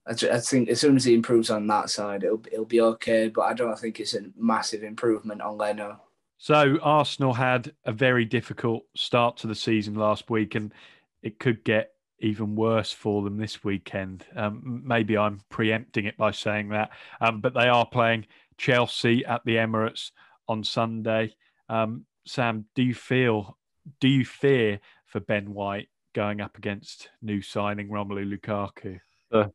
I, 0.08 0.12
I, 0.12 0.40
think 0.40 0.70
as 0.70 0.80
soon 0.80 0.96
as 0.96 1.04
he 1.04 1.14
improves 1.14 1.50
on 1.50 1.68
that 1.68 1.90
side, 1.90 2.24
it'll 2.24 2.44
it'll 2.52 2.66
be 2.66 2.82
okay. 2.82 3.30
But 3.30 3.44
I 3.44 3.54
don't 3.54 3.78
think 3.78 4.00
it's 4.00 4.14
a 4.14 4.26
massive 4.38 4.84
improvement 4.84 5.42
on 5.42 5.58
Leno. 5.58 6.02
So 6.38 6.78
Arsenal 6.82 7.34
had 7.34 7.74
a 7.86 7.94
very 7.94 8.26
difficult 8.26 8.84
start 8.96 9.38
to 9.38 9.48
the 9.48 9.56
season 9.56 9.96
last 9.96 10.30
week, 10.30 10.56
and 10.56 10.74
it 11.22 11.40
could 11.40 11.64
get 11.64 11.94
even 12.20 12.56
worse 12.56 12.92
for 12.92 13.22
them 13.22 13.38
this 13.38 13.64
weekend. 13.64 14.26
Um, 14.36 14.82
maybe 14.86 15.18
I'm 15.18 15.42
preempting 15.50 16.06
it 16.06 16.18
by 16.18 16.32
saying 16.32 16.70
that, 16.70 16.92
um, 17.22 17.42
but 17.42 17.54
they 17.54 17.68
are 17.68 17.86
playing 17.86 18.28
Chelsea 18.58 19.26
at 19.26 19.44
the 19.46 19.56
Emirates 19.56 20.12
on 20.48 20.64
Sunday. 20.64 21.36
Um, 21.70 22.06
Sam, 22.26 22.66
do 22.76 22.84
you 22.84 22.94
feel, 22.96 23.58
do 24.00 24.08
you 24.08 24.26
fear 24.26 24.80
for 25.14 25.20
Ben 25.22 25.54
White 25.54 25.90
going 26.16 26.42
up 26.42 26.58
against 26.58 27.10
new 27.22 27.42
signing 27.42 27.88
Romelu 27.88 28.38
Lukaku? 28.38 29.00
Uh, 29.32 29.48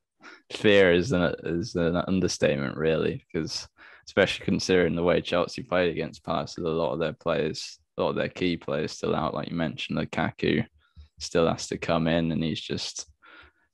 fear 0.52 0.92
is 0.92 1.10
an, 1.10 1.34
is 1.42 1.74
an 1.74 1.96
understatement, 2.06 2.76
really, 2.76 3.26
because 3.26 3.66
especially 4.06 4.44
considering 4.44 4.94
the 4.94 5.02
way 5.02 5.20
Chelsea 5.20 5.62
played 5.62 5.90
against 5.90 6.24
Palace, 6.24 6.56
a 6.56 6.60
lot 6.62 6.92
of 6.92 7.00
their 7.00 7.12
players, 7.12 7.78
a 7.98 8.02
lot 8.02 8.10
of 8.10 8.16
their 8.16 8.28
key 8.28 8.56
players 8.56 8.92
still 8.92 9.16
out, 9.16 9.34
like 9.34 9.50
you 9.50 9.56
mentioned, 9.56 9.98
Lukaku 9.98 10.64
still 11.18 11.48
has 11.48 11.66
to 11.66 11.76
come 11.76 12.06
in, 12.06 12.30
and 12.30 12.42
he's 12.42 12.60
just 12.60 13.06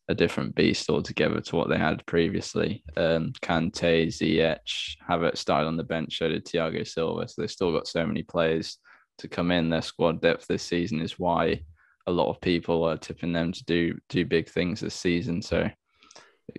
a 0.09 0.15
different 0.15 0.55
beast 0.55 0.89
altogether 0.89 1.41
to 1.43 1.57
what 1.57 1.69
they 1.69 1.79
had 1.79 2.05
previously. 2.07 2.83
Um, 2.97 3.33
Kante, 3.43 4.07
Ziyech, 4.07 4.97
Havertz 5.09 5.39
started 5.39 5.67
on 5.67 5.77
the 5.77 5.85
bench, 5.85 6.19
so 6.19 6.29
did 6.29 6.47
Thiago 6.47 6.87
Silva. 6.87 7.29
So 7.29 7.43
they've 7.43 7.51
still 7.51 7.73
got 7.73 7.87
so 7.87 8.07
many 8.07 8.23
players 8.23 8.79
to 9.19 9.29
come 9.29 9.51
in. 9.51 9.69
Their 9.69 9.83
squad 9.83 10.23
depth 10.23 10.47
this 10.47 10.63
season 10.63 11.01
is 11.01 11.19
why 11.19 11.63
a 12.07 12.13
lot 12.13 12.29
of 12.29 12.41
people 12.41 12.85
are 12.85 12.97
tipping 12.97 13.33
them 13.33 13.53
to 13.53 13.65
do 13.65 13.99
do 14.09 14.25
big 14.25 14.49
things 14.49 14.81
this 14.81 14.95
season. 14.95 15.43
So, 15.43 15.69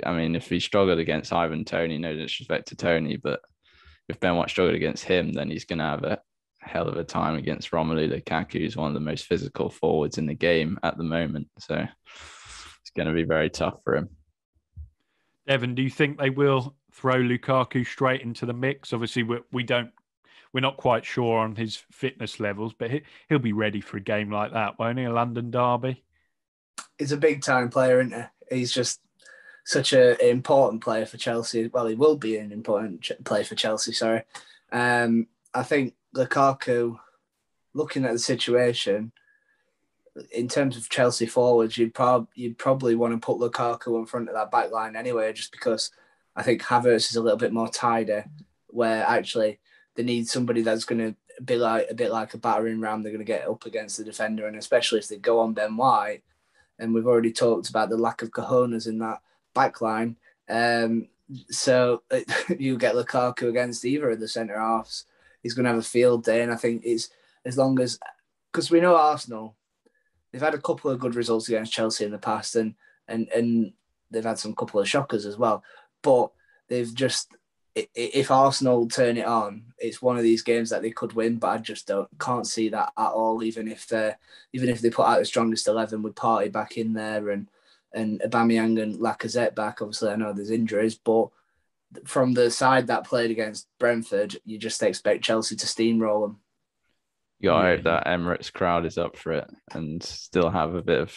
I 0.06 0.14
mean, 0.14 0.36
if 0.36 0.50
he 0.50 0.60
struggled 0.60 1.00
against 1.00 1.34
Ivan 1.34 1.66
Toney, 1.66 1.98
no 1.98 2.16
disrespect 2.16 2.70
to 2.70 2.76
Toney, 2.76 3.18
but 3.18 3.42
if 4.10 4.20
Ben 4.20 4.36
White 4.36 4.50
struggled 4.50 4.76
against 4.76 5.04
him, 5.04 5.34
then 5.34 5.50
he's 5.50 5.66
going 5.66 5.80
to 5.80 5.86
have 5.86 6.04
a 6.04 6.20
hell 6.60 6.88
of 6.88 6.98
a 6.98 7.04
time 7.04 7.36
against 7.36 7.72
Romelu 7.72 8.12
Lukaku, 8.12 8.60
who's 8.60 8.76
one 8.76 8.88
of 8.88 8.94
the 8.94 9.00
most 9.00 9.26
physical 9.26 9.70
forwards 9.70 10.18
in 10.18 10.26
the 10.26 10.34
game 10.34 10.80
at 10.84 10.98
the 10.98 11.04
moment. 11.04 11.48
So 11.60 11.76
it's 11.76 12.92
going 12.96 13.08
to 13.08 13.14
be 13.14 13.24
very 13.24 13.50
tough 13.50 13.76
for 13.84 13.96
him. 13.96 14.10
Devon, 15.48 15.76
do 15.76 15.84
you 15.84 15.92
think 15.92 16.18
they 16.18 16.32
will 16.32 16.76
throw 16.92 17.16
Lukaku 17.16 17.86
straight 17.86 18.22
into 18.22 18.46
the 18.46 18.54
mix? 18.54 18.94
Obviously, 18.94 19.24
we, 19.24 19.40
we 19.52 19.64
don't, 19.64 19.92
we're 20.56 20.62
not 20.62 20.78
quite 20.78 21.04
sure 21.04 21.40
on 21.40 21.54
his 21.54 21.84
fitness 21.92 22.40
levels, 22.40 22.74
but 22.74 22.90
he, 22.90 23.02
he'll 23.28 23.40
be 23.40 23.52
ready 23.52 23.82
for 23.82 23.98
a 23.98 24.02
game 24.02 24.32
like 24.32 24.54
that, 24.54 24.80
won't 24.80 24.98
he? 24.98 25.04
A 25.04 25.12
London 25.12 25.52
derby. 25.52 26.02
He's 26.98 27.12
a 27.12 27.18
big 27.18 27.42
time 27.42 27.68
player, 27.68 28.00
isn't 28.00 28.18
he? 28.50 28.60
He's 28.60 28.72
just 28.72 29.02
such 29.66 29.92
an 29.92 30.16
important 30.22 30.82
player 30.82 31.06
for 31.06 31.18
Chelsea. 31.18 31.68
Well, 31.68 31.88
he 31.88 31.96
will 31.96 32.16
be 32.16 32.38
an 32.38 32.54
important 32.54 33.02
ch- 33.02 33.12
player 33.26 33.44
for 33.44 33.56
Chelsea. 33.56 33.92
Sorry, 33.92 34.22
um, 34.72 35.28
I 35.54 35.64
think 35.64 35.94
Lukaku, 36.16 37.00
looking 37.74 38.06
at 38.06 38.14
the 38.14 38.20
situation, 38.20 39.12
in 40.32 40.48
terms 40.48 40.78
of 40.78 40.88
Chelsea 40.88 41.26
forwards, 41.26 41.78
you'd, 41.78 41.94
prob- 41.94 42.30
you'd 42.34 42.58
probably 42.58 42.96
want 42.96 43.14
to 43.14 43.20
put 43.20 43.42
Lukaku 43.42 44.00
in 44.00 44.06
front 44.06 44.30
of 44.30 44.36
that 44.36 44.52
back 44.52 44.72
line 44.72 44.96
anyway, 44.96 45.34
just 45.34 45.52
because 45.52 45.92
I 46.34 46.44
think 46.44 46.62
Havertz 46.62 47.10
is 47.10 47.18
a 47.18 47.22
little 47.22 47.38
bit 47.38 47.52
more 47.52 47.68
tidy, 47.68 48.22
where 48.68 49.04
actually 49.06 49.60
they 49.96 50.04
need 50.04 50.28
somebody 50.28 50.62
that's 50.62 50.86
going 50.86 51.00
to 51.00 51.44
be 51.44 51.56
like 51.58 51.88
a 51.90 51.94
bit 51.94 52.12
like 52.12 52.34
a 52.34 52.38
battering 52.38 52.80
ram. 52.80 53.04
They're 53.04 53.12
going 53.12 53.20
to 53.20 53.26
get 53.26 53.48
up 53.48 53.66
against 53.66 53.98
the 53.98 54.04
defender, 54.04 54.48
and 54.48 54.58
especially 54.58 55.00
if 55.00 55.08
they 55.08 55.18
go 55.18 55.40
on 55.40 55.54
Ben 55.54 55.78
White, 55.78 56.24
and 56.80 56.94
we've 56.94 57.08
already 57.08 57.32
talked 57.32 57.70
about 57.70 57.90
the 57.90 57.98
lack 57.98 58.22
of 58.22 58.32
cojones 58.32 58.88
in 58.88 59.00
that 59.00 59.22
back 59.54 59.82
line. 59.82 60.18
Um, 60.50 61.08
so 61.50 62.04
you 62.58 62.78
get 62.78 62.96
Lukaku 62.96 63.50
against 63.50 63.86
either 63.86 64.12
of 64.12 64.20
the 64.20 64.28
centre 64.28 64.60
halves 64.60 65.06
he's 65.46 65.54
going 65.54 65.66
to 65.66 65.70
have 65.70 65.78
a 65.78 65.84
field 65.84 66.24
day. 66.24 66.42
And 66.42 66.52
I 66.52 66.56
think 66.56 66.82
it's 66.84 67.12
as 67.46 67.56
long 67.56 67.80
as 67.80 68.00
because 68.52 68.72
we 68.72 68.82
know 68.82 68.96
Arsenal, 68.96 69.56
they've 70.32 70.42
had 70.42 70.56
a 70.56 70.60
couple 70.60 70.90
of 70.90 71.00
good 71.00 71.14
results 71.14 71.48
against 71.48 71.72
Chelsea 71.72 72.04
in 72.04 72.10
the 72.10 72.18
past, 72.18 72.56
and 72.56 72.74
and 73.08 73.30
and 73.30 73.74
they've 74.10 74.26
had 74.26 74.40
some 74.40 74.56
couple 74.56 74.80
of 74.80 74.90
shockers 74.90 75.24
as 75.24 75.38
well. 75.38 75.64
But 76.02 76.32
they've 76.68 76.92
just 76.92 77.32
if 77.76 78.32
Arsenal 78.32 78.88
turn 78.88 79.18
it 79.18 79.26
on, 79.26 79.74
it's 79.78 80.02
one 80.02 80.18
of 80.18 80.24
these 80.24 80.42
games 80.42 80.70
that 80.70 80.82
they 80.82 80.92
could 80.92 81.14
win. 81.14 81.38
But 81.38 81.48
I 81.48 81.58
just 81.58 81.88
don't 81.88 82.08
can't 82.20 82.48
see 82.48 82.70
that 82.70 82.94
at 82.98 83.12
all. 83.12 83.44
Even 83.44 83.68
if 83.68 83.88
they 83.88 84.14
even 84.54 84.70
if 84.70 84.82
they 84.82 84.90
put 84.90 85.06
out 85.06 85.20
the 85.20 85.26
strongest 85.26 85.68
eleven 85.68 86.02
with 86.02 86.16
Partey 86.16 86.52
back 86.52 86.78
in 86.78 86.94
there 86.94 87.30
and 87.30 87.50
and 87.94 88.22
Aubameyang 88.22 88.82
and 88.82 88.96
Lacazette 88.96 89.56
back, 89.56 89.82
obviously 89.82 90.10
I 90.10 90.16
know 90.16 90.34
there's 90.34 90.52
injuries, 90.52 90.96
but 90.96 91.30
from 92.06 92.34
the 92.34 92.50
side 92.52 92.88
that 92.88 93.06
played 93.06 93.32
against 93.32 93.68
Brentford, 93.80 94.36
you 94.46 94.58
just 94.58 94.82
expect 94.84 95.24
Chelsea 95.24 95.56
to 95.56 95.66
steamroll 95.66 96.28
them. 96.28 96.40
Got 97.44 97.62
to 97.62 97.68
hope 97.68 97.84
that 97.84 98.06
Emirates 98.06 98.52
crowd 98.52 98.86
is 98.86 98.98
up 98.98 99.18
for 99.18 99.34
it 99.34 99.50
and 99.74 100.02
still 100.02 100.50
have 100.50 100.76
a 100.76 100.82
bit 100.82 101.00
of. 101.00 101.16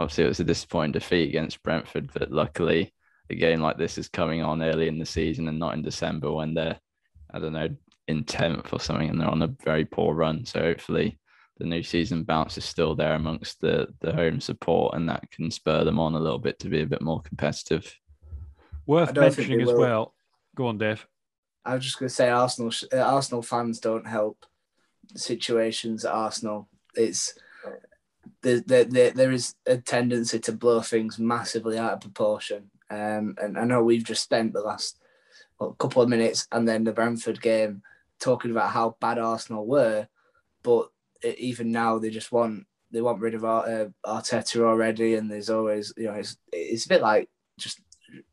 Obviously, 0.00 0.24
it 0.24 0.28
was 0.28 0.40
a 0.40 0.44
disappointing 0.44 0.92
defeat 0.92 1.28
against 1.28 1.62
Brentford, 1.62 2.10
but 2.12 2.32
luckily, 2.32 2.92
a 3.30 3.34
game 3.34 3.60
like 3.60 3.78
this 3.78 3.98
is 3.98 4.08
coming 4.08 4.42
on 4.42 4.62
early 4.62 4.88
in 4.88 4.98
the 4.98 5.06
season 5.06 5.48
and 5.48 5.58
not 5.58 5.74
in 5.74 5.82
December 5.82 6.30
when 6.30 6.54
they're, 6.54 6.78
I 7.32 7.38
don't 7.38 7.52
know, 7.52 7.68
in 8.06 8.24
10th 8.24 8.72
or 8.72 8.80
something 8.80 9.08
and 9.08 9.20
they're 9.20 9.30
on 9.30 9.42
a 9.42 9.54
very 9.64 9.84
poor 9.84 10.14
run. 10.14 10.44
So 10.44 10.60
hopefully, 10.60 11.18
the 11.58 11.64
new 11.64 11.82
season 11.82 12.24
bounce 12.24 12.58
is 12.58 12.64
still 12.64 12.94
there 12.94 13.14
amongst 13.14 13.60
the, 13.60 13.88
the 14.00 14.12
home 14.12 14.40
support 14.40 14.94
and 14.94 15.08
that 15.08 15.30
can 15.30 15.50
spur 15.50 15.84
them 15.84 15.98
on 15.98 16.14
a 16.14 16.20
little 16.20 16.38
bit 16.38 16.58
to 16.60 16.68
be 16.68 16.82
a 16.82 16.86
bit 16.86 17.00
more 17.00 17.22
competitive. 17.22 17.94
Worth 18.86 19.14
mentioning 19.14 19.62
as 19.62 19.72
well. 19.72 20.14
Go 20.56 20.66
on, 20.66 20.78
Dave. 20.78 21.06
I 21.64 21.74
was 21.74 21.84
just 21.84 21.98
going 21.98 22.08
to 22.08 22.14
say 22.14 22.28
Arsenal. 22.28 22.72
Uh, 22.92 22.98
Arsenal 22.98 23.42
fans 23.42 23.80
don't 23.80 24.06
help 24.06 24.44
situations 25.14 26.04
at 26.04 26.12
Arsenal. 26.12 26.68
It's 26.94 27.34
there, 28.42 28.84
there, 28.84 29.10
there 29.10 29.32
is 29.32 29.54
a 29.66 29.78
tendency 29.78 30.38
to 30.40 30.52
blow 30.52 30.80
things 30.82 31.18
massively 31.18 31.78
out 31.78 31.94
of 31.94 32.00
proportion. 32.00 32.70
Um, 32.94 33.36
and 33.42 33.58
I 33.58 33.64
know 33.64 33.82
we've 33.82 34.04
just 34.04 34.22
spent 34.22 34.52
the 34.52 34.60
last 34.60 34.98
well, 35.58 35.72
couple 35.72 36.02
of 36.02 36.08
minutes 36.08 36.46
and 36.52 36.66
then 36.66 36.84
the 36.84 36.92
Brentford 36.92 37.40
game 37.40 37.82
talking 38.20 38.50
about 38.50 38.70
how 38.70 38.96
bad 39.00 39.18
Arsenal 39.18 39.66
were, 39.66 40.08
but 40.62 40.88
even 41.38 41.72
now 41.72 41.98
they 41.98 42.10
just 42.10 42.32
want 42.32 42.66
they 42.90 43.00
want 43.00 43.20
rid 43.20 43.34
of 43.34 43.44
uh, 43.44 43.86
Arteta 44.06 44.60
already, 44.60 45.16
and 45.16 45.30
there's 45.30 45.50
always 45.50 45.92
you 45.96 46.04
know 46.04 46.14
it's 46.14 46.36
it's 46.52 46.86
a 46.86 46.88
bit 46.88 47.02
like 47.02 47.28
just 47.58 47.80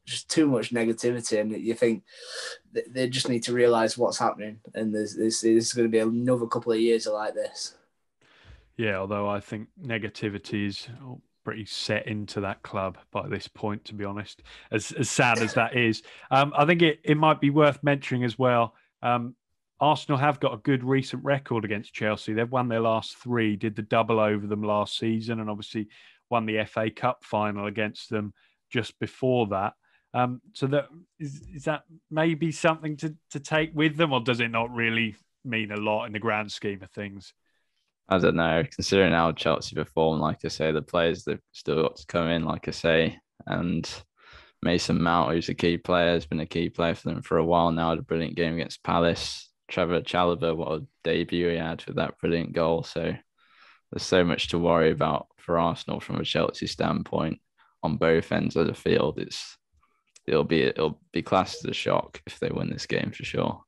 just 0.06 0.30
too 0.30 0.48
much 0.48 0.72
negativity, 0.72 1.40
and 1.40 1.52
you 1.52 1.74
think 1.74 2.04
they 2.90 3.10
just 3.10 3.30
need 3.30 3.44
to 3.44 3.54
realize 3.54 3.98
what's 3.98 4.20
happening, 4.20 4.60
and 4.76 4.94
there's 4.94 5.16
this 5.16 5.44
is 5.44 5.74
going 5.74 5.88
to 5.88 5.92
be 5.92 6.00
another 6.00 6.48
couple 6.48 6.72
of 6.72 6.80
years 6.80 7.08
like 7.08 7.34
this. 7.34 7.76
Yeah, 8.78 8.98
although 8.98 9.28
I 9.28 9.40
think 9.40 9.70
negativity 9.84 10.68
is 10.68 10.88
pretty 11.44 11.66
set 11.66 12.08
into 12.08 12.42
that 12.42 12.62
club 12.64 12.98
by 13.12 13.28
this 13.28 13.48
point, 13.48 13.86
to 13.86 13.96
be 13.96 14.06
honest. 14.06 14.44
As 14.72 14.92
as 14.94 15.10
sad 15.10 15.40
as 15.40 15.54
that 15.56 15.76
is, 15.76 16.04
um, 16.30 16.54
I 16.56 16.66
think 16.66 16.82
it, 16.82 17.00
it 17.04 17.18
might 17.18 17.42
be 17.42 17.50
worth 17.50 17.84
mentioning 17.84 18.24
as 18.24 18.38
well. 18.38 18.76
Um, 19.02 19.36
Arsenal 19.80 20.20
have 20.20 20.40
got 20.40 20.54
a 20.54 20.58
good 20.58 20.84
recent 20.84 21.24
record 21.24 21.66
against 21.66 21.94
Chelsea. 21.94 22.34
They've 22.34 22.52
won 22.52 22.68
their 22.68 22.82
last 22.82 23.18
three, 23.18 23.56
did 23.56 23.76
the 23.76 23.82
double 23.82 24.20
over 24.20 24.46
them 24.46 24.62
last 24.62 24.98
season, 24.98 25.40
and 25.40 25.50
obviously 25.50 25.88
won 26.30 26.46
the 26.46 26.64
FA 26.66 26.92
Cup 26.92 27.24
final 27.24 27.66
against 27.66 28.10
them 28.10 28.34
just 28.72 28.98
before 29.00 29.48
that. 29.48 29.74
Um, 30.14 30.42
so 30.54 30.68
that 30.68 30.90
is, 31.20 31.42
is 31.54 31.64
that 31.64 31.84
maybe 32.10 32.52
something 32.52 32.98
to, 32.98 33.16
to 33.32 33.40
take 33.40 33.72
with 33.74 33.98
them, 33.98 34.14
or 34.14 34.22
does 34.22 34.40
it 34.40 34.50
not 34.50 34.74
really 34.74 35.16
mean 35.44 35.72
a 35.72 35.78
lot 35.78 36.06
in 36.06 36.14
the 36.14 36.20
grand 36.20 36.52
scheme 36.52 36.84
of 36.84 36.92
things? 36.92 37.34
I 38.12 38.18
don't 38.18 38.36
know. 38.36 38.64
Considering 38.70 39.14
how 39.14 39.32
Chelsea 39.32 39.74
perform, 39.74 40.20
like 40.20 40.40
I 40.44 40.50
say, 40.50 40.74
the 40.74 40.82
players 40.82 41.24
they've 41.24 41.40
still 41.54 41.82
got 41.82 41.96
to 41.96 42.06
come 42.08 42.28
in, 42.28 42.44
like 42.44 42.68
I 42.68 42.72
say, 42.72 43.18
and 43.48 43.90
Mason 44.62 45.02
Mount, 45.02 45.32
who's 45.32 45.48
a 45.48 45.54
key 45.54 45.78
player, 45.78 46.12
has 46.12 46.26
been 46.26 46.42
a 46.42 46.46
key 46.46 46.70
player 46.70 46.94
for 46.94 47.10
them 47.10 47.22
for 47.22 47.38
a 47.38 47.46
while 47.46 47.72
now. 47.72 47.92
Had 47.92 48.00
a 48.00 48.04
brilliant 48.04 48.36
game 48.36 48.56
against 48.56 48.84
Palace. 48.84 49.50
Trevor 49.70 50.02
Chalobah, 50.02 50.58
what 50.58 50.82
a 50.82 50.86
debut 51.06 51.52
he 51.52 51.56
had 51.56 51.86
with 51.86 51.96
that 51.96 52.20
brilliant 52.20 52.52
goal. 52.52 52.84
So 52.84 53.16
there's 53.92 54.04
so 54.04 54.26
much 54.26 54.50
to 54.50 54.60
worry 54.60 54.92
about 54.92 55.28
for 55.38 55.58
Arsenal 55.58 56.02
from 56.02 56.18
a 56.18 56.26
Chelsea 56.26 56.68
standpoint 56.68 57.40
on 57.82 57.96
both 57.96 58.34
ends 58.34 58.58
of 58.58 58.68
the 58.68 58.74
field. 58.74 59.20
It's 59.20 59.58
it'll 60.28 60.44
be 60.44 60.64
it'll 60.64 61.00
be 61.14 61.22
classed 61.22 61.64
as 61.64 61.72
a 61.72 61.74
shock 61.74 62.22
if 62.28 62.40
they 62.40 62.50
win 62.50 62.70
this 62.70 62.86
game 62.86 63.12
for 63.16 63.24
sure. 63.24 63.64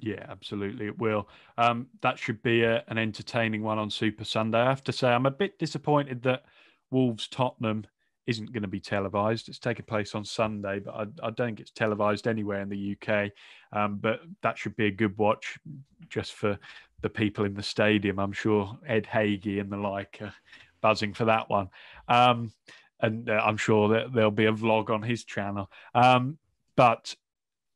Yeah, 0.00 0.26
absolutely, 0.28 0.86
it 0.86 0.98
will. 0.98 1.28
Um, 1.56 1.86
that 2.02 2.18
should 2.18 2.42
be 2.42 2.62
a, 2.62 2.84
an 2.88 2.98
entertaining 2.98 3.62
one 3.62 3.78
on 3.78 3.90
Super 3.90 4.24
Sunday. 4.24 4.58
I 4.58 4.68
have 4.68 4.84
to 4.84 4.92
say, 4.92 5.08
I'm 5.08 5.26
a 5.26 5.30
bit 5.30 5.58
disappointed 5.58 6.22
that 6.24 6.44
Wolves 6.90 7.28
Tottenham 7.28 7.86
isn't 8.26 8.52
going 8.52 8.62
to 8.62 8.68
be 8.68 8.80
televised. 8.80 9.48
It's 9.48 9.58
taking 9.58 9.84
place 9.84 10.14
on 10.14 10.24
Sunday, 10.24 10.80
but 10.80 10.94
I, 10.94 11.02
I 11.22 11.30
don't 11.30 11.48
think 11.48 11.60
it's 11.60 11.70
televised 11.70 12.26
anywhere 12.26 12.60
in 12.60 12.68
the 12.68 12.96
UK. 12.96 13.30
Um, 13.72 13.96
but 13.96 14.20
that 14.42 14.58
should 14.58 14.76
be 14.76 14.86
a 14.86 14.90
good 14.90 15.16
watch 15.18 15.58
just 16.08 16.32
for 16.32 16.58
the 17.02 17.10
people 17.10 17.44
in 17.44 17.54
the 17.54 17.62
stadium. 17.62 18.18
I'm 18.18 18.32
sure 18.32 18.78
Ed 18.86 19.06
Hagee 19.06 19.60
and 19.60 19.70
the 19.70 19.76
like 19.76 20.18
are 20.22 20.34
buzzing 20.80 21.12
for 21.12 21.26
that 21.26 21.50
one. 21.50 21.68
Um, 22.08 22.52
and 23.00 23.28
uh, 23.28 23.42
I'm 23.44 23.58
sure 23.58 23.88
that 23.90 24.12
there'll 24.12 24.30
be 24.30 24.46
a 24.46 24.52
vlog 24.52 24.90
on 24.90 25.02
his 25.02 25.24
channel. 25.24 25.70
Um, 25.94 26.38
but 26.76 27.14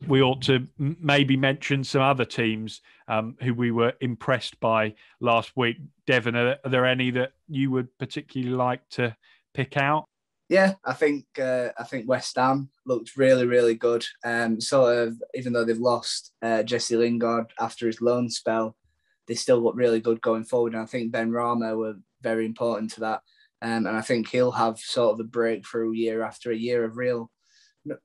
we 0.07 0.23
ought 0.23 0.43
to 0.43 0.67
maybe 0.79 1.37
mention 1.37 1.83
some 1.83 2.03
other 2.03 2.25
teams 2.25 2.81
um, 3.09 3.37
who 3.41 3.53
we 3.53 3.71
were 3.71 3.95
impressed 4.01 4.61
by 4.61 4.95
last 5.21 5.57
week. 5.57 5.79
Devon, 6.07 6.37
are, 6.37 6.59
there 6.65 6.87
any 6.87 7.11
that 7.11 7.33
you 7.49 7.71
would 7.71 7.89
particularly 7.99 8.55
like 8.55 8.89
to 8.91 9.17
pick 9.55 9.77
out? 9.77 10.05
Yeah, 10.49 10.75
I 10.85 10.95
think 10.95 11.27
uh, 11.39 11.71
I 11.77 11.85
think 11.85 12.09
West 12.09 12.37
Ham 12.37 12.71
looked 12.87 13.17
really 13.19 13.45
really 13.45 13.75
good. 13.75 14.07
Um, 14.25 14.61
sort 14.61 14.97
of 14.97 15.21
even 15.35 15.53
though 15.53 15.65
they've 15.65 15.77
lost 15.77 16.33
uh, 16.41 16.63
Jesse 16.63 16.97
Lingard 16.97 17.53
after 17.61 17.87
his 17.87 18.01
loan 18.01 18.31
spell, 18.31 18.77
they 19.27 19.35
still 19.35 19.61
look 19.61 19.77
really 19.77 20.01
good 20.01 20.23
going 20.23 20.45
forward. 20.45 20.73
And 20.73 20.83
I 20.83 20.87
think 20.87 21.13
Benrahma 21.13 21.77
were 21.77 21.97
very 22.23 22.47
important 22.47 22.93
to 22.93 23.01
that. 23.01 23.23
Um, 23.61 23.87
and 23.87 23.97
I 23.97 24.01
think 24.01 24.29
he'll 24.29 24.53
have 24.53 24.79
sort 24.79 25.13
of 25.13 25.21
a 25.21 25.25
breakthrough 25.25 25.93
year 25.93 26.23
after 26.23 26.51
a 26.51 26.57
year 26.57 26.85
of 26.85 26.97
real, 26.97 27.31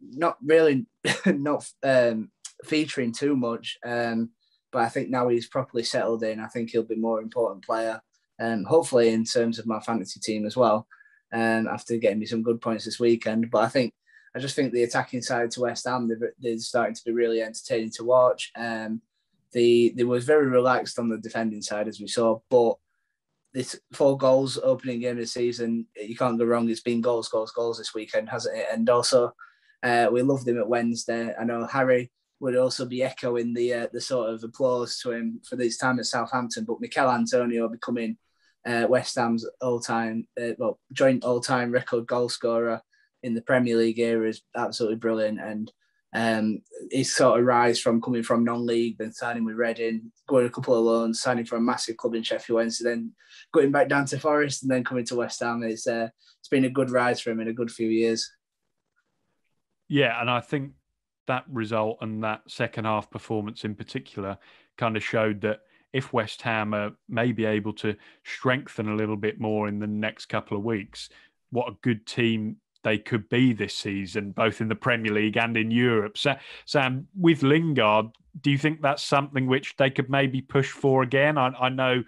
not 0.01 0.37
really, 0.43 0.85
not 1.25 1.69
um, 1.83 2.31
featuring 2.65 3.11
too 3.11 3.35
much. 3.35 3.77
Um, 3.85 4.31
but 4.71 4.81
I 4.81 4.89
think 4.89 5.09
now 5.09 5.27
he's 5.27 5.47
properly 5.47 5.83
settled 5.83 6.23
in. 6.23 6.39
I 6.39 6.47
think 6.47 6.71
he'll 6.71 6.83
be 6.83 6.95
more 6.95 7.21
important 7.21 7.63
player. 7.63 8.01
Um, 8.39 8.63
hopefully 8.63 9.09
in 9.09 9.23
terms 9.25 9.59
of 9.59 9.67
my 9.67 9.79
fantasy 9.79 10.19
team 10.19 10.45
as 10.45 10.57
well. 10.57 10.87
Um, 11.31 11.67
after 11.67 11.97
getting 11.97 12.19
me 12.19 12.25
some 12.25 12.43
good 12.43 12.61
points 12.61 12.85
this 12.85 12.99
weekend, 12.99 13.49
but 13.49 13.63
I 13.63 13.67
think 13.67 13.93
I 14.35 14.39
just 14.39 14.55
think 14.55 14.71
the 14.71 14.83
attacking 14.83 15.23
side 15.23 15.49
to 15.51 15.61
West 15.61 15.87
Ham 15.87 16.07
they're, 16.07 16.33
they're 16.39 16.57
starting 16.59 16.93
to 16.93 17.01
be 17.05 17.11
really 17.11 17.41
entertaining 17.41 17.91
to 17.95 18.03
watch. 18.03 18.51
Um, 18.55 19.01
they 19.51 19.93
they 19.95 20.03
was 20.03 20.25
very 20.25 20.47
relaxed 20.47 20.99
on 20.99 21.09
the 21.09 21.17
defending 21.17 21.61
side 21.61 21.87
as 21.87 21.99
we 21.99 22.07
saw, 22.07 22.39
but 22.49 22.75
this 23.53 23.79
four 23.93 24.17
goals 24.17 24.59
opening 24.63 24.99
game 24.99 25.11
of 25.11 25.17
the 25.17 25.27
season, 25.27 25.85
you 25.95 26.15
can't 26.15 26.39
go 26.39 26.45
wrong. 26.45 26.69
It's 26.69 26.81
been 26.81 27.01
goals, 27.01 27.29
goals, 27.29 27.51
goals 27.51 27.77
this 27.77 27.93
weekend, 27.93 28.29
hasn't 28.29 28.57
it? 28.57 28.65
And 28.71 28.89
also, 28.89 29.33
uh, 29.83 30.07
we 30.11 30.21
loved 30.21 30.47
him 30.47 30.57
at 30.57 30.67
Wednesday. 30.67 31.33
I 31.39 31.43
know 31.43 31.65
Harry 31.65 32.11
would 32.39 32.55
also 32.55 32.85
be 32.85 33.03
echoing 33.03 33.53
the 33.53 33.73
uh, 33.73 33.87
the 33.93 34.01
sort 34.01 34.29
of 34.29 34.43
applause 34.43 34.99
to 34.99 35.11
him 35.11 35.41
for 35.47 35.57
his 35.57 35.77
time 35.77 35.99
at 35.99 36.05
Southampton, 36.05 36.65
but 36.65 36.81
Michail 36.81 37.11
Antonio 37.11 37.67
becoming 37.69 38.17
uh, 38.65 38.85
West 38.89 39.15
Ham's 39.15 39.45
all-time, 39.61 40.27
uh, 40.41 40.51
well, 40.57 40.79
joint 40.91 41.23
all-time 41.23 41.71
record 41.71 42.07
goal 42.07 42.29
scorer 42.29 42.81
in 43.21 43.33
the 43.33 43.41
Premier 43.41 43.75
League 43.75 43.99
era 43.99 44.27
is 44.27 44.41
absolutely 44.55 44.97
brilliant. 44.97 45.39
And 45.39 45.71
um, 46.13 46.61
his 46.91 47.13
sort 47.13 47.39
of 47.39 47.45
rise 47.45 47.79
from 47.79 48.01
coming 48.01 48.23
from 48.23 48.43
non-league, 48.43 48.97
then 48.97 49.11
signing 49.11 49.45
with 49.45 49.55
Reading, 49.55 50.11
going 50.27 50.45
a 50.45 50.49
couple 50.49 50.75
of 50.75 50.83
loans, 50.83 51.21
signing 51.21 51.45
for 51.45 51.57
a 51.57 51.61
massive 51.61 51.97
club 51.97 52.15
in 52.15 52.23
Sheffield 52.23 52.57
Wednesday, 52.57 52.89
then 52.89 53.11
going 53.53 53.71
back 53.71 53.89
down 53.89 54.05
to 54.05 54.19
Forest, 54.19 54.63
and 54.63 54.71
then 54.71 54.83
coming 54.83 55.05
to 55.05 55.15
West 55.15 55.39
Ham. 55.41 55.63
It's 55.63 55.87
uh, 55.87 56.09
it's 56.39 56.49
been 56.49 56.65
a 56.65 56.69
good 56.69 56.91
rise 56.91 57.19
for 57.19 57.31
him 57.31 57.39
in 57.39 57.47
a 57.47 57.53
good 57.53 57.71
few 57.71 57.89
years. 57.89 58.29
Yeah, 59.93 60.19
and 60.19 60.27
I 60.27 60.41
think 60.41 60.71
that 61.27 61.43
result 61.47 61.99
and 62.01 62.23
that 62.23 62.41
second 62.47 62.85
half 62.85 63.11
performance 63.11 63.63
in 63.63 63.75
particular 63.75 64.39
kind 64.75 64.97
of 64.97 65.03
showed 65.03 65.41
that 65.41 65.59
if 65.93 66.11
West 66.11 66.41
Ham 66.41 66.73
are 66.73 66.93
maybe 67.07 67.45
able 67.45 67.73
to 67.73 67.95
strengthen 68.23 68.89
a 68.89 68.95
little 68.95 69.15
bit 69.15 69.39
more 69.39 69.67
in 69.67 69.77
the 69.77 69.85
next 69.85 70.25
couple 70.25 70.57
of 70.57 70.63
weeks, 70.63 71.09
what 71.51 71.69
a 71.69 71.77
good 71.83 72.07
team 72.07 72.55
they 72.83 72.97
could 72.97 73.29
be 73.29 73.53
this 73.53 73.77
season, 73.77 74.31
both 74.31 74.61
in 74.61 74.67
the 74.67 74.73
Premier 74.73 75.13
League 75.13 75.37
and 75.37 75.55
in 75.55 75.69
Europe. 75.69 76.17
So, 76.17 76.33
Sam, 76.65 77.07
with 77.15 77.43
Lingard, 77.43 78.07
do 78.41 78.49
you 78.49 78.57
think 78.57 78.81
that's 78.81 79.03
something 79.03 79.45
which 79.45 79.75
they 79.77 79.91
could 79.91 80.09
maybe 80.09 80.41
push 80.41 80.71
for 80.71 81.03
again? 81.03 81.37
I, 81.37 81.49
I 81.49 81.69
know 81.69 82.03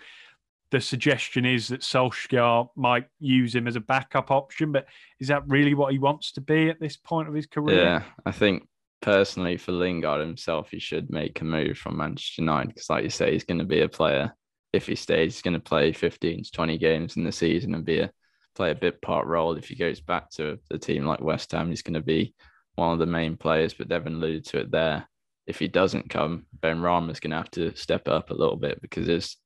the 0.75 0.81
suggestion 0.81 1.45
is 1.45 1.69
that 1.69 1.79
Solskjaer 1.79 2.67
might 2.75 3.05
use 3.19 3.55
him 3.55 3.65
as 3.65 3.77
a 3.77 3.79
backup 3.79 4.29
option, 4.29 4.73
but 4.73 4.87
is 5.21 5.29
that 5.29 5.47
really 5.47 5.73
what 5.73 5.93
he 5.93 5.99
wants 5.99 6.33
to 6.33 6.41
be 6.41 6.69
at 6.69 6.81
this 6.81 6.97
point 6.97 7.29
of 7.29 7.33
his 7.33 7.45
career? 7.45 7.81
Yeah, 7.81 8.03
I 8.25 8.33
think 8.33 8.67
personally 9.01 9.55
for 9.55 9.71
Lingard 9.71 10.19
himself, 10.19 10.71
he 10.71 10.79
should 10.79 11.09
make 11.09 11.39
a 11.39 11.45
move 11.45 11.77
from 11.77 11.95
Manchester 11.95 12.41
United 12.41 12.67
because, 12.73 12.89
like 12.89 13.05
you 13.05 13.09
say, 13.09 13.31
he's 13.31 13.45
going 13.45 13.59
to 13.59 13.65
be 13.65 13.83
a 13.83 13.87
player. 13.87 14.35
If 14.73 14.87
he 14.87 14.95
stays, 14.95 15.35
he's 15.35 15.41
going 15.41 15.53
to 15.53 15.61
play 15.61 15.93
15 15.93 16.43
to 16.43 16.51
20 16.51 16.77
games 16.77 17.15
in 17.15 17.23
the 17.23 17.31
season 17.31 17.73
and 17.73 17.85
be 17.85 17.99
a 17.99 18.11
play 18.53 18.71
a 18.71 18.75
bit 18.75 19.01
part 19.01 19.27
role. 19.27 19.55
If 19.55 19.69
he 19.69 19.75
goes 19.75 20.01
back 20.01 20.29
to 20.31 20.59
a 20.71 20.77
team 20.77 21.05
like 21.05 21.21
West 21.21 21.53
Ham, 21.53 21.69
he's 21.69 21.83
going 21.83 21.93
to 21.93 22.01
be 22.01 22.35
one 22.75 22.91
of 22.91 22.99
the 22.99 23.05
main 23.05 23.37
players. 23.37 23.73
But 23.73 23.87
Devon 23.87 24.15
alluded 24.15 24.45
to 24.47 24.59
it 24.59 24.71
there. 24.71 25.07
If 25.47 25.57
he 25.57 25.69
doesn't 25.69 26.09
come, 26.09 26.47
Benrahma's 26.59 27.21
going 27.21 27.31
to 27.31 27.37
have 27.37 27.51
to 27.51 27.73
step 27.77 28.09
up 28.09 28.29
a 28.29 28.35
little 28.35 28.57
bit 28.57 28.81
because 28.81 29.07
his 29.07 29.37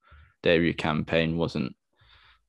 debut 0.43 0.73
campaign 0.73 1.37
wasn't 1.37 1.75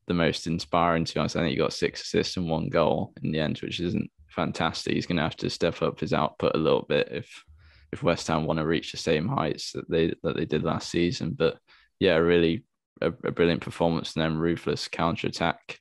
the 0.06 0.14
most 0.14 0.46
inspiring. 0.46 1.04
To 1.04 1.14
be 1.14 1.20
honest, 1.20 1.36
I 1.36 1.40
think 1.40 1.50
he 1.50 1.56
got 1.56 1.72
six 1.72 2.02
assists 2.02 2.36
and 2.36 2.48
one 2.48 2.68
goal 2.68 3.12
in 3.22 3.32
the 3.32 3.40
end, 3.40 3.58
which 3.58 3.80
isn't 3.80 4.10
fantastic. 4.28 4.94
He's 4.94 5.06
going 5.06 5.16
to 5.16 5.22
have 5.22 5.36
to 5.36 5.50
step 5.50 5.82
up 5.82 6.00
his 6.00 6.12
output 6.12 6.54
a 6.54 6.58
little 6.58 6.86
bit 6.88 7.08
if 7.10 7.44
if 7.92 8.02
West 8.04 8.28
Ham 8.28 8.44
want 8.44 8.58
to 8.58 8.66
reach 8.66 8.92
the 8.92 8.98
same 8.98 9.26
heights 9.28 9.72
that 9.72 9.88
they 9.90 10.14
that 10.22 10.36
they 10.36 10.44
did 10.44 10.62
last 10.62 10.90
season. 10.90 11.34
But 11.36 11.58
yeah, 11.98 12.16
really 12.16 12.64
a, 13.00 13.08
a 13.08 13.30
brilliant 13.30 13.60
performance 13.60 14.14
and 14.14 14.22
then 14.22 14.38
ruthless 14.38 14.88
counter 14.88 15.26
attack 15.26 15.78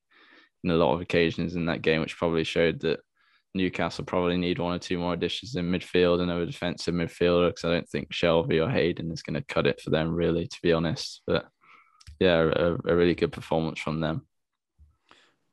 in 0.64 0.72
a 0.72 0.76
lot 0.76 0.94
of 0.94 1.02
occasions 1.02 1.56
in 1.56 1.66
that 1.68 1.82
game, 1.82 2.02
which 2.02 2.18
probably 2.18 2.44
showed 2.44 2.82
that 2.82 3.00
Newcastle 3.56 4.06
probably 4.06 4.38
need 4.38 4.60
one 4.60 4.76
or 4.76 4.80
two 4.80 5.00
more 5.00 5.14
additions 5.14 5.56
in 5.56 5.72
midfield 5.72 6.22
and 6.22 6.30
a 6.30 6.46
defensive 6.46 6.94
midfielder 6.94 7.50
because 7.50 7.66
I 7.66 7.74
don't 7.74 7.90
think 7.90 8.12
Shelvey 8.12 8.64
or 8.64 8.70
Hayden 8.70 9.12
is 9.12 9.24
going 9.24 9.36
to 9.36 9.54
cut 9.54 9.66
it 9.66 9.82
for 9.82 9.90
them, 9.90 10.14
really, 10.14 10.48
to 10.48 10.58
be 10.62 10.72
honest. 10.72 11.22
But 11.26 11.48
yeah, 12.20 12.52
a, 12.54 12.74
a 12.74 12.96
really 12.96 13.16
good 13.16 13.32
performance 13.32 13.80
from 13.80 14.00
them. 14.00 14.26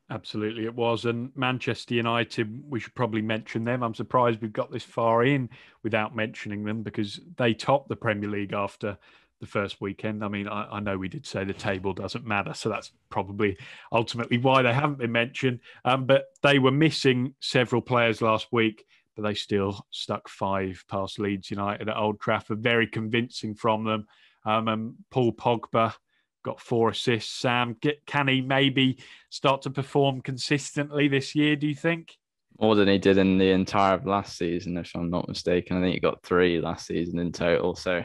Absolutely, 0.09 0.63
it 0.65 0.75
was. 0.75 1.03
And 1.05 1.31
Manchester 1.35 1.93
United, 1.93 2.63
we 2.69 2.79
should 2.79 2.95
probably 2.95 3.21
mention 3.21 3.65
them. 3.65 3.83
I'm 3.83 3.93
surprised 3.93 4.41
we've 4.41 4.53
got 4.53 4.71
this 4.71 4.83
far 4.83 5.25
in 5.25 5.49
without 5.83 6.15
mentioning 6.15 6.63
them 6.63 6.81
because 6.81 7.19
they 7.35 7.53
topped 7.53 7.89
the 7.89 7.95
Premier 7.97 8.29
League 8.29 8.53
after 8.53 8.97
the 9.41 9.45
first 9.45 9.81
weekend. 9.81 10.23
I 10.23 10.29
mean, 10.29 10.47
I, 10.47 10.67
I, 10.71 10.79
know 10.79 10.97
we 10.97 11.09
did 11.09 11.25
say 11.25 11.43
the 11.43 11.53
table 11.53 11.93
doesn't 11.93 12.25
matter, 12.25 12.53
so 12.53 12.69
that's 12.69 12.91
probably 13.09 13.57
ultimately 13.91 14.37
why 14.37 14.61
they 14.61 14.73
haven't 14.73 14.99
been 14.99 15.11
mentioned. 15.11 15.59
Um, 15.83 16.05
but 16.05 16.27
they 16.41 16.57
were 16.57 16.71
missing 16.71 17.35
several 17.41 17.81
players 17.81 18.21
last 18.21 18.47
week, 18.51 18.85
but 19.15 19.23
they 19.23 19.33
still 19.33 19.85
stuck 19.91 20.29
five 20.29 20.83
past 20.87 21.19
Leeds 21.19 21.51
United 21.51 21.89
at 21.89 21.97
Old 21.97 22.19
Trafford. 22.21 22.63
Very 22.63 22.87
convincing 22.87 23.55
from 23.55 23.83
them. 23.83 24.07
Um, 24.45 24.69
and 24.69 24.93
Paul 25.11 25.33
Pogba 25.33 25.93
got 26.47 26.61
four 26.61 26.89
assists. 26.89 27.33
Sam, 27.33 27.75
get, 27.81 28.05
can 28.05 28.27
he 28.27 28.41
maybe 28.41 28.99
start 29.29 29.63
to 29.63 29.69
perform 29.69 30.21
consistently 30.21 31.07
this 31.07 31.35
year? 31.35 31.55
Do 31.55 31.67
you 31.67 31.75
think? 31.75 32.15
More 32.59 32.75
than 32.75 32.87
he 32.87 32.97
did 32.97 33.17
in 33.17 33.37
the 33.37 33.51
entire 33.51 33.95
of 33.95 34.05
last 34.05 34.37
season, 34.37 34.77
if 34.77 34.91
I'm 34.95 35.09
not 35.09 35.27
mistaken. 35.27 35.77
I 35.77 35.81
think 35.81 35.93
he 35.93 35.99
got 35.99 36.23
three 36.23 36.59
last 36.59 36.87
season 36.87 37.19
in 37.19 37.31
total. 37.31 37.75
So 37.75 38.01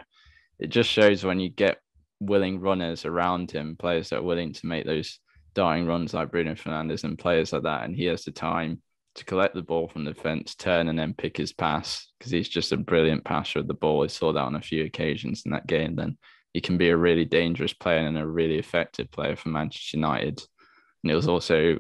it 0.59 0.67
just 0.67 0.91
shows 0.91 1.25
when 1.25 1.41
you 1.41 1.49
get 1.49 1.79
willing 2.21 2.61
runners 2.61 3.05
around 3.05 3.51
him, 3.51 3.77
players 3.79 4.11
that 4.11 4.19
are 4.19 4.23
willing 4.23 4.53
to 4.53 4.67
make 4.67 4.85
those 4.85 5.19
dying 5.55 5.87
runs 5.87 6.13
like 6.13 6.31
Bruno 6.31 6.55
Fernandes 6.55 7.05
and 7.05 7.19
players 7.19 7.53
like 7.53 7.63
that, 7.63 7.85
and 7.85 7.95
he 7.95 8.05
has 8.07 8.25
the 8.25 8.33
time 8.33 8.83
to 9.15 9.25
collect 9.25 9.55
the 9.55 9.63
ball 9.63 9.89
from 9.89 10.05
the 10.05 10.15
fence, 10.15 10.55
turn 10.55 10.89
and 10.89 10.99
then 10.99 11.15
pick 11.15 11.37
his 11.37 11.53
pass 11.53 12.09
because 12.19 12.33
he's 12.33 12.49
just 12.49 12.73
a 12.73 12.77
brilliant 12.77 13.25
passer 13.25 13.59
of 13.61 13.69
the 13.69 13.75
ball. 13.75 14.05
I 14.05 14.07
saw 14.07 14.33
that 14.33 14.41
on 14.41 14.57
a 14.57 14.63
few 14.63 14.85
occasions 14.85 15.43
in 15.45 15.53
that 15.53 15.67
game. 15.67 15.95
Then 15.97 16.17
he 16.53 16.61
can 16.61 16.77
be 16.77 16.91
a 16.91 16.97
really 16.97 17.25
dangerous 17.25 17.73
player 17.73 18.07
and 18.07 18.19
a 18.19 18.27
really 18.27 18.59
effective 18.59 19.11
player 19.11 19.37
for 19.37 19.49
Manchester 19.49 19.97
United. 19.97 20.43
And 21.03 21.11
it 21.11 21.15
was 21.15 21.29
also, 21.29 21.79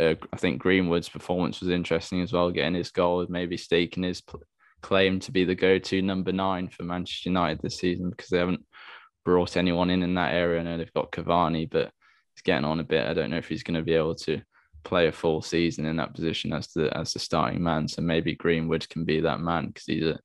uh, 0.00 0.14
I 0.32 0.36
think 0.36 0.60
Greenwood's 0.60 1.08
performance 1.08 1.60
was 1.60 1.70
interesting 1.70 2.20
as 2.22 2.32
well, 2.32 2.50
getting 2.50 2.74
his 2.74 2.90
goal, 2.90 3.24
maybe 3.28 3.56
staking 3.56 4.02
his 4.02 4.22
claim 4.82 5.20
to 5.20 5.32
be 5.32 5.44
the 5.44 5.54
go-to 5.54 6.02
number 6.02 6.32
nine 6.32 6.68
for 6.68 6.82
Manchester 6.82 7.30
United 7.30 7.60
this 7.60 7.78
season 7.78 8.10
because 8.10 8.28
they 8.28 8.38
haven't 8.38 8.64
brought 9.24 9.56
anyone 9.56 9.90
in 9.90 10.02
in 10.02 10.14
that 10.14 10.34
area. 10.34 10.60
I 10.60 10.64
know 10.64 10.78
they've 10.78 10.92
got 10.92 11.12
Cavani, 11.12 11.68
but 11.70 11.90
he's 12.34 12.42
getting 12.42 12.64
on 12.64 12.80
a 12.80 12.84
bit. 12.84 13.06
I 13.06 13.14
don't 13.14 13.30
know 13.30 13.38
if 13.38 13.48
he's 13.48 13.62
going 13.62 13.76
to 13.76 13.82
be 13.82 13.94
able 13.94 14.14
to 14.16 14.40
play 14.84 15.08
a 15.08 15.12
full 15.12 15.42
season 15.42 15.84
in 15.84 15.96
that 15.96 16.14
position 16.14 16.52
as 16.52 16.68
the 16.68 16.96
as 16.96 17.12
the 17.12 17.18
starting 17.18 17.62
man. 17.62 17.88
So 17.88 18.02
maybe 18.02 18.34
Greenwood 18.34 18.88
can 18.88 19.04
be 19.04 19.20
that 19.20 19.40
man 19.40 19.68
because 19.68 19.84
he's 19.84 20.04
a 20.04 20.18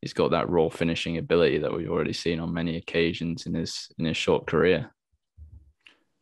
he's 0.00 0.12
got 0.12 0.30
that 0.30 0.48
raw 0.48 0.68
finishing 0.68 1.18
ability 1.18 1.58
that 1.58 1.72
we've 1.72 1.90
already 1.90 2.12
seen 2.12 2.40
on 2.40 2.52
many 2.52 2.76
occasions 2.76 3.46
in 3.46 3.54
his 3.54 3.88
in 3.98 4.04
his 4.04 4.16
short 4.16 4.46
career. 4.46 4.90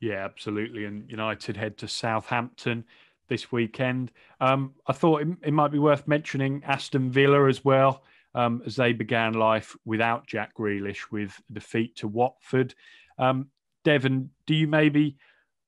Yeah, 0.01 0.25
absolutely. 0.25 0.85
And 0.85 1.11
United 1.11 1.57
head 1.57 1.79
to 1.79 1.89
Southampton 1.89 2.85
this 3.29 3.51
weekend. 3.51 4.13
Um, 4.41 4.75
I 4.87 4.93
thought 4.93 5.23
it, 5.23 5.29
it, 5.43 5.53
might 5.53 5.73
be 5.73 5.79
worth 5.79 6.07
mentioning 6.07 6.63
Aston 6.65 7.11
Villa 7.11 7.49
as 7.49 7.65
well, 7.65 8.05
um, 8.35 8.63
as 8.65 8.77
they 8.77 8.93
began 8.93 9.35
life 9.35 9.77
without 9.85 10.27
Jack 10.27 10.55
Grealish 10.57 11.11
with 11.11 11.41
defeat 11.53 11.97
to 11.97 12.09
Watford. 12.09 12.75
Um, 13.19 13.49
Devon, 13.85 14.31
do 14.47 14.55
you 14.55 14.69
maybe 14.69 15.17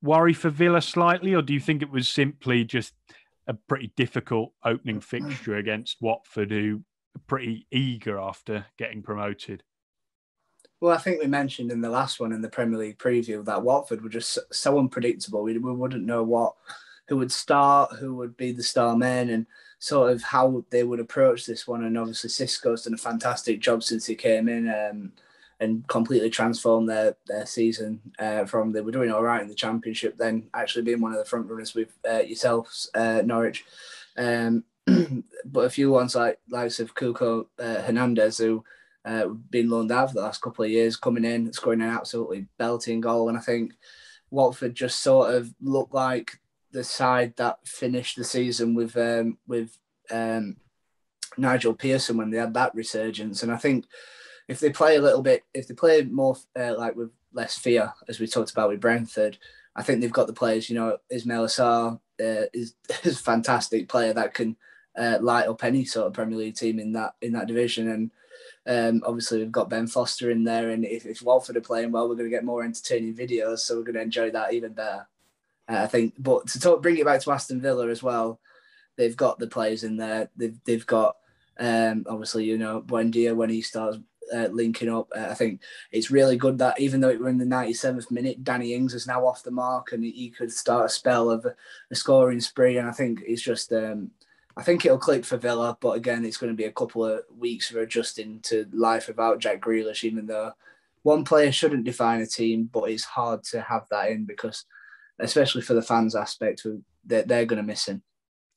worry 0.00 0.32
for 0.32 0.48
Villa 0.48 0.80
slightly, 0.80 1.34
or 1.34 1.42
do 1.42 1.52
you 1.52 1.60
think 1.60 1.82
it 1.82 1.90
was 1.90 2.08
simply 2.08 2.64
just 2.64 2.94
a 3.46 3.54
pretty 3.54 3.92
difficult 3.96 4.52
opening 4.64 5.00
fixture 5.00 5.56
against 5.56 6.00
Watford, 6.00 6.50
who 6.50 6.82
pretty 7.26 7.66
eager 7.70 8.18
after 8.18 8.66
getting 8.78 9.02
promoted? 9.02 9.62
Well, 10.80 10.94
I 10.94 10.98
think 10.98 11.20
we 11.20 11.26
mentioned 11.26 11.70
in 11.70 11.82
the 11.82 11.90
last 11.90 12.20
one 12.20 12.32
in 12.32 12.40
the 12.40 12.48
Premier 12.48 12.78
League 12.78 12.98
preview 12.98 13.44
that 13.44 13.62
Watford 13.62 14.02
were 14.02 14.08
just 14.08 14.38
so 14.50 14.78
unpredictable. 14.78 15.42
We, 15.42 15.58
we 15.58 15.72
wouldn't 15.72 16.06
know 16.06 16.22
what 16.22 16.54
who 17.08 17.16
would 17.18 17.32
start, 17.32 17.92
who 17.96 18.14
would 18.14 18.36
be 18.36 18.52
the 18.52 18.62
star 18.62 18.96
man, 18.96 19.30
and 19.30 19.46
sort 19.78 20.12
of 20.12 20.22
how 20.22 20.64
they 20.70 20.84
would 20.84 21.00
approach 21.00 21.44
this 21.44 21.66
one. 21.66 21.84
And 21.84 21.98
obviously, 21.98 22.30
Xisco's 22.30 22.84
done 22.84 22.94
a 22.94 22.98
fantastic 22.98 23.60
job 23.60 23.82
since 23.82 24.06
he 24.06 24.14
came 24.14 24.48
in 24.48 24.68
um, 24.68 25.12
and 25.58 25.86
completely 25.88 26.30
transformed 26.30 26.88
their 26.88 27.16
their 27.26 27.44
season 27.44 28.00
uh, 28.18 28.44
from 28.46 28.72
they 28.72 28.80
were 28.80 28.92
doing 28.92 29.10
all 29.10 29.22
right 29.22 29.42
in 29.42 29.48
the 29.48 29.54
Championship, 29.54 30.16
then 30.16 30.48
actually 30.54 30.82
being 30.82 31.00
one 31.00 31.12
of 31.12 31.18
the 31.18 31.24
front 31.24 31.46
runners 31.46 31.74
with 31.74 31.92
uh, 32.08 32.20
yourselves, 32.20 32.90
uh, 32.94 33.22
Norwich. 33.24 33.64
Um, 34.16 34.64
but 35.44 35.60
a 35.60 35.70
few 35.70 35.90
ones 35.90 36.14
like 36.14 36.38
likes 36.48 36.80
of 36.80 36.94
Cucho 36.94 37.46
uh, 37.58 37.82
Hernandez 37.82 38.38
who 38.38 38.64
uh, 39.04 39.26
been 39.26 39.70
loaned 39.70 39.92
out 39.92 40.08
for 40.08 40.14
the 40.14 40.22
last 40.22 40.42
couple 40.42 40.64
of 40.64 40.70
years, 40.70 40.96
coming 40.96 41.24
in, 41.24 41.52
scoring 41.52 41.80
an 41.80 41.88
absolutely 41.88 42.46
belting 42.58 43.00
goal. 43.00 43.28
And 43.28 43.38
I 43.38 43.40
think 43.40 43.72
Watford 44.30 44.74
just 44.74 45.00
sort 45.00 45.34
of 45.34 45.52
looked 45.60 45.94
like 45.94 46.38
the 46.72 46.84
side 46.84 47.34
that 47.36 47.66
finished 47.66 48.16
the 48.16 48.24
season 48.24 48.74
with 48.74 48.96
um, 48.96 49.38
with 49.46 49.76
um, 50.10 50.56
Nigel 51.36 51.74
Pearson 51.74 52.16
when 52.16 52.30
they 52.30 52.38
had 52.38 52.54
that 52.54 52.74
resurgence. 52.74 53.42
And 53.42 53.52
I 53.52 53.56
think 53.56 53.86
if 54.48 54.60
they 54.60 54.70
play 54.70 54.96
a 54.96 55.02
little 55.02 55.22
bit, 55.22 55.44
if 55.54 55.66
they 55.66 55.74
play 55.74 56.02
more 56.02 56.36
uh, 56.58 56.76
like 56.76 56.96
with 56.96 57.10
less 57.32 57.56
fear, 57.56 57.92
as 58.08 58.20
we 58.20 58.26
talked 58.26 58.50
about 58.50 58.68
with 58.68 58.80
Brentford, 58.80 59.38
I 59.74 59.82
think 59.82 60.00
they've 60.00 60.12
got 60.12 60.26
the 60.26 60.32
players. 60.32 60.68
You 60.68 60.76
know, 60.76 60.98
Ismaila 61.12 61.46
Sarr 61.46 61.94
uh, 62.20 62.46
is 62.52 62.74
is 63.04 63.18
a 63.18 63.22
fantastic 63.22 63.88
player 63.88 64.12
that 64.12 64.34
can 64.34 64.56
uh, 65.00 65.18
light 65.20 65.48
up 65.48 65.64
any 65.64 65.84
sort 65.84 66.06
of 66.06 66.12
Premier 66.12 66.38
League 66.38 66.54
team 66.54 66.78
in 66.78 66.92
that 66.92 67.14
in 67.22 67.32
that 67.32 67.48
division. 67.48 67.88
And 67.88 68.10
um, 68.66 69.02
obviously, 69.06 69.38
we've 69.38 69.50
got 69.50 69.70
Ben 69.70 69.86
Foster 69.86 70.30
in 70.30 70.44
there, 70.44 70.70
and 70.70 70.84
if, 70.84 71.06
if 71.06 71.22
Watford 71.22 71.56
are 71.56 71.62
playing 71.62 71.90
well, 71.90 72.08
we're 72.08 72.16
going 72.16 72.30
to 72.30 72.36
get 72.36 72.44
more 72.44 72.62
entertaining 72.62 73.14
videos, 73.14 73.60
so 73.60 73.76
we're 73.76 73.84
going 73.84 73.94
to 73.94 74.02
enjoy 74.02 74.30
that 74.30 74.52
even 74.52 74.74
better. 74.74 75.08
Uh, 75.68 75.78
I 75.78 75.86
think, 75.86 76.14
but 76.18 76.46
to 76.48 76.60
talk, 76.60 76.82
bring 76.82 76.98
it 76.98 77.06
back 77.06 77.22
to 77.22 77.32
Aston 77.32 77.60
Villa 77.60 77.88
as 77.88 78.02
well, 78.02 78.40
they've 78.96 79.16
got 79.16 79.38
the 79.38 79.46
players 79.46 79.84
in 79.84 79.96
there. 79.96 80.28
They've 80.36 80.58
they've 80.64 80.86
got 80.86 81.16
um, 81.58 82.04
obviously 82.06 82.44
you 82.44 82.58
know 82.58 82.82
Buendia 82.82 83.34
when 83.34 83.48
he 83.48 83.62
starts 83.62 83.98
uh, 84.34 84.48
linking 84.52 84.90
up. 84.90 85.08
Uh, 85.16 85.28
I 85.30 85.34
think 85.34 85.62
it's 85.92 86.10
really 86.10 86.36
good 86.36 86.58
that 86.58 86.78
even 86.78 87.00
though 87.00 87.08
it 87.08 87.20
were 87.20 87.28
in 87.28 87.38
the 87.38 87.44
97th 87.44 88.10
minute, 88.10 88.44
Danny 88.44 88.74
Ings 88.74 88.94
is 88.94 89.06
now 89.06 89.26
off 89.26 89.42
the 89.42 89.50
mark 89.50 89.92
and 89.92 90.04
he 90.04 90.30
could 90.30 90.52
start 90.52 90.86
a 90.86 90.88
spell 90.88 91.30
of 91.30 91.44
a, 91.46 91.54
a 91.90 91.94
scoring 91.94 92.40
spree. 92.40 92.78
And 92.78 92.88
I 92.88 92.92
think 92.92 93.22
it's 93.26 93.42
just 93.42 93.72
um, 93.72 94.10
I 94.60 94.62
think 94.62 94.84
it'll 94.84 94.98
click 94.98 95.24
for 95.24 95.38
Villa, 95.38 95.78
but 95.80 95.92
again, 95.92 96.22
it's 96.22 96.36
going 96.36 96.52
to 96.52 96.56
be 96.56 96.66
a 96.66 96.70
couple 96.70 97.02
of 97.02 97.22
weeks 97.34 97.70
for 97.70 97.80
adjusting 97.80 98.40
to 98.40 98.66
life 98.74 99.08
without 99.08 99.38
Jack 99.38 99.62
Grealish, 99.62 100.04
even 100.04 100.26
though 100.26 100.52
one 101.00 101.24
player 101.24 101.50
shouldn't 101.50 101.84
define 101.84 102.20
a 102.20 102.26
team, 102.26 102.68
but 102.70 102.90
it's 102.90 103.04
hard 103.04 103.42
to 103.44 103.62
have 103.62 103.86
that 103.90 104.10
in 104.10 104.26
because, 104.26 104.66
especially 105.18 105.62
for 105.62 105.72
the 105.72 105.80
fans 105.80 106.14
aspect, 106.14 106.66
they're, 107.06 107.22
they're 107.22 107.46
going 107.46 107.56
to 107.56 107.66
miss 107.66 107.86
him. 107.86 108.02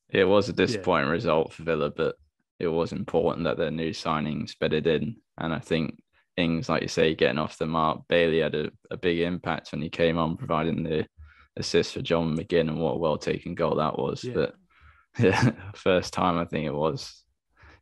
It 0.10 0.26
was 0.26 0.50
a 0.50 0.54
disappointing 0.54 1.08
yeah. 1.08 1.14
result 1.14 1.54
for 1.54 1.64
Villa, 1.64 1.90
but 1.90 2.18
it 2.60 2.68
was 2.68 2.92
important 2.92 3.46
that 3.46 3.56
their 3.56 3.72
new 3.72 3.92
signings 3.92 4.60
bedded 4.60 4.88
in. 4.88 5.16
And 5.38 5.54
I 5.54 5.60
think 5.60 6.04
Ings, 6.36 6.68
like 6.68 6.82
you 6.82 6.90
say, 6.90 7.16
getting 7.16 7.40
off 7.40 7.58
the 7.58 7.66
mark, 7.66 8.02
Bailey 8.10 8.40
had 8.40 8.56
a, 8.56 8.72
a 8.92 8.98
big 8.98 9.20
impact 9.20 9.72
when 9.72 9.82
he 9.82 9.90
came 9.90 10.18
on, 10.18 10.36
providing 10.36 10.84
the 10.84 11.08
assist 11.56 11.94
for 11.94 12.02
John 12.02 12.36
McGinn, 12.36 12.68
and 12.68 12.82
what 12.82 12.96
a 12.96 12.98
well 12.98 13.18
taken 13.18 13.56
goal 13.56 13.76
that 13.76 13.98
was. 13.98 14.26
Yeah. 14.26 14.34
But 14.34 14.56
yeah, 15.20 15.52
first 15.76 16.14
time 16.14 16.38
I 16.38 16.46
think 16.46 16.66
it 16.66 16.74
was. 16.74 17.24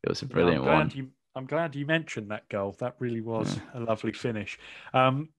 It 0.03 0.09
was 0.09 0.21
a 0.21 0.25
brilliant 0.25 0.67
I'm 0.67 0.73
one. 0.73 0.91
You, 0.93 1.09
I'm 1.35 1.45
glad 1.45 1.75
you 1.75 1.85
mentioned 1.85 2.31
that 2.31 2.49
goal. 2.49 2.75
That 2.79 2.95
really 2.99 3.21
was 3.21 3.55
yeah. 3.55 3.79
a 3.79 3.85
lovely 3.85 4.13
finish. 4.13 4.57
Um, 4.93 5.29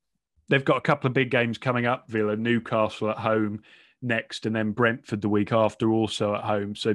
they've 0.49 0.64
got 0.64 0.78
a 0.78 0.82
couple 0.82 1.09
of 1.09 1.14
big 1.14 1.30
games 1.30 1.59
coming 1.59 1.86
up. 1.86 2.09
Villa, 2.09 2.36
Newcastle 2.36 3.11
at 3.11 3.18
home 3.18 3.62
next, 4.03 4.47
and 4.47 4.55
then 4.55 4.72
Brentford 4.72 5.20
the 5.20 5.28
week 5.28 5.53
after, 5.53 5.90
also 5.90 6.34
at 6.34 6.45
home. 6.45 6.74
So 6.74 6.95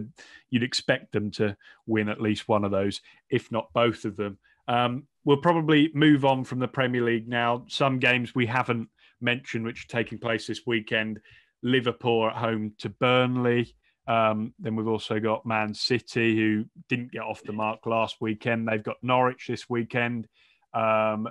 you'd 0.49 0.63
expect 0.63 1.11
them 1.11 1.31
to 1.31 1.55
win 1.85 2.09
at 2.09 2.21
least 2.21 2.47
one 2.47 2.63
of 2.63 2.71
those, 2.71 3.01
if 3.29 3.51
not 3.51 3.71
both 3.73 4.05
of 4.05 4.17
them. 4.17 4.37
Um, 4.67 5.07
we'll 5.23 5.37
probably 5.37 5.89
move 5.93 6.25
on 6.25 6.43
from 6.43 6.59
the 6.59 6.67
Premier 6.67 7.03
League 7.03 7.27
now. 7.27 7.65
Some 7.67 7.99
games 7.99 8.35
we 8.35 8.45
haven't 8.45 8.89
mentioned, 9.21 9.65
which 9.65 9.85
are 9.85 9.87
taking 9.87 10.19
place 10.19 10.47
this 10.47 10.65
weekend. 10.65 11.19
Liverpool 11.63 12.27
at 12.27 12.35
home 12.35 12.73
to 12.79 12.89
Burnley. 12.89 13.73
Um, 14.07 14.53
then 14.59 14.75
we've 14.75 14.87
also 14.87 15.19
got 15.19 15.45
Man 15.45 15.73
City, 15.73 16.35
who 16.35 16.65
didn't 16.87 17.11
get 17.11 17.21
off 17.21 17.43
the 17.43 17.51
mark 17.51 17.85
last 17.85 18.17
weekend. 18.21 18.67
They've 18.67 18.83
got 18.83 18.97
Norwich 19.01 19.47
this 19.47 19.69
weekend, 19.69 20.27
um, 20.73 21.27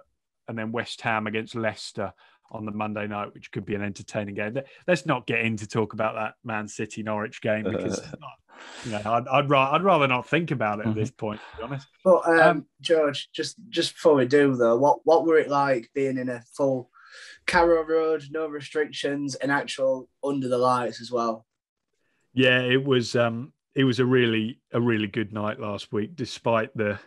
and 0.47 0.59
then 0.59 0.72
West 0.72 1.01
Ham 1.01 1.27
against 1.27 1.55
Leicester 1.55 2.12
on 2.51 2.64
the 2.64 2.72
Monday 2.72 3.07
night, 3.07 3.35
which 3.35 3.51
could 3.51 3.64
be 3.64 3.74
an 3.74 3.83
entertaining 3.83 4.35
game. 4.35 4.59
Let's 4.87 5.07
not 5.07 5.27
get 5.27 5.41
into 5.41 5.66
talk 5.66 5.95
about 5.95 6.14
that 6.14 6.35
Man 6.45 6.68
City 6.68 7.03
Norwich 7.03 7.41
game 7.41 7.64
because 7.64 8.01
you 8.85 8.93
know 8.93 9.03
I'd, 9.05 9.27
I'd, 9.29 9.51
ra- 9.51 9.74
I'd 9.74 9.83
rather 9.83 10.07
not 10.07 10.29
think 10.29 10.51
about 10.51 10.81
it 10.81 10.87
at 10.87 10.95
this 10.95 11.11
point. 11.11 11.41
To 11.41 11.57
be 11.57 11.62
honest. 11.64 11.87
But 12.05 12.29
um, 12.29 12.41
um, 12.41 12.66
George, 12.81 13.31
just 13.33 13.57
just 13.70 13.95
before 13.95 14.14
we 14.14 14.27
do 14.27 14.55
though, 14.55 14.77
what 14.77 14.99
what 15.05 15.27
were 15.27 15.39
it 15.39 15.49
like 15.49 15.91
being 15.95 16.18
in 16.18 16.29
a 16.29 16.43
full 16.55 16.91
Carrow 17.47 17.85
Road, 17.85 18.24
no 18.31 18.47
restrictions, 18.47 19.35
and 19.35 19.51
actual 19.51 20.09
under 20.22 20.49
the 20.49 20.59
lights 20.59 21.01
as 21.01 21.11
well? 21.11 21.47
Yeah, 22.37 22.61
it 22.61 22.84
was 22.84 23.16
um 23.16 23.55
it 23.74 23.84
was 23.84 23.99
a 23.99 24.07
really 24.07 24.61
a 24.72 24.80
really 24.80 25.07
good 25.07 25.32
night 25.32 25.59
last 25.59 25.91
week, 25.93 26.14
despite 26.14 26.76
the 26.76 27.01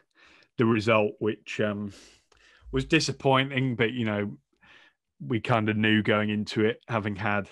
the 0.58 0.66
result, 0.66 1.14
which 1.20 1.62
um 1.62 1.94
was 2.72 2.86
disappointing. 2.86 3.76
But 3.76 3.94
you 3.94 4.06
know, 4.06 4.38
we 5.26 5.40
kind 5.40 5.70
of 5.70 5.78
knew 5.78 6.04
going 6.04 6.32
into 6.32 6.66
it, 6.66 6.82
having 6.88 7.16
had 7.16 7.48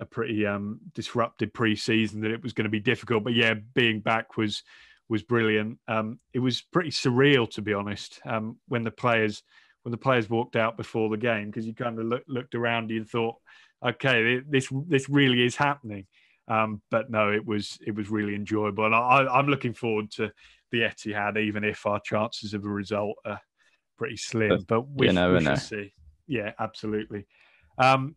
a 0.00 0.06
pretty 0.06 0.46
um 0.46 0.80
disrupted 0.94 1.54
pre-season, 1.54 2.22
that 2.22 2.32
it 2.32 2.42
was 2.42 2.54
going 2.54 2.64
to 2.64 2.70
be 2.70 2.80
difficult. 2.80 3.24
But 3.24 3.34
yeah, 3.34 3.54
being 3.74 4.00
back 4.00 4.36
was 4.36 4.64
was 5.08 5.22
brilliant. 5.22 5.78
Um, 5.88 6.18
it 6.34 6.40
was 6.40 6.62
pretty 6.62 6.90
surreal 6.90 7.48
to 7.52 7.62
be 7.62 7.74
honest. 7.74 8.20
Um, 8.26 8.58
when 8.68 8.82
the 8.84 8.90
players 8.90 9.44
when 9.84 9.92
the 9.92 9.98
players 9.98 10.28
walked 10.28 10.56
out 10.56 10.76
before 10.76 11.08
the 11.10 11.16
game, 11.18 11.46
because 11.46 11.66
you 11.66 11.74
kind 11.74 11.98
of 12.00 12.06
look, 12.06 12.24
looked 12.28 12.56
around 12.56 12.90
you 12.90 12.98
and 12.98 13.08
thought, 13.08 13.36
okay, 13.84 14.40
this 14.48 14.68
this 14.88 15.08
really 15.08 15.44
is 15.46 15.56
happening. 15.56 16.06
Um, 16.48 16.82
but 16.90 17.10
no, 17.10 17.30
it 17.32 17.44
was 17.46 17.78
it 17.86 17.94
was 17.94 18.10
really 18.10 18.34
enjoyable, 18.34 18.84
and 18.84 18.94
I, 18.94 19.38
am 19.38 19.46
looking 19.46 19.74
forward 19.74 20.10
to 20.12 20.32
the 20.70 20.80
Etihad, 20.80 21.38
even 21.38 21.64
if 21.64 21.86
our 21.86 22.00
chances 22.00 22.54
of 22.54 22.64
a 22.64 22.68
result 22.68 23.16
are 23.24 23.40
pretty 23.96 24.16
slim. 24.16 24.64
But 24.66 24.88
we, 24.88 25.06
you 25.06 25.12
never 25.12 25.38
we 25.38 25.44
know. 25.44 25.54
see. 25.54 25.92
Yeah, 26.26 26.52
absolutely. 26.58 27.26
Um, 27.78 28.16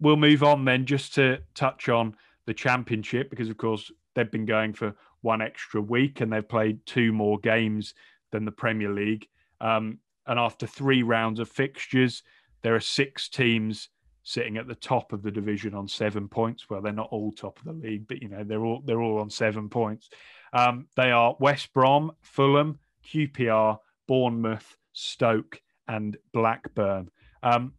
we'll 0.00 0.16
move 0.16 0.42
on 0.42 0.64
then, 0.64 0.84
just 0.84 1.14
to 1.14 1.38
touch 1.54 1.88
on 1.88 2.14
the 2.46 2.54
championship, 2.54 3.30
because 3.30 3.48
of 3.48 3.56
course 3.56 3.90
they've 4.14 4.30
been 4.30 4.46
going 4.46 4.74
for 4.74 4.94
one 5.22 5.40
extra 5.40 5.80
week, 5.80 6.20
and 6.20 6.32
they've 6.32 6.48
played 6.48 6.84
two 6.84 7.12
more 7.12 7.38
games 7.38 7.94
than 8.32 8.44
the 8.44 8.52
Premier 8.52 8.90
League. 8.90 9.26
Um, 9.60 9.98
and 10.26 10.38
after 10.38 10.66
three 10.66 11.02
rounds 11.02 11.40
of 11.40 11.48
fixtures, 11.48 12.22
there 12.62 12.74
are 12.74 12.80
six 12.80 13.28
teams 13.28 13.88
sitting 14.22 14.56
at 14.56 14.68
the 14.68 14.74
top 14.74 15.12
of 15.12 15.22
the 15.22 15.30
division 15.30 15.74
on 15.74 15.88
seven 15.88 16.28
points. 16.28 16.68
Well, 16.70 16.80
they're 16.80 16.92
not 16.92 17.08
all 17.10 17.32
top 17.32 17.58
of 17.58 17.64
the 17.64 17.72
league, 17.72 18.06
but 18.06 18.22
you 18.22 18.28
know 18.28 18.44
they're 18.44 18.64
all 18.64 18.82
they're 18.84 19.02
all 19.02 19.20
on 19.20 19.30
seven 19.30 19.68
points. 19.68 20.10
Um, 20.52 20.86
they 20.96 21.10
are 21.10 21.36
West 21.40 21.72
Brom, 21.72 22.12
Fulham, 22.22 22.78
QPR, 23.06 23.78
Bournemouth, 24.06 24.76
Stoke, 24.92 25.60
and 25.88 26.16
Blackburn. 26.32 27.10
Um, 27.42 27.72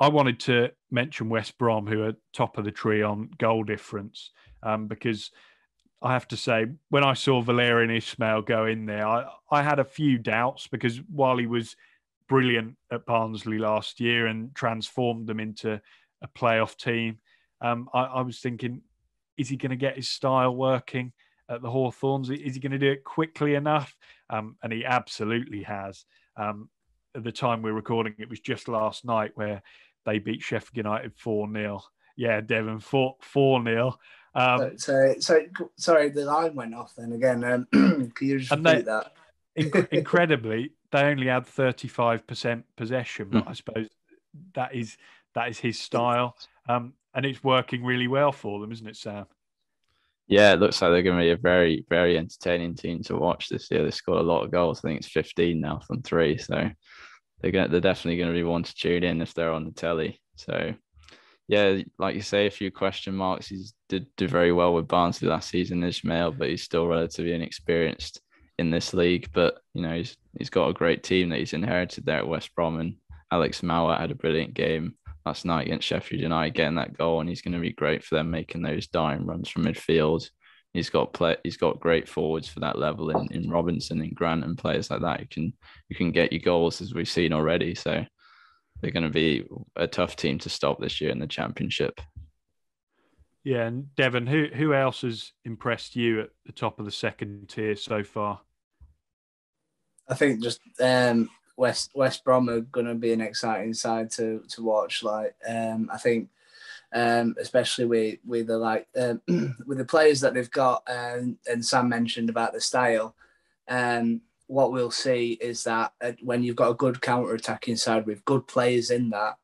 I 0.00 0.08
wanted 0.08 0.40
to 0.40 0.70
mention 0.90 1.28
West 1.28 1.58
Brom, 1.58 1.86
who 1.86 2.02
are 2.04 2.14
top 2.32 2.56
of 2.56 2.64
the 2.64 2.70
tree 2.70 3.02
on 3.02 3.30
goal 3.38 3.64
difference, 3.64 4.30
um, 4.62 4.86
because 4.86 5.30
I 6.00 6.12
have 6.12 6.28
to 6.28 6.36
say, 6.36 6.66
when 6.90 7.04
I 7.04 7.14
saw 7.14 7.42
Valérien 7.42 7.96
Ismaël 7.96 8.46
go 8.46 8.66
in 8.66 8.86
there, 8.86 9.06
I, 9.06 9.26
I 9.50 9.62
had 9.62 9.80
a 9.80 9.84
few 9.84 10.18
doubts 10.18 10.68
because 10.68 10.98
while 11.10 11.36
he 11.36 11.46
was 11.46 11.76
brilliant 12.28 12.76
at 12.92 13.06
Barnsley 13.06 13.58
last 13.58 14.00
year 14.00 14.26
and 14.26 14.54
transformed 14.54 15.26
them 15.26 15.40
into 15.40 15.80
a 16.22 16.28
playoff 16.28 16.76
team. 16.76 17.18
Um, 17.60 17.88
I, 17.92 18.00
I, 18.00 18.20
was 18.22 18.38
thinking, 18.38 18.82
is 19.36 19.48
he 19.48 19.56
going 19.56 19.70
to 19.70 19.76
get 19.76 19.96
his 19.96 20.08
style 20.08 20.54
working 20.54 21.12
at 21.48 21.62
the 21.62 21.70
Hawthorns? 21.70 22.30
Is 22.30 22.54
he 22.54 22.60
going 22.60 22.72
to 22.72 22.78
do 22.78 22.92
it 22.92 23.04
quickly 23.04 23.54
enough? 23.54 23.96
Um, 24.30 24.56
and 24.62 24.72
he 24.72 24.84
absolutely 24.84 25.62
has. 25.62 26.04
Um, 26.36 26.68
at 27.16 27.24
the 27.24 27.32
time 27.32 27.62
we're 27.62 27.72
recording, 27.72 28.14
it 28.18 28.28
was 28.28 28.40
just 28.40 28.68
last 28.68 29.04
night 29.04 29.32
where 29.34 29.62
they 30.06 30.18
beat 30.18 30.42
Sheffield 30.42 30.76
United 30.76 31.12
4 31.16 31.52
0. 31.52 31.80
Yeah, 32.16 32.40
Devon, 32.40 32.80
4 32.80 33.16
0. 33.32 33.98
Um, 34.34 34.78
so, 34.78 35.14
so, 35.18 35.40
sorry, 35.76 36.10
the 36.10 36.24
line 36.24 36.54
went 36.54 36.74
off 36.74 36.94
then 36.96 37.12
again. 37.12 37.42
Um, 37.44 37.66
can 38.14 38.28
you 38.28 38.38
just 38.38 38.50
repeat 38.50 38.84
that? 38.84 39.12
incredibly, 39.90 40.72
they 40.92 41.02
only 41.02 41.26
had 41.26 41.44
35% 41.44 42.62
possession, 42.76 43.28
but 43.30 43.44
mm. 43.44 43.50
I 43.50 43.52
suppose 43.52 43.88
that 44.54 44.74
is 44.74 44.96
that 45.34 45.48
is 45.48 45.58
his 45.58 45.78
style. 45.78 46.36
Um, 46.68 46.94
and 47.14 47.24
it's 47.24 47.42
working 47.42 47.84
really 47.84 48.08
well 48.08 48.32
for 48.32 48.60
them, 48.60 48.72
isn't 48.72 48.86
it, 48.86 48.96
Sam? 48.96 49.26
Yeah, 50.26 50.52
it 50.52 50.60
looks 50.60 50.80
like 50.80 50.90
they're 50.90 51.02
going 51.02 51.16
to 51.16 51.24
be 51.24 51.30
a 51.30 51.36
very, 51.36 51.86
very 51.88 52.18
entertaining 52.18 52.74
team 52.74 53.02
to 53.04 53.16
watch 53.16 53.48
this 53.48 53.70
year. 53.70 53.82
They 53.82 53.90
scored 53.90 54.20
a 54.20 54.22
lot 54.22 54.44
of 54.44 54.50
goals. 54.50 54.78
I 54.78 54.88
think 54.88 55.00
it's 55.00 55.08
15 55.08 55.58
now 55.58 55.80
from 55.86 56.02
three. 56.02 56.36
So 56.36 56.70
they're 57.40 57.50
going 57.50 57.70
they're 57.70 57.80
definitely 57.80 58.18
going 58.18 58.32
to 58.32 58.38
be 58.38 58.44
one 58.44 58.62
to 58.62 58.74
tune 58.74 59.04
in 59.04 59.22
if 59.22 59.32
they're 59.32 59.52
on 59.52 59.64
the 59.64 59.72
telly. 59.72 60.20
So 60.36 60.74
yeah, 61.48 61.78
like 61.98 62.14
you 62.14 62.20
say, 62.20 62.46
a 62.46 62.50
few 62.50 62.70
question 62.70 63.14
marks. 63.14 63.48
He 63.48 63.64
did 63.88 64.06
do 64.16 64.28
very 64.28 64.52
well 64.52 64.74
with 64.74 64.86
Barnsley 64.86 65.28
last 65.28 65.48
season, 65.48 65.80
Ismaël, 65.80 66.36
but 66.36 66.50
he's 66.50 66.62
still 66.62 66.86
relatively 66.86 67.32
inexperienced 67.32 68.20
in 68.58 68.70
this 68.70 68.92
league. 68.92 69.30
But 69.32 69.58
you 69.72 69.80
know, 69.80 69.96
he's 69.96 70.16
he's 70.38 70.50
got 70.50 70.68
a 70.68 70.74
great 70.74 71.02
team 71.02 71.28
that 71.28 71.38
he's 71.38 71.52
inherited 71.52 72.06
there 72.06 72.18
at 72.18 72.28
West 72.28 72.54
Brom, 72.54 72.80
and 72.80 72.96
Alex 73.30 73.62
Mowatt 73.62 74.00
had 74.00 74.10
a 74.10 74.16
brilliant 74.16 74.54
game 74.54 74.94
last 75.26 75.44
night 75.44 75.66
against 75.66 75.86
Sheffield 75.86 76.22
United, 76.22 76.54
getting 76.54 76.76
that 76.76 76.96
goal, 76.96 77.20
and 77.20 77.28
he's 77.28 77.42
going 77.42 77.54
to 77.54 77.60
be 77.60 77.72
great 77.72 78.02
for 78.02 78.14
them 78.14 78.30
making 78.30 78.62
those 78.62 78.86
dying 78.86 79.26
runs 79.26 79.48
from 79.48 79.64
midfield. 79.64 80.28
He's 80.72 80.90
got 80.90 81.12
play. 81.12 81.36
He's 81.44 81.56
got 81.56 81.80
great 81.80 82.08
forwards 82.08 82.48
for 82.48 82.60
that 82.60 82.78
level 82.78 83.10
in, 83.10 83.26
in 83.32 83.50
Robinson 83.50 84.00
and 84.00 84.14
Grant 84.14 84.44
and 84.44 84.56
players 84.56 84.90
like 84.90 85.00
that. 85.00 85.20
You 85.20 85.26
can 85.30 85.52
you 85.88 85.96
can 85.96 86.12
get 86.12 86.32
your 86.32 86.42
goals 86.42 86.80
as 86.80 86.94
we've 86.94 87.08
seen 87.08 87.32
already. 87.32 87.74
So 87.74 88.04
they're 88.80 88.90
going 88.90 89.02
to 89.02 89.10
be 89.10 89.44
a 89.76 89.86
tough 89.86 90.14
team 90.14 90.38
to 90.40 90.50
stop 90.50 90.78
this 90.78 91.00
year 91.00 91.10
in 91.10 91.18
the 91.18 91.26
championship. 91.26 92.00
Yeah, 93.44 93.66
and 93.66 93.94
Devon, 93.96 94.26
who 94.26 94.48
who 94.54 94.74
else 94.74 95.00
has 95.02 95.32
impressed 95.44 95.96
you 95.96 96.20
at 96.20 96.30
the 96.44 96.52
top 96.52 96.78
of 96.78 96.84
the 96.84 96.92
second 96.92 97.48
tier 97.48 97.76
so 97.76 98.04
far? 98.04 98.40
I 100.08 100.14
think 100.14 100.42
just 100.42 100.60
um, 100.80 101.28
West 101.56 101.90
West 101.94 102.24
Brom 102.24 102.48
are 102.48 102.60
going 102.60 102.86
to 102.86 102.94
be 102.94 103.12
an 103.12 103.20
exciting 103.20 103.74
side 103.74 104.10
to 104.12 104.42
to 104.48 104.62
watch. 104.62 105.02
Like 105.02 105.34
um, 105.46 105.90
I 105.92 105.98
think, 105.98 106.28
um, 106.92 107.34
especially 107.38 107.84
with 107.84 108.18
with 108.26 108.46
the 108.46 108.58
like 108.58 108.86
um, 108.96 109.20
with 109.66 109.78
the 109.78 109.84
players 109.84 110.20
that 110.20 110.34
they've 110.34 110.50
got, 110.50 110.82
and 110.86 111.36
and 111.50 111.64
Sam 111.64 111.88
mentioned 111.88 112.30
about 112.30 112.52
the 112.52 112.60
style. 112.60 113.14
Um, 113.68 114.22
what 114.46 114.72
we'll 114.72 114.90
see 114.90 115.32
is 115.42 115.64
that 115.64 115.92
uh, 116.00 116.12
when 116.22 116.42
you've 116.42 116.56
got 116.56 116.70
a 116.70 116.74
good 116.74 117.02
counter 117.02 117.34
attacking 117.34 117.76
side 117.76 118.06
with 118.06 118.24
good 118.24 118.46
players 118.46 118.90
in 118.90 119.10
that, 119.10 119.36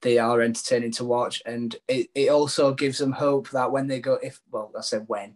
they 0.00 0.16
are 0.16 0.40
entertaining 0.40 0.92
to 0.92 1.04
watch, 1.04 1.42
and 1.44 1.76
it, 1.88 2.08
it 2.14 2.30
also 2.30 2.72
gives 2.72 2.98
them 2.98 3.12
hope 3.12 3.50
that 3.50 3.70
when 3.70 3.86
they 3.86 4.00
go, 4.00 4.14
if 4.22 4.40
well, 4.50 4.72
I 4.76 4.80
said 4.80 5.04
when, 5.08 5.34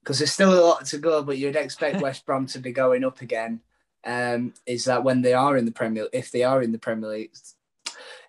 because 0.00 0.18
there's 0.18 0.32
still 0.32 0.52
a 0.52 0.60
lot 0.60 0.84
to 0.86 0.98
go, 0.98 1.22
but 1.22 1.38
you'd 1.38 1.56
expect 1.56 2.00
West 2.02 2.26
Brom 2.26 2.46
to 2.48 2.58
be 2.58 2.72
going 2.72 3.04
up 3.04 3.22
again. 3.22 3.60
Um, 4.04 4.54
is 4.66 4.86
that 4.86 5.04
when 5.04 5.22
they 5.22 5.32
are 5.34 5.56
in 5.56 5.64
the 5.64 5.72
Premier, 5.72 6.08
if 6.12 6.32
they 6.32 6.42
are 6.42 6.62
in 6.62 6.72
the 6.72 6.78
Premier 6.78 7.10
League, 7.10 7.32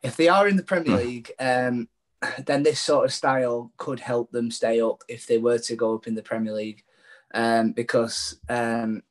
if 0.04 0.16
they 0.16 0.28
are 0.28 0.48
in 0.48 0.58
the 0.58 0.64
Premier 0.64 0.98
hmm. 0.98 1.08
League, 1.08 1.32
um, 1.40 1.88
then 2.46 2.64
this 2.64 2.80
sort 2.80 3.06
of 3.06 3.14
style 3.14 3.72
could 3.78 4.00
help 4.00 4.32
them 4.32 4.52
stay 4.52 4.82
up 4.82 5.04
if 5.08 5.26
they 5.26 5.38
were 5.38 5.58
to 5.60 5.76
go 5.76 5.96
up 5.96 6.08
in 6.08 6.16
the 6.16 6.22
Premier 6.22 6.54
League, 6.54 6.84
um, 7.34 7.72
because 7.72 8.40
um, 8.50 9.02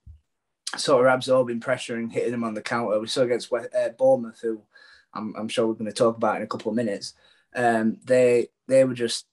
sort 0.76 1.06
of 1.06 1.12
absorbing 1.12 1.60
pressure 1.60 1.96
and 1.96 2.12
hitting 2.12 2.32
them 2.32 2.44
on 2.44 2.54
the 2.54 2.62
counter. 2.62 2.98
We 3.00 3.06
saw 3.06 3.22
against 3.22 3.52
uh, 3.52 3.88
Bournemouth, 3.98 4.40
who 4.40 4.62
I'm, 5.14 5.34
I'm, 5.36 5.48
sure 5.48 5.66
we're 5.66 5.74
going 5.74 5.86
to 5.86 5.92
talk 5.92 6.16
about 6.16 6.36
in 6.36 6.42
a 6.42 6.46
couple 6.46 6.70
of 6.70 6.76
minutes. 6.76 7.14
Um, 7.54 7.98
they 8.04 8.48
they 8.68 8.84
were 8.84 8.94
just 8.94 9.26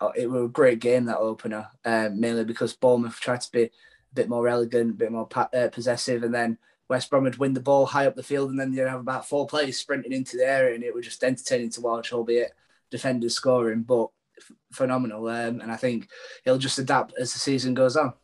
uh, 0.00 0.12
it 0.16 0.30
was 0.30 0.44
a 0.44 0.48
great 0.48 0.80
game 0.80 1.04
that 1.06 1.18
opener, 1.18 1.68
um, 1.84 2.20
mainly 2.20 2.44
because 2.44 2.74
Bournemouth 2.74 3.20
tried 3.20 3.40
to 3.42 3.52
be 3.52 3.62
a 3.64 3.70
bit 4.14 4.28
more 4.28 4.48
elegant, 4.48 4.92
a 4.92 4.94
bit 4.94 5.12
more 5.12 5.26
pa- 5.26 5.50
uh, 5.52 5.68
possessive, 5.68 6.22
and 6.22 6.34
then 6.34 6.58
West 6.88 7.10
Brom 7.10 7.24
would 7.24 7.36
win 7.36 7.52
the 7.52 7.60
ball 7.60 7.86
high 7.86 8.06
up 8.06 8.16
the 8.16 8.22
field, 8.22 8.50
and 8.50 8.58
then 8.58 8.72
you'd 8.72 8.88
have 8.88 9.00
about 9.00 9.28
four 9.28 9.46
players 9.46 9.76
sprinting 9.76 10.12
into 10.12 10.36
the 10.36 10.46
area, 10.46 10.74
and 10.74 10.82
it 10.82 10.94
was 10.94 11.04
just 11.04 11.22
entertaining 11.22 11.70
to 11.70 11.80
watch, 11.80 12.12
albeit 12.12 12.52
defenders 12.90 13.34
scoring, 13.34 13.82
but 13.82 14.08
f- 14.38 14.52
phenomenal. 14.72 15.28
Um, 15.28 15.60
and 15.60 15.70
I 15.70 15.76
think 15.76 16.08
he'll 16.44 16.58
just 16.58 16.78
adapt 16.78 17.14
as 17.18 17.32
the 17.32 17.38
season 17.38 17.74
goes 17.74 17.96
on. 17.96 18.14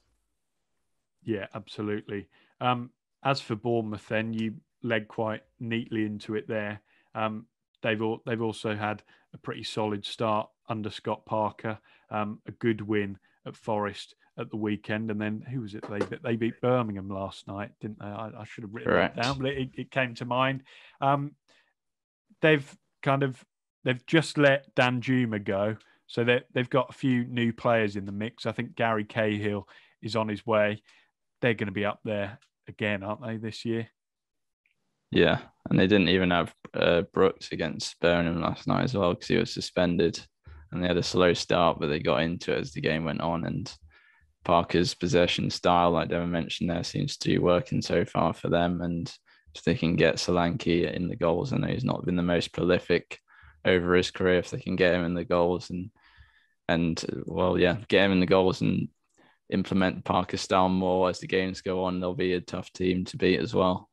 Yeah, 1.22 1.46
absolutely. 1.54 2.28
Um, 2.60 2.90
as 3.22 3.40
for 3.40 3.54
Bournemouth, 3.54 4.08
then 4.08 4.32
you 4.32 4.54
led 4.82 5.08
quite 5.08 5.42
neatly 5.60 6.04
into 6.04 6.34
it 6.34 6.48
there. 6.48 6.80
Um, 7.14 7.46
they've 7.82 8.00
all, 8.00 8.22
they've 8.26 8.42
also 8.42 8.74
had 8.74 9.02
a 9.32 9.38
pretty 9.38 9.64
solid 9.64 10.04
start 10.04 10.48
under 10.68 10.90
Scott 10.90 11.26
Parker, 11.26 11.78
um, 12.10 12.40
a 12.46 12.52
good 12.52 12.80
win 12.80 13.18
at 13.46 13.56
Forest 13.56 14.14
at 14.38 14.50
the 14.50 14.56
weekend, 14.56 15.10
and 15.10 15.20
then 15.20 15.44
who 15.50 15.60
was 15.60 15.74
it? 15.74 15.84
They 15.88 16.00
they 16.22 16.36
beat 16.36 16.60
Birmingham 16.60 17.08
last 17.08 17.46
night, 17.46 17.70
didn't 17.80 17.98
they? 18.00 18.06
I, 18.06 18.30
I 18.38 18.44
should 18.44 18.64
have 18.64 18.74
written 18.74 18.92
Correct. 18.92 19.18
it 19.18 19.22
down, 19.22 19.38
but 19.38 19.46
it, 19.48 19.70
it 19.74 19.90
came 19.90 20.14
to 20.16 20.24
mind. 20.24 20.62
Um, 21.00 21.32
they've 22.40 22.76
kind 23.02 23.22
of 23.22 23.44
they've 23.84 24.04
just 24.06 24.38
let 24.38 24.74
Danjuma 24.74 25.44
go, 25.44 25.76
so 26.06 26.24
they 26.24 26.42
they've 26.52 26.70
got 26.70 26.90
a 26.90 26.94
few 26.94 27.24
new 27.24 27.52
players 27.52 27.96
in 27.96 28.06
the 28.06 28.12
mix. 28.12 28.46
I 28.46 28.52
think 28.52 28.74
Gary 28.74 29.04
Cahill 29.04 29.68
is 30.02 30.16
on 30.16 30.28
his 30.28 30.44
way. 30.46 30.82
They're 31.40 31.54
going 31.54 31.66
to 31.66 31.72
be 31.72 31.84
up 31.84 32.00
there 32.04 32.38
again, 32.68 33.02
aren't 33.02 33.22
they, 33.24 33.36
this 33.36 33.64
year? 33.64 33.88
Yeah, 35.10 35.38
and 35.70 35.78
they 35.78 35.86
didn't 35.86 36.08
even 36.08 36.30
have 36.30 36.54
uh, 36.74 37.02
Brooks 37.12 37.50
against 37.52 38.00
Birmingham 38.00 38.40
last 38.40 38.66
night 38.66 38.84
as 38.84 38.94
well 38.94 39.14
because 39.14 39.28
he 39.28 39.36
was 39.36 39.52
suspended, 39.52 40.18
and 40.72 40.82
they 40.82 40.88
had 40.88 40.96
a 40.96 41.02
slow 41.02 41.34
start, 41.34 41.78
but 41.78 41.86
they 41.86 42.00
got 42.00 42.22
into 42.22 42.52
it 42.52 42.60
as 42.60 42.72
the 42.72 42.80
game 42.80 43.04
went 43.04 43.20
on. 43.20 43.44
And 43.44 43.72
Parker's 44.44 44.94
possession 44.94 45.50
style, 45.50 45.90
like 45.90 46.08
Devon 46.08 46.30
mentioned, 46.30 46.70
there 46.70 46.84
seems 46.84 47.16
to 47.18 47.28
be 47.28 47.38
working 47.38 47.82
so 47.82 48.04
far 48.04 48.32
for 48.32 48.48
them. 48.48 48.82
And 48.82 49.12
if 49.54 49.62
they 49.64 49.74
can 49.74 49.96
get 49.96 50.16
Solanke 50.16 50.92
in 50.92 51.08
the 51.08 51.16
goals, 51.16 51.52
I 51.52 51.56
know 51.56 51.68
he's 51.68 51.84
not 51.84 52.04
been 52.04 52.16
the 52.16 52.22
most 52.22 52.52
prolific 52.52 53.20
over 53.64 53.94
his 53.94 54.10
career. 54.10 54.38
If 54.38 54.50
they 54.50 54.60
can 54.60 54.76
get 54.76 54.94
him 54.94 55.04
in 55.04 55.14
the 55.14 55.24
goals 55.24 55.70
and 55.70 55.90
and 56.68 57.02
well, 57.26 57.58
yeah, 57.58 57.76
get 57.88 58.04
him 58.04 58.12
in 58.12 58.20
the 58.20 58.26
goals 58.26 58.60
and 58.60 58.88
implement 59.50 60.04
Parker 60.04 60.36
style 60.36 60.68
more 60.68 61.10
as 61.10 61.20
the 61.20 61.26
games 61.26 61.60
go 61.60 61.84
on, 61.84 62.00
they'll 62.00 62.14
be 62.14 62.34
a 62.34 62.40
tough 62.40 62.72
team 62.72 63.04
to 63.06 63.16
beat 63.16 63.40
as 63.40 63.54
well. 63.54 63.90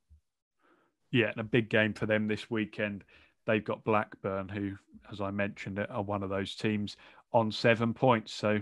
Yeah, 1.11 1.27
and 1.27 1.39
a 1.39 1.43
big 1.43 1.69
game 1.69 1.93
for 1.93 2.05
them 2.05 2.27
this 2.27 2.49
weekend. 2.49 3.03
They've 3.45 3.63
got 3.63 3.83
Blackburn, 3.83 4.47
who, 4.47 4.73
as 5.11 5.19
I 5.19 5.31
mentioned, 5.31 5.85
are 5.89 6.01
one 6.01 6.23
of 6.23 6.29
those 6.29 6.55
teams 6.55 6.95
on 7.33 7.51
seven 7.51 7.93
points. 7.93 8.33
So 8.33 8.59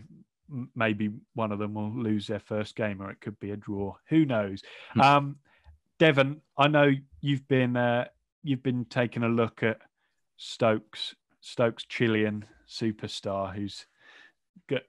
maybe 0.76 1.12
one 1.34 1.52
of 1.52 1.60
them 1.60 1.74
will 1.74 1.91
lose 1.91 2.28
their 2.28 2.39
first 2.39 2.76
game, 2.76 3.02
or 3.02 3.10
it 3.12 3.22
could 3.22 3.39
be 3.39 3.52
a 3.52 3.58
draw. 3.58 3.95
Who 4.10 4.26
knows? 4.26 4.62
Hmm. 4.93 5.02
um, 5.02 5.36
Devon, 5.97 6.41
I 6.58 6.68
know 6.70 6.91
you've 7.22 7.47
been 7.47 7.76
uh, 7.76 8.06
you've 8.43 8.64
been 8.64 8.86
taking 8.86 9.24
a 9.24 9.30
look 9.30 9.64
at 9.64 9.80
Stokes, 10.38 11.16
Stokes 11.41 11.84
Chilean 11.86 12.45
superstar, 12.68 13.54
who's 13.54 13.86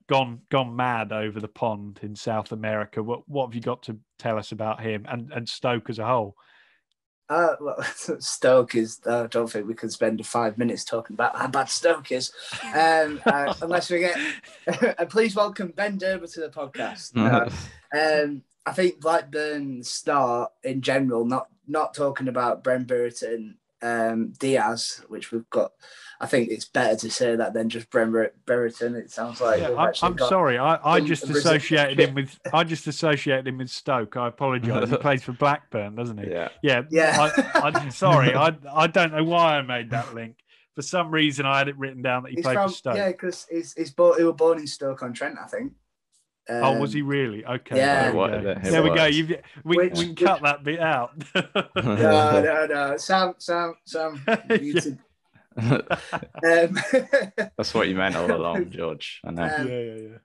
gone 0.08 0.40
gone 0.50 0.76
mad 0.76 1.12
over 1.12 1.40
the 1.40 1.48
pond 1.48 2.00
in 2.02 2.14
South 2.14 2.52
America. 2.52 3.02
What 3.02 3.28
what 3.28 3.46
have 3.46 3.54
you 3.54 3.60
got 3.60 3.82
to 3.84 3.98
tell 4.18 4.38
us 4.38 4.52
about 4.52 4.80
him 4.80 5.04
and 5.08 5.32
and 5.32 5.48
Stoke 5.48 5.90
as 5.90 5.98
a 5.98 6.06
whole? 6.06 6.36
Uh, 7.30 7.54
well, 7.60 7.82
Stoke 8.18 8.74
is. 8.74 9.00
Uh, 9.06 9.22
I 9.22 9.26
don't 9.28 9.48
think 9.48 9.68
we 9.68 9.74
can 9.74 9.88
spend 9.88 10.26
five 10.26 10.58
minutes 10.58 10.84
talking 10.84 11.14
about 11.14 11.36
how 11.36 11.46
bad 11.46 11.68
Stoke 11.68 12.10
is, 12.10 12.32
um, 12.74 13.22
uh, 13.24 13.54
unless 13.62 13.88
we 13.88 14.00
get. 14.00 14.18
and 14.98 15.08
please 15.08 15.36
welcome 15.36 15.68
Ben 15.68 15.96
Derber 15.96 16.30
to 16.32 16.40
the 16.40 16.48
podcast. 16.48 17.16
Uh, 17.16 17.48
um, 17.96 18.42
I 18.66 18.72
think 18.72 19.00
Blackburn 19.00 19.84
start 19.84 20.50
in 20.64 20.82
general, 20.82 21.24
not 21.24 21.46
not 21.68 21.94
talking 21.94 22.26
about 22.26 22.64
Brent 22.64 22.88
Brereton 22.88 23.56
um, 23.82 24.32
Diaz, 24.38 25.02
which 25.08 25.32
we've 25.32 25.48
got. 25.50 25.72
I 26.22 26.26
think 26.26 26.50
it's 26.50 26.66
better 26.66 26.96
to 26.96 27.10
say 27.10 27.34
that 27.34 27.54
than 27.54 27.70
just 27.70 27.88
Brereton. 27.90 28.94
It 28.94 29.10
sounds 29.10 29.40
like. 29.40 29.60
Yeah, 29.60 29.70
I, 29.70 29.92
am 30.02 30.18
sorry. 30.18 30.58
I, 30.58 30.78
I 30.84 31.00
just 31.00 31.24
associated 31.24 31.98
him 32.08 32.14
with. 32.14 32.38
I 32.52 32.62
just 32.64 32.86
associated 32.86 33.48
him 33.48 33.58
with 33.58 33.70
Stoke. 33.70 34.16
I 34.16 34.28
apologise. 34.28 34.90
he 34.90 34.96
plays 34.98 35.22
for 35.22 35.32
Blackburn, 35.32 35.94
doesn't 35.94 36.18
he? 36.18 36.30
Yeah. 36.30 36.50
Yeah. 36.62 36.82
Yeah. 36.90 37.30
I, 37.54 37.68
am 37.74 37.90
sorry. 37.90 38.34
I 38.34 38.54
I 38.70 38.86
don't 38.86 39.12
know 39.12 39.24
why 39.24 39.56
I 39.56 39.62
made 39.62 39.90
that 39.90 40.14
link. 40.14 40.36
For 40.74 40.82
some 40.82 41.10
reason, 41.10 41.46
I 41.46 41.58
had 41.58 41.68
it 41.68 41.78
written 41.78 42.02
down 42.02 42.24
that 42.24 42.30
he 42.30 42.36
he's 42.36 42.44
played 42.44 42.54
from, 42.54 42.68
for 42.68 42.74
Stoke. 42.74 42.96
Yeah, 42.96 43.08
because 43.08 43.46
he's 43.50 43.72
he's 43.72 43.90
born, 43.90 44.18
he 44.18 44.24
was 44.24 44.34
born 44.36 44.58
in 44.58 44.66
Stoke 44.66 45.02
on 45.02 45.14
Trent, 45.14 45.38
I 45.42 45.46
think. 45.46 45.72
Um, 46.48 46.64
oh, 46.64 46.80
was 46.80 46.92
he 46.92 47.02
really? 47.02 47.44
Okay. 47.44 47.76
Yeah. 47.76 48.10
There 48.10 48.12
we 48.12 48.28
go. 48.28 48.54
There 48.62 48.82
we, 48.82 48.94
go. 48.94 49.04
You've, 49.04 49.28
we, 49.64 49.76
Which, 49.76 49.98
we 49.98 50.06
can 50.06 50.16
cut 50.16 50.42
that 50.42 50.64
bit 50.64 50.80
out. 50.80 51.12
no, 51.34 52.42
no, 52.42 52.66
no. 52.66 52.96
Sam, 52.98 53.34
Sam, 53.38 53.74
Sam. 53.84 54.20
um, 55.56 55.78
That's 56.42 57.74
what 57.74 57.88
you 57.88 57.94
meant 57.94 58.16
all 58.16 58.30
along, 58.30 58.70
George. 58.70 59.20
I 59.24 59.30
know. 59.30 59.42
Um, 59.42 59.68
yeah, 59.68 59.80
yeah, 59.80 59.94
yeah. 59.94 60.18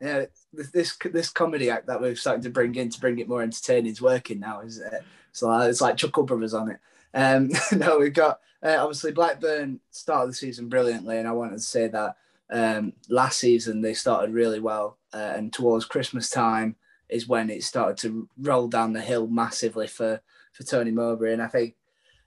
Yeah, 0.00 0.24
this 0.52 0.96
this 0.96 1.28
comedy 1.28 1.70
act 1.70 1.88
that 1.88 2.00
we're 2.00 2.14
starting 2.14 2.44
to 2.44 2.50
bring 2.50 2.76
in 2.76 2.88
to 2.88 3.00
bring 3.00 3.18
it 3.18 3.28
more 3.28 3.42
entertaining 3.42 3.90
is 3.90 4.00
working 4.00 4.38
now, 4.38 4.62
isn't 4.62 4.92
it? 4.92 5.02
So 5.32 5.50
it's 5.60 5.80
like 5.80 5.96
Chuckle 5.96 6.22
Brothers 6.22 6.54
on 6.54 6.70
it. 6.70 6.78
Um, 7.14 7.50
no, 7.76 7.98
we've 7.98 8.12
got 8.12 8.38
uh, 8.62 8.76
obviously 8.78 9.10
Blackburn 9.10 9.80
started 9.90 10.30
the 10.30 10.34
season 10.34 10.68
brilliantly, 10.68 11.18
and 11.18 11.26
I 11.26 11.32
wanted 11.32 11.56
to 11.56 11.62
say 11.62 11.88
that 11.88 12.16
um, 12.50 12.92
last 13.08 13.38
season 13.38 13.80
they 13.80 13.94
started 13.94 14.32
really 14.32 14.60
well, 14.60 14.98
uh, 15.12 15.32
and 15.36 15.52
towards 15.52 15.84
Christmas 15.84 16.30
time 16.30 16.76
is 17.08 17.28
when 17.28 17.50
it 17.50 17.62
started 17.62 17.96
to 17.98 18.28
roll 18.38 18.68
down 18.68 18.92
the 18.92 19.00
hill 19.00 19.26
massively 19.26 19.86
for 19.86 20.20
for 20.52 20.62
Tony 20.64 20.90
Mowbray, 20.90 21.32
and 21.32 21.42
I 21.42 21.48
think 21.48 21.76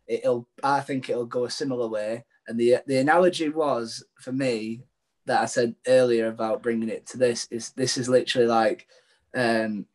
it'll 0.08 0.48
I 0.64 0.82
think 0.82 1.10
it'll 1.10 1.26
go 1.26 1.46
a 1.46 1.50
similar 1.50 1.88
way. 1.88 2.26
And 2.48 2.60
the 2.60 2.78
the 2.86 2.98
analogy 2.98 3.50
was 3.50 4.04
for 4.20 4.32
me 4.32 4.84
that 5.26 5.42
I 5.42 5.46
said 5.46 5.76
earlier 5.88 6.28
about 6.28 6.64
bringing 6.64 6.90
it 6.90 7.06
to 7.08 7.18
this 7.18 7.48
is 7.52 7.72
this 7.72 7.98
is 7.98 8.10
literally 8.10 8.48
like 8.48 8.88
um, 9.36 9.86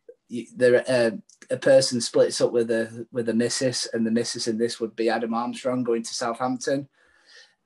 there 0.57 0.85
uh, 0.89 1.11
a 1.51 1.57
person 1.57 2.01
splits 2.01 2.41
up 2.41 2.53
with 2.53 2.70
a 2.70 3.07
with 3.12 3.29
a 3.29 3.35
missus, 3.35 3.89
and 3.93 4.07
the 4.07 4.11
missus 4.11 4.49
in 4.49 4.59
this 4.59 4.81
would 4.81 4.97
be 4.97 5.09
Adam 5.09 5.35
Armstrong 5.35 5.85
going 5.85 6.03
to 6.03 6.14
Southampton, 6.14 6.89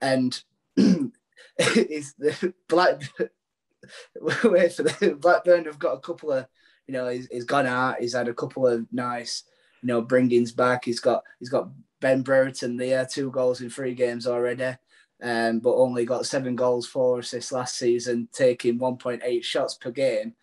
and 0.00 0.42
is 1.76 2.14
the 2.18 2.54
Black 2.68 3.02
wait 4.20 4.72
for 4.72 4.82
the 4.82 5.16
Blackburn 5.20 5.64
have 5.64 5.78
got 5.78 5.96
a 5.96 6.00
couple 6.00 6.32
of 6.32 6.46
you 6.86 6.94
know 6.94 7.08
he's, 7.08 7.28
he's 7.30 7.44
gone 7.44 7.66
out, 7.66 8.00
he's 8.00 8.14
had 8.14 8.28
a 8.28 8.34
couple 8.34 8.66
of 8.66 8.86
nice 8.92 9.44
you 9.82 9.88
know 9.88 10.02
bringings 10.02 10.54
back. 10.54 10.84
He's 10.84 11.00
got 11.00 11.22
he's 11.38 11.50
got 11.50 11.68
Ben 12.00 12.22
Brereton 12.22 12.76
there, 12.76 13.06
two 13.06 13.30
goals 13.30 13.60
in 13.60 13.70
three 13.70 13.94
games 13.94 14.26
already. 14.26 14.76
Um, 15.22 15.60
but 15.60 15.74
only 15.74 16.06
got 16.06 16.24
seven 16.24 16.56
goals, 16.56 16.86
four 16.86 17.18
assists 17.18 17.52
last 17.52 17.76
season, 17.76 18.28
taking 18.32 18.78
1.8 18.78 19.44
shots 19.44 19.74
per 19.74 19.90
game. 19.90 20.34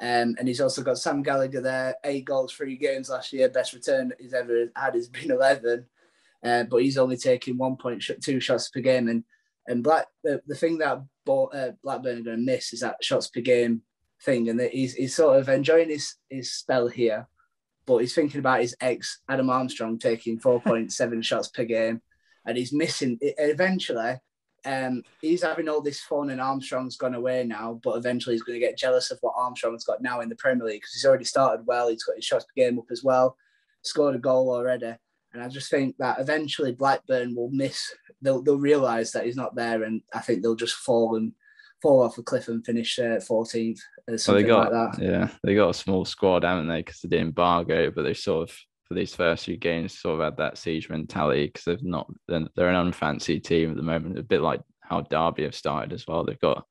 Um, 0.00 0.34
and 0.38 0.48
he's 0.48 0.60
also 0.60 0.82
got 0.82 0.98
Sam 0.98 1.22
Gallagher 1.22 1.60
there, 1.60 1.94
eight 2.02 2.24
goals, 2.24 2.52
three 2.52 2.76
games 2.76 3.08
last 3.08 3.32
year. 3.32 3.48
Best 3.48 3.72
return 3.72 4.12
he's 4.18 4.34
ever 4.34 4.66
had 4.74 4.94
has 4.94 5.08
been 5.08 5.30
11. 5.30 5.86
Uh, 6.42 6.64
but 6.64 6.82
he's 6.82 6.98
only 6.98 7.16
taking 7.16 7.56
1.2 7.56 8.42
shots 8.42 8.68
per 8.68 8.80
game. 8.80 9.08
And 9.08 9.22
and 9.68 9.82
Black 9.82 10.06
the, 10.22 10.40
the 10.46 10.54
thing 10.54 10.78
that 10.78 11.02
bought, 11.24 11.54
uh, 11.54 11.72
Blackburn 11.82 12.18
are 12.18 12.22
going 12.22 12.36
to 12.38 12.42
miss 12.42 12.72
is 12.72 12.80
that 12.80 13.02
shots 13.02 13.28
per 13.28 13.40
game 13.40 13.82
thing. 14.22 14.48
And 14.48 14.60
he's, 14.60 14.94
he's 14.94 15.14
sort 15.14 15.38
of 15.38 15.48
enjoying 15.48 15.90
his, 15.90 16.14
his 16.30 16.52
spell 16.52 16.88
here, 16.88 17.28
but 17.86 17.98
he's 17.98 18.14
thinking 18.14 18.40
about 18.40 18.60
his 18.60 18.76
ex, 18.80 19.20
Adam 19.28 19.50
Armstrong, 19.50 19.98
taking 19.98 20.38
4.7 20.38 21.24
shots 21.24 21.48
per 21.48 21.64
game. 21.64 22.00
And 22.44 22.56
he's 22.56 22.72
missing 22.72 23.18
it. 23.20 23.34
Eventually, 23.38 24.14
um, 24.64 25.02
he's 25.20 25.42
having 25.42 25.68
all 25.68 25.80
this 25.80 26.00
fun 26.00 26.30
and 26.30 26.40
Armstrong's 26.40 26.96
gone 26.96 27.14
away 27.14 27.44
now, 27.44 27.80
but 27.82 27.96
eventually 27.96 28.34
he's 28.34 28.42
going 28.42 28.58
to 28.58 28.66
get 28.66 28.78
jealous 28.78 29.10
of 29.10 29.18
what 29.20 29.34
Armstrong's 29.36 29.84
got 29.84 30.02
now 30.02 30.20
in 30.20 30.28
the 30.28 30.36
Premier 30.36 30.66
League 30.66 30.80
because 30.80 30.92
he's 30.92 31.04
already 31.04 31.24
started 31.24 31.66
well. 31.66 31.88
He's 31.88 32.02
got 32.04 32.16
his 32.16 32.24
shots 32.24 32.44
per 32.44 32.52
game 32.56 32.78
up 32.78 32.86
as 32.90 33.02
well, 33.02 33.36
scored 33.82 34.16
a 34.16 34.18
goal 34.18 34.50
already. 34.50 34.94
And 35.36 35.44
I 35.44 35.48
just 35.48 35.70
think 35.70 35.96
that 35.98 36.18
eventually 36.18 36.72
Blackburn 36.72 37.36
will 37.36 37.50
miss, 37.50 37.94
they'll, 38.22 38.40
they'll 38.40 38.58
realise 38.58 39.12
that 39.12 39.26
he's 39.26 39.36
not 39.36 39.54
there. 39.54 39.82
And 39.82 40.00
I 40.14 40.20
think 40.20 40.42
they'll 40.42 40.54
just 40.54 40.76
fall 40.76 41.16
and 41.16 41.32
fall 41.82 42.02
off 42.02 42.16
a 42.16 42.22
cliff 42.22 42.48
and 42.48 42.64
finish 42.64 42.98
uh, 42.98 43.20
14th 43.20 43.78
or 44.08 44.16
something 44.16 44.46
well, 44.46 44.64
they 44.64 44.70
got, 44.70 44.72
like 44.72 44.92
that. 44.96 45.04
Yeah, 45.04 45.28
they 45.44 45.54
got 45.54 45.68
a 45.68 45.74
small 45.74 46.06
squad, 46.06 46.42
haven't 46.42 46.68
they? 46.68 46.78
Because 46.78 47.00
they 47.00 47.10
did 47.10 47.20
embargo, 47.20 47.90
but 47.90 48.02
they 48.02 48.14
sort 48.14 48.48
of, 48.48 48.56
for 48.84 48.94
these 48.94 49.14
first 49.14 49.44
few 49.44 49.58
games, 49.58 49.98
sort 49.98 50.20
of 50.20 50.24
had 50.24 50.38
that 50.38 50.56
siege 50.56 50.88
mentality 50.88 51.48
because 51.48 51.64
they've 51.64 51.84
not, 51.84 52.10
they're, 52.28 52.48
they're 52.56 52.70
an 52.70 52.90
unfancy 52.90 53.42
team 53.42 53.72
at 53.72 53.76
the 53.76 53.82
moment, 53.82 54.18
a 54.18 54.22
bit 54.22 54.40
like 54.40 54.62
how 54.80 55.02
Derby 55.02 55.42
have 55.42 55.54
started 55.54 55.92
as 55.92 56.06
well. 56.06 56.24
They've 56.24 56.40
got 56.40 56.64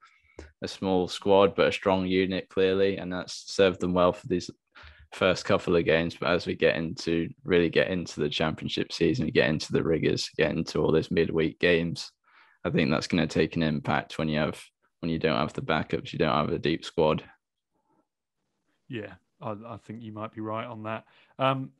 a 0.63 0.67
small 0.67 1.07
squad, 1.07 1.55
but 1.55 1.67
a 1.67 1.71
strong 1.71 2.07
unit 2.07 2.49
clearly, 2.49 2.97
and 2.97 3.13
that's 3.13 3.53
served 3.53 3.79
them 3.79 3.93
well 3.93 4.11
for 4.11 4.25
these 4.25 4.49
first 5.15 5.45
couple 5.45 5.75
of 5.75 5.85
games. 5.85 6.15
But 6.19 6.29
as 6.29 6.45
we 6.45 6.55
get 6.55 6.75
into 6.75 7.29
really 7.43 7.69
get 7.69 7.89
into 7.89 8.19
the 8.19 8.29
championship 8.29 8.91
season, 8.91 9.25
we 9.25 9.31
get 9.31 9.49
into 9.49 9.71
the 9.71 9.83
rigors, 9.83 10.29
get 10.37 10.51
into 10.51 10.79
all 10.79 10.91
those 10.91 11.11
midweek 11.11 11.59
games, 11.59 12.11
I 12.65 12.71
think 12.71 12.89
that's 12.89 13.07
going 13.07 13.25
to 13.25 13.31
take 13.31 13.55
an 13.55 13.63
impact 13.63 14.17
when 14.17 14.27
you 14.27 14.39
have 14.39 14.61
when 14.99 15.11
you 15.11 15.19
don't 15.19 15.37
have 15.37 15.53
the 15.53 15.61
backups, 15.61 16.11
you 16.11 16.19
don't 16.19 16.35
have 16.35 16.49
a 16.49 16.57
deep 16.57 16.83
squad. 16.83 17.23
Yeah, 18.89 19.13
I, 19.39 19.51
I 19.51 19.77
think 19.77 20.01
you 20.01 20.11
might 20.11 20.33
be 20.33 20.41
right 20.41 20.65
on 20.65 20.83
that. 20.83 21.05
Um, 21.37 21.71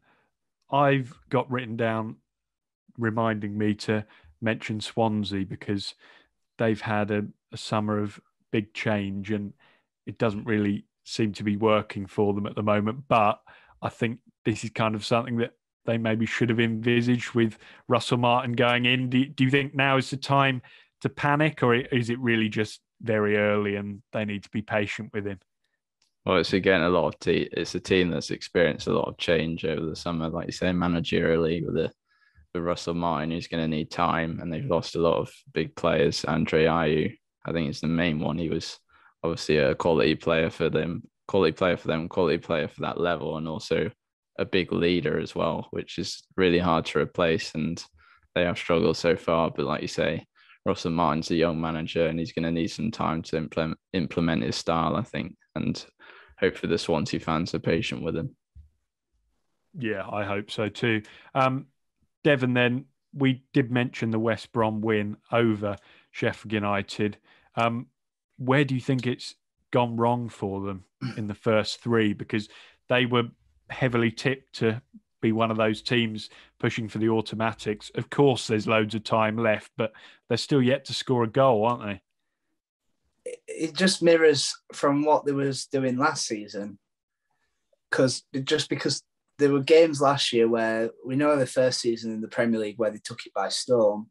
I've 0.72 1.18
got 1.30 1.50
written 1.52 1.76
down 1.76 2.18
reminding 2.98 3.58
me 3.58 3.74
to 3.74 4.06
mention 4.42 4.80
Swansea 4.80 5.46
because 5.46 5.96
they've 6.58 6.82
had 6.82 7.10
a, 7.10 7.26
a 7.52 7.58
summer 7.58 8.00
of 8.00 8.22
big 8.52 8.74
change 8.74 9.32
and 9.32 9.54
it 10.06 10.20
doesn't 10.20 10.46
really 10.46 10.86
seem 11.06 11.32
to 11.34 11.44
be 11.44 11.56
working 11.56 12.06
for 12.08 12.34
them 12.34 12.46
at 12.46 12.56
the 12.56 12.64
moment. 12.64 13.06
But 13.08 13.40
I 13.82 13.90
think 13.90 14.20
this 14.44 14.64
is 14.64 14.72
kind 14.72 14.96
of 14.96 15.06
something 15.06 15.38
that 15.38 15.54
they 15.86 15.98
maybe 15.98 16.26
should 16.26 16.50
have 16.50 16.60
envisaged 16.60 17.34
with 17.34 17.58
Russell 17.88 18.18
Martin 18.18 18.54
going 18.54 18.86
in. 18.86 19.10
Do, 19.10 19.26
do 19.26 19.44
you 19.44 19.52
think 19.52 19.74
now 19.74 19.98
is 19.98 20.10
the 20.10 20.18
time 20.18 20.62
to 21.02 21.10
panic, 21.10 21.62
or 21.64 21.76
is 21.76 22.10
it 22.10 22.20
really 22.20 22.50
just 22.50 22.82
very 23.02 23.38
early 23.38 23.76
and 23.76 24.02
they 24.12 24.26
need 24.26 24.44
to 24.44 24.50
be 24.50 24.62
patient 24.62 25.12
with 25.14 25.26
him? 25.26 25.40
Well, 26.26 26.38
it's 26.38 26.54
again 26.54 26.82
a 26.82 26.90
lot 26.90 27.08
of 27.08 27.20
te- 27.20 27.50
it's 27.52 27.76
a 27.76 27.80
team 27.80 28.10
that's 28.10 28.32
experienced 28.32 28.88
a 28.88 28.94
lot 28.94 29.08
of 29.08 29.18
change 29.20 29.64
over 29.64 29.86
the 29.86 29.96
summer, 29.96 30.28
like 30.28 30.48
you 30.48 30.52
say, 30.52 30.68
managerially 30.68 31.64
with 31.64 31.76
the 31.76 31.92
with 32.56 32.64
Russell 32.64 32.96
Martin, 32.96 33.30
who's 33.30 33.48
going 33.48 33.62
to 33.62 33.68
need 33.68 33.92
time, 33.92 34.40
and 34.42 34.52
they've 34.52 34.66
lost 34.66 34.96
a 34.96 35.02
lot 35.02 35.18
of 35.18 35.32
big 35.54 35.76
players. 35.76 36.26
Andre 36.26 36.66
Ayew, 36.66 37.16
I 37.46 37.52
think, 37.52 37.70
is 37.70 37.82
the 37.82 37.88
main 37.88 38.20
one. 38.20 38.40
He 38.40 38.50
was 38.50 38.80
obviously 39.26 39.58
a 39.58 39.76
quality 39.76 40.16
player 40.16 40.50
for 40.50 40.70
them, 40.70 41.04
quality 41.28 41.52
player 41.52 41.78
for 41.78 41.88
them, 41.88 42.08
quality 42.08 42.38
player 42.38 42.68
for 42.68 42.82
that 42.82 43.00
level, 43.00 43.38
and 43.38 43.48
also 43.48 43.90
a 44.38 44.46
big 44.46 44.72
leader 44.72 45.20
as 45.20 45.36
well, 45.36 45.68
which 45.72 45.98
is 45.98 46.24
really 46.36 46.60
hard 46.60 46.86
to 46.86 47.00
replace. 47.00 47.54
And 47.56 47.84
they 48.36 48.44
have 48.44 48.58
struggled 48.58 48.98
so 48.98 49.16
far. 49.16 49.52
But 49.52 49.66
like 49.66 49.82
you 49.82 49.88
say, 49.88 50.26
Russell 50.66 50.92
Martin's 50.92 51.32
a 51.32 51.36
young 51.36 51.60
manager, 51.60 52.08
and 52.08 52.20
he's 52.20 52.34
going 52.34 52.44
to 52.44 52.52
need 52.52 52.68
some 52.68 52.92
time 52.92 53.22
to 53.24 53.38
implement 53.38 53.78
implement 53.94 54.44
his 54.44 54.56
style, 54.56 54.96
I 54.96 55.04
think, 55.04 55.36
and 55.56 55.84
hopefully 56.40 56.72
the 56.72 56.78
Swansea 56.78 57.20
fans 57.20 57.54
are 57.56 57.60
patient 57.60 58.04
with 58.04 58.16
him. 58.16 58.36
Yeah, 59.78 60.08
I 60.10 60.24
hope 60.24 60.52
so 60.52 60.70
too. 60.70 61.02
Um, 61.34 61.68
Devon, 62.24 62.54
then 62.54 62.86
we 63.14 63.44
did 63.54 63.72
mention 63.72 64.12
the 64.12 64.20
West 64.20 64.52
Brom 64.52 64.82
win 64.82 65.18
over 65.32 65.78
Sheffield 66.12 66.54
United. 66.54 67.18
Um, 67.56 67.88
where 68.38 68.66
do 68.66 68.76
you 68.76 68.82
think 68.82 69.08
it's 69.08 69.36
gone 69.72 69.98
wrong 69.98 70.30
for 70.30 70.62
them 70.62 70.86
in 71.18 71.28
the 71.28 71.34
first 71.34 71.82
three? 71.82 72.14
Because 72.14 72.50
they 72.90 73.06
were 73.06 73.24
heavily 73.70 74.12
tipped 74.12 74.54
to 74.54 74.82
be 75.22 75.32
one 75.32 75.52
of 75.52 75.58
those 75.58 75.82
teams 75.82 76.30
pushing 76.60 76.88
for 76.88 77.00
the 77.00 77.10
automatics. 77.10 77.92
Of 77.96 78.10
course, 78.10 78.48
there's 78.48 78.68
loads 78.68 78.94
of 78.96 79.04
time 79.04 79.38
left, 79.38 79.72
but 79.78 79.92
they're 80.28 80.38
still 80.38 80.62
yet 80.62 80.86
to 80.86 80.94
score 80.94 81.24
a 81.24 81.28
goal, 81.28 81.66
aren't 81.66 81.84
they? 81.84 82.02
It 83.48 83.74
just 83.74 84.04
mirrors 84.04 84.54
from 84.74 85.04
what 85.04 85.26
they 85.26 85.32
was 85.32 85.66
doing 85.66 85.98
last 85.98 86.28
season. 86.28 86.78
Because 87.90 88.24
just 88.44 88.70
because 88.70 89.02
there 89.40 89.52
were 89.52 89.62
games 89.62 90.00
last 90.00 90.32
year 90.32 90.48
where 90.48 90.92
we 91.06 91.16
know 91.16 91.36
the 91.38 91.48
first 91.48 91.82
season 91.82 92.12
in 92.12 92.22
the 92.22 92.28
Premier 92.28 92.60
League 92.60 92.78
where 92.78 92.92
they 92.92 93.00
took 93.04 93.26
it 93.26 93.34
by 93.34 93.50
storm, 93.50 94.10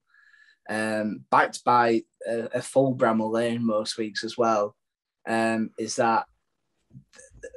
um, 0.69 1.25
backed 1.31 1.65
by 1.65 2.03
a, 2.27 2.49
a, 2.55 2.63
full 2.63 2.97
Bramall 2.97 3.33
Lane 3.33 3.65
most 3.65 3.99
weeks 3.99 4.25
as 4.25 4.39
well, 4.39 4.75
um, 5.27 5.71
is 5.79 5.97
that 5.97 6.27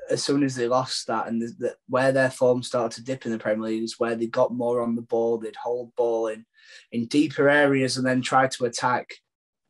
as 0.10 0.24
soon 0.24 0.44
as 0.44 0.56
they 0.56 0.68
lost 0.68 1.08
that 1.08 1.28
and 1.28 1.42
the, 1.42 1.54
the, 1.60 1.76
where 1.88 2.12
their 2.12 2.30
form 2.30 2.64
started 2.64 2.96
to 2.96 3.04
dip 3.04 3.26
in 3.26 3.32
the 3.32 3.38
Premier 3.38 3.68
League 3.68 3.84
is 3.84 4.00
where 4.00 4.16
they 4.16 4.28
got 4.28 4.54
more 4.54 4.82
on 4.82 4.96
the 4.96 5.02
ball, 5.02 5.38
they'd 5.38 5.56
hold 5.56 5.96
ball 5.96 6.28
in, 6.28 6.46
in 6.92 7.06
deeper 7.08 7.50
areas 7.50 7.98
and 7.98 8.06
then 8.06 8.22
try 8.22 8.48
to 8.48 8.66
attack 8.66 9.10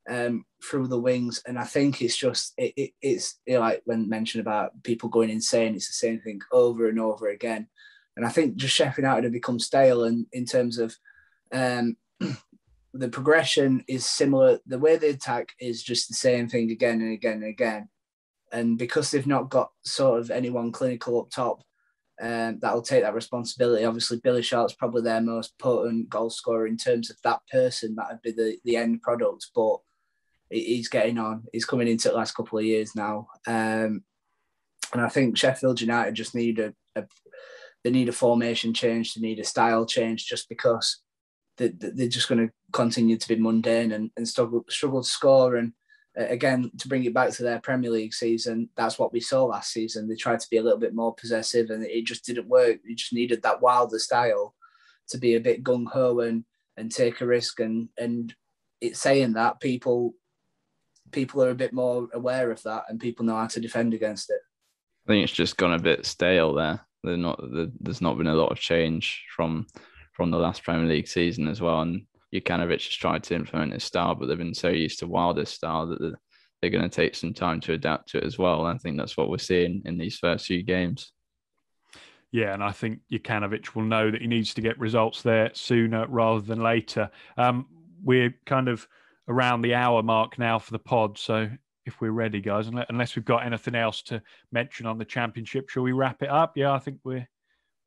um, 0.09 0.45
through 0.63 0.87
the 0.87 0.99
wings. 0.99 1.41
And 1.45 1.59
I 1.59 1.63
think 1.63 2.01
it's 2.01 2.17
just, 2.17 2.53
it, 2.57 2.73
it, 2.75 2.91
it's 3.01 3.39
you 3.45 3.55
know, 3.55 3.61
like 3.61 3.81
when 3.85 4.09
mentioned 4.09 4.41
about 4.41 4.71
people 4.83 5.09
going 5.09 5.29
insane, 5.29 5.75
it's 5.75 5.87
the 5.87 5.93
same 5.93 6.19
thing 6.19 6.41
over 6.51 6.87
and 6.87 6.99
over 6.99 7.29
again. 7.29 7.67
And 8.15 8.25
I 8.25 8.29
think 8.29 8.55
just 8.55 8.73
Sheffield 8.73 9.03
United 9.03 9.25
have 9.25 9.33
become 9.33 9.59
stale 9.59 10.03
and 10.03 10.25
in, 10.33 10.45
terms 10.45 10.79
of 10.79 10.95
um, 11.51 11.97
the 12.99 13.09
progression 13.09 13.83
is 13.87 14.05
similar. 14.05 14.59
The 14.65 14.79
way 14.79 14.97
they 14.97 15.09
attack 15.09 15.49
is 15.59 15.83
just 15.83 16.07
the 16.07 16.15
same 16.15 16.47
thing 16.47 16.71
again 16.71 17.01
and 17.01 17.13
again 17.13 17.43
and 17.43 17.45
again. 17.45 17.89
And 18.51 18.77
because 18.77 19.11
they've 19.11 19.27
not 19.27 19.49
got 19.49 19.71
sort 19.83 20.19
of 20.19 20.31
anyone 20.31 20.71
clinical 20.71 21.19
up 21.19 21.29
top 21.29 21.61
um, 22.21 22.59
that'll 22.59 22.81
take 22.81 23.03
that 23.03 23.13
responsibility, 23.13 23.85
obviously 23.85 24.19
Billy 24.23 24.41
Sharp's 24.41 24.73
probably 24.73 25.03
their 25.03 25.21
most 25.21 25.57
potent 25.59 26.09
goal 26.09 26.29
scorer 26.29 26.65
in 26.65 26.77
terms 26.77 27.09
of 27.09 27.17
that 27.23 27.41
person 27.51 27.95
that 27.95 28.07
would 28.09 28.21
be 28.21 28.31
the, 28.31 28.57
the 28.63 28.77
end 28.77 29.01
product. 29.01 29.47
But 29.53 29.77
he's 30.49 30.87
getting 30.87 31.17
on. 31.17 31.43
He's 31.51 31.65
coming 31.65 31.87
into 31.87 32.09
the 32.09 32.15
last 32.15 32.33
couple 32.33 32.57
of 32.57 32.65
years 32.65 32.95
now. 32.95 33.27
Um, 33.45 34.03
and 34.93 35.01
I 35.01 35.09
think 35.09 35.37
Sheffield 35.37 35.81
United 35.81 36.15
just 36.15 36.33
need 36.33 36.59
a, 36.59 36.73
a 36.95 37.05
they 37.83 37.91
need 37.91 38.09
a 38.09 38.13
formation 38.13 38.73
change, 38.73 39.13
they 39.13 39.21
need 39.21 39.39
a 39.39 39.43
style 39.43 39.85
change, 39.85 40.25
just 40.25 40.49
because 40.49 41.01
they, 41.57 41.69
they're 41.69 42.07
just 42.07 42.29
going 42.29 42.47
to 42.47 42.53
continue 42.71 43.17
to 43.17 43.27
be 43.27 43.35
mundane 43.35 43.91
and, 43.91 44.11
and 44.15 44.27
struggle, 44.27 44.65
struggle 44.69 45.03
to 45.03 45.09
score. 45.09 45.55
And 45.55 45.73
uh, 46.17 46.25
again, 46.25 46.71
to 46.77 46.87
bring 46.87 47.03
it 47.03 47.13
back 47.13 47.31
to 47.31 47.43
their 47.43 47.59
Premier 47.59 47.91
League 47.91 48.13
season, 48.13 48.69
that's 48.75 48.97
what 48.97 49.11
we 49.11 49.19
saw 49.19 49.45
last 49.45 49.71
season. 49.71 50.07
They 50.07 50.15
tried 50.15 50.39
to 50.39 50.49
be 50.49 50.57
a 50.57 50.63
little 50.63 50.79
bit 50.79 50.95
more 50.95 51.13
possessive, 51.13 51.69
and 51.69 51.83
it 51.83 52.05
just 52.05 52.25
didn't 52.25 52.47
work. 52.47 52.77
You 52.85 52.95
just 52.95 53.13
needed 53.13 53.43
that 53.43 53.61
wilder 53.61 53.99
style 53.99 54.55
to 55.09 55.17
be 55.17 55.35
a 55.35 55.41
bit 55.41 55.63
gung 55.63 55.87
ho 55.87 56.19
and 56.19 56.43
and 56.75 56.91
take 56.91 57.21
a 57.21 57.25
risk. 57.25 57.59
And 57.59 57.89
and 57.97 58.33
it's 58.81 58.99
saying 58.99 59.33
that 59.33 59.59
people 59.59 60.13
people 61.11 61.43
are 61.43 61.51
a 61.51 61.55
bit 61.55 61.73
more 61.73 62.07
aware 62.13 62.51
of 62.51 62.61
that, 62.63 62.83
and 62.89 62.99
people 62.99 63.25
know 63.25 63.35
how 63.35 63.47
to 63.47 63.59
defend 63.59 63.93
against 63.93 64.29
it. 64.29 64.39
I 65.07 65.11
think 65.11 65.23
it's 65.23 65.33
just 65.33 65.57
gone 65.57 65.73
a 65.73 65.79
bit 65.79 66.05
stale 66.05 66.53
there. 66.53 66.81
They're 67.03 67.17
not. 67.17 67.39
There's 67.79 68.01
not 68.01 68.17
been 68.17 68.27
a 68.27 68.35
lot 68.35 68.51
of 68.51 68.59
change 68.59 69.23
from 69.35 69.67
from 70.17 70.31
the 70.31 70.37
last 70.37 70.63
Premier 70.63 70.87
League 70.87 71.07
season 71.07 71.47
as 71.47 71.61
well. 71.61 71.81
And 71.81 72.07
Jokanovic 72.33 72.83
has 72.83 72.95
tried 72.95 73.23
to 73.25 73.35
implement 73.35 73.73
his 73.73 73.83
style, 73.83 74.15
but 74.15 74.25
they've 74.25 74.37
been 74.37 74.55
so 74.55 74.69
used 74.69 74.99
to 74.99 75.07
Wilder's 75.07 75.49
style 75.49 75.85
that 75.87 76.01
they're, 76.01 76.19
they're 76.59 76.71
going 76.71 76.89
to 76.89 76.89
take 76.89 77.13
some 77.13 77.35
time 77.35 77.61
to 77.61 77.73
adapt 77.73 78.09
to 78.09 78.17
it 78.17 78.23
as 78.23 78.39
well. 78.39 78.65
And 78.65 78.75
I 78.75 78.79
think 78.79 78.97
that's 78.97 79.15
what 79.15 79.29
we're 79.29 79.37
seeing 79.37 79.83
in 79.85 79.99
these 79.99 80.17
first 80.17 80.47
few 80.47 80.63
games. 80.63 81.13
Yeah, 82.31 82.53
and 82.53 82.63
I 82.63 82.71
think 82.71 82.99
Jokanovic 83.11 83.75
will 83.75 83.83
know 83.83 84.09
that 84.09 84.21
he 84.21 84.27
needs 84.27 84.55
to 84.55 84.61
get 84.61 84.79
results 84.79 85.21
there 85.21 85.51
sooner 85.53 86.07
rather 86.07 86.41
than 86.41 86.61
later. 86.61 87.11
Um, 87.37 87.67
we're 88.03 88.35
kind 88.45 88.67
of 88.67 88.87
around 89.29 89.61
the 89.61 89.75
hour 89.75 90.01
mark 90.01 90.39
now 90.39 90.57
for 90.57 90.71
the 90.71 90.79
pod, 90.79 91.17
so 91.19 91.49
if 91.85 92.01
we're 92.01 92.11
ready, 92.11 92.41
guys, 92.41 92.67
unless 92.89 93.15
we've 93.15 93.23
got 93.23 93.45
anything 93.45 93.75
else 93.75 94.01
to 94.03 94.21
mention 94.51 94.85
on 94.87 94.97
the 94.97 95.05
championship, 95.05 95.69
shall 95.69 95.83
we 95.83 95.93
wrap 95.93 96.21
it 96.21 96.29
up? 96.29 96.57
Yeah, 96.57 96.73
I 96.73 96.79
think 96.79 96.99
we're 97.05 97.27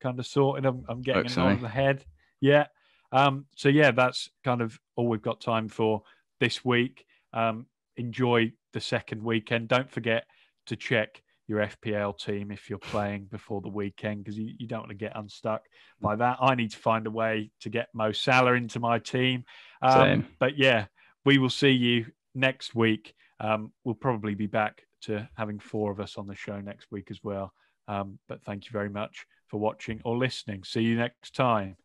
kind 0.00 0.18
of 0.18 0.26
sorted. 0.26 0.64
I'm, 0.64 0.84
I'm 0.88 1.02
getting 1.02 1.26
it 1.26 1.36
on 1.36 1.60
the 1.60 1.68
head. 1.68 2.04
Yeah. 2.40 2.66
Um, 3.12 3.46
so 3.56 3.68
yeah, 3.68 3.90
that's 3.90 4.30
kind 4.44 4.60
of 4.60 4.78
all 4.96 5.08
we've 5.08 5.22
got 5.22 5.40
time 5.40 5.68
for 5.68 6.02
this 6.38 6.64
week. 6.64 7.04
Um, 7.32 7.66
enjoy 7.96 8.52
the 8.72 8.80
second 8.80 9.22
weekend. 9.22 9.68
Don't 9.68 9.90
forget 9.90 10.24
to 10.66 10.76
check 10.76 11.22
your 11.50 11.66
FPL 11.66 12.16
team 12.16 12.52
if 12.52 12.70
you're 12.70 12.78
playing 12.78 13.24
before 13.24 13.60
the 13.60 13.68
weekend 13.68 14.22
because 14.22 14.38
you, 14.38 14.54
you 14.56 14.68
don't 14.68 14.80
want 14.80 14.90
to 14.90 14.94
get 14.94 15.16
unstuck 15.16 15.62
by 16.00 16.14
that. 16.14 16.38
I 16.40 16.54
need 16.54 16.70
to 16.70 16.76
find 16.76 17.06
a 17.08 17.10
way 17.10 17.50
to 17.60 17.68
get 17.68 17.88
Mo 17.92 18.12
Salah 18.12 18.52
into 18.52 18.78
my 18.78 19.00
team. 19.00 19.44
Um, 19.82 20.28
but 20.38 20.56
yeah, 20.56 20.86
we 21.24 21.38
will 21.38 21.50
see 21.50 21.70
you 21.70 22.06
next 22.36 22.76
week. 22.76 23.14
Um, 23.40 23.72
we'll 23.82 23.96
probably 23.96 24.36
be 24.36 24.46
back 24.46 24.82
to 25.02 25.28
having 25.36 25.58
four 25.58 25.90
of 25.90 25.98
us 25.98 26.18
on 26.18 26.28
the 26.28 26.36
show 26.36 26.60
next 26.60 26.92
week 26.92 27.08
as 27.10 27.18
well. 27.24 27.52
Um, 27.88 28.20
but 28.28 28.44
thank 28.44 28.66
you 28.66 28.70
very 28.72 28.90
much 28.90 29.26
for 29.48 29.58
watching 29.58 30.00
or 30.04 30.16
listening. 30.16 30.62
See 30.62 30.82
you 30.82 30.96
next 30.96 31.34
time. 31.34 31.76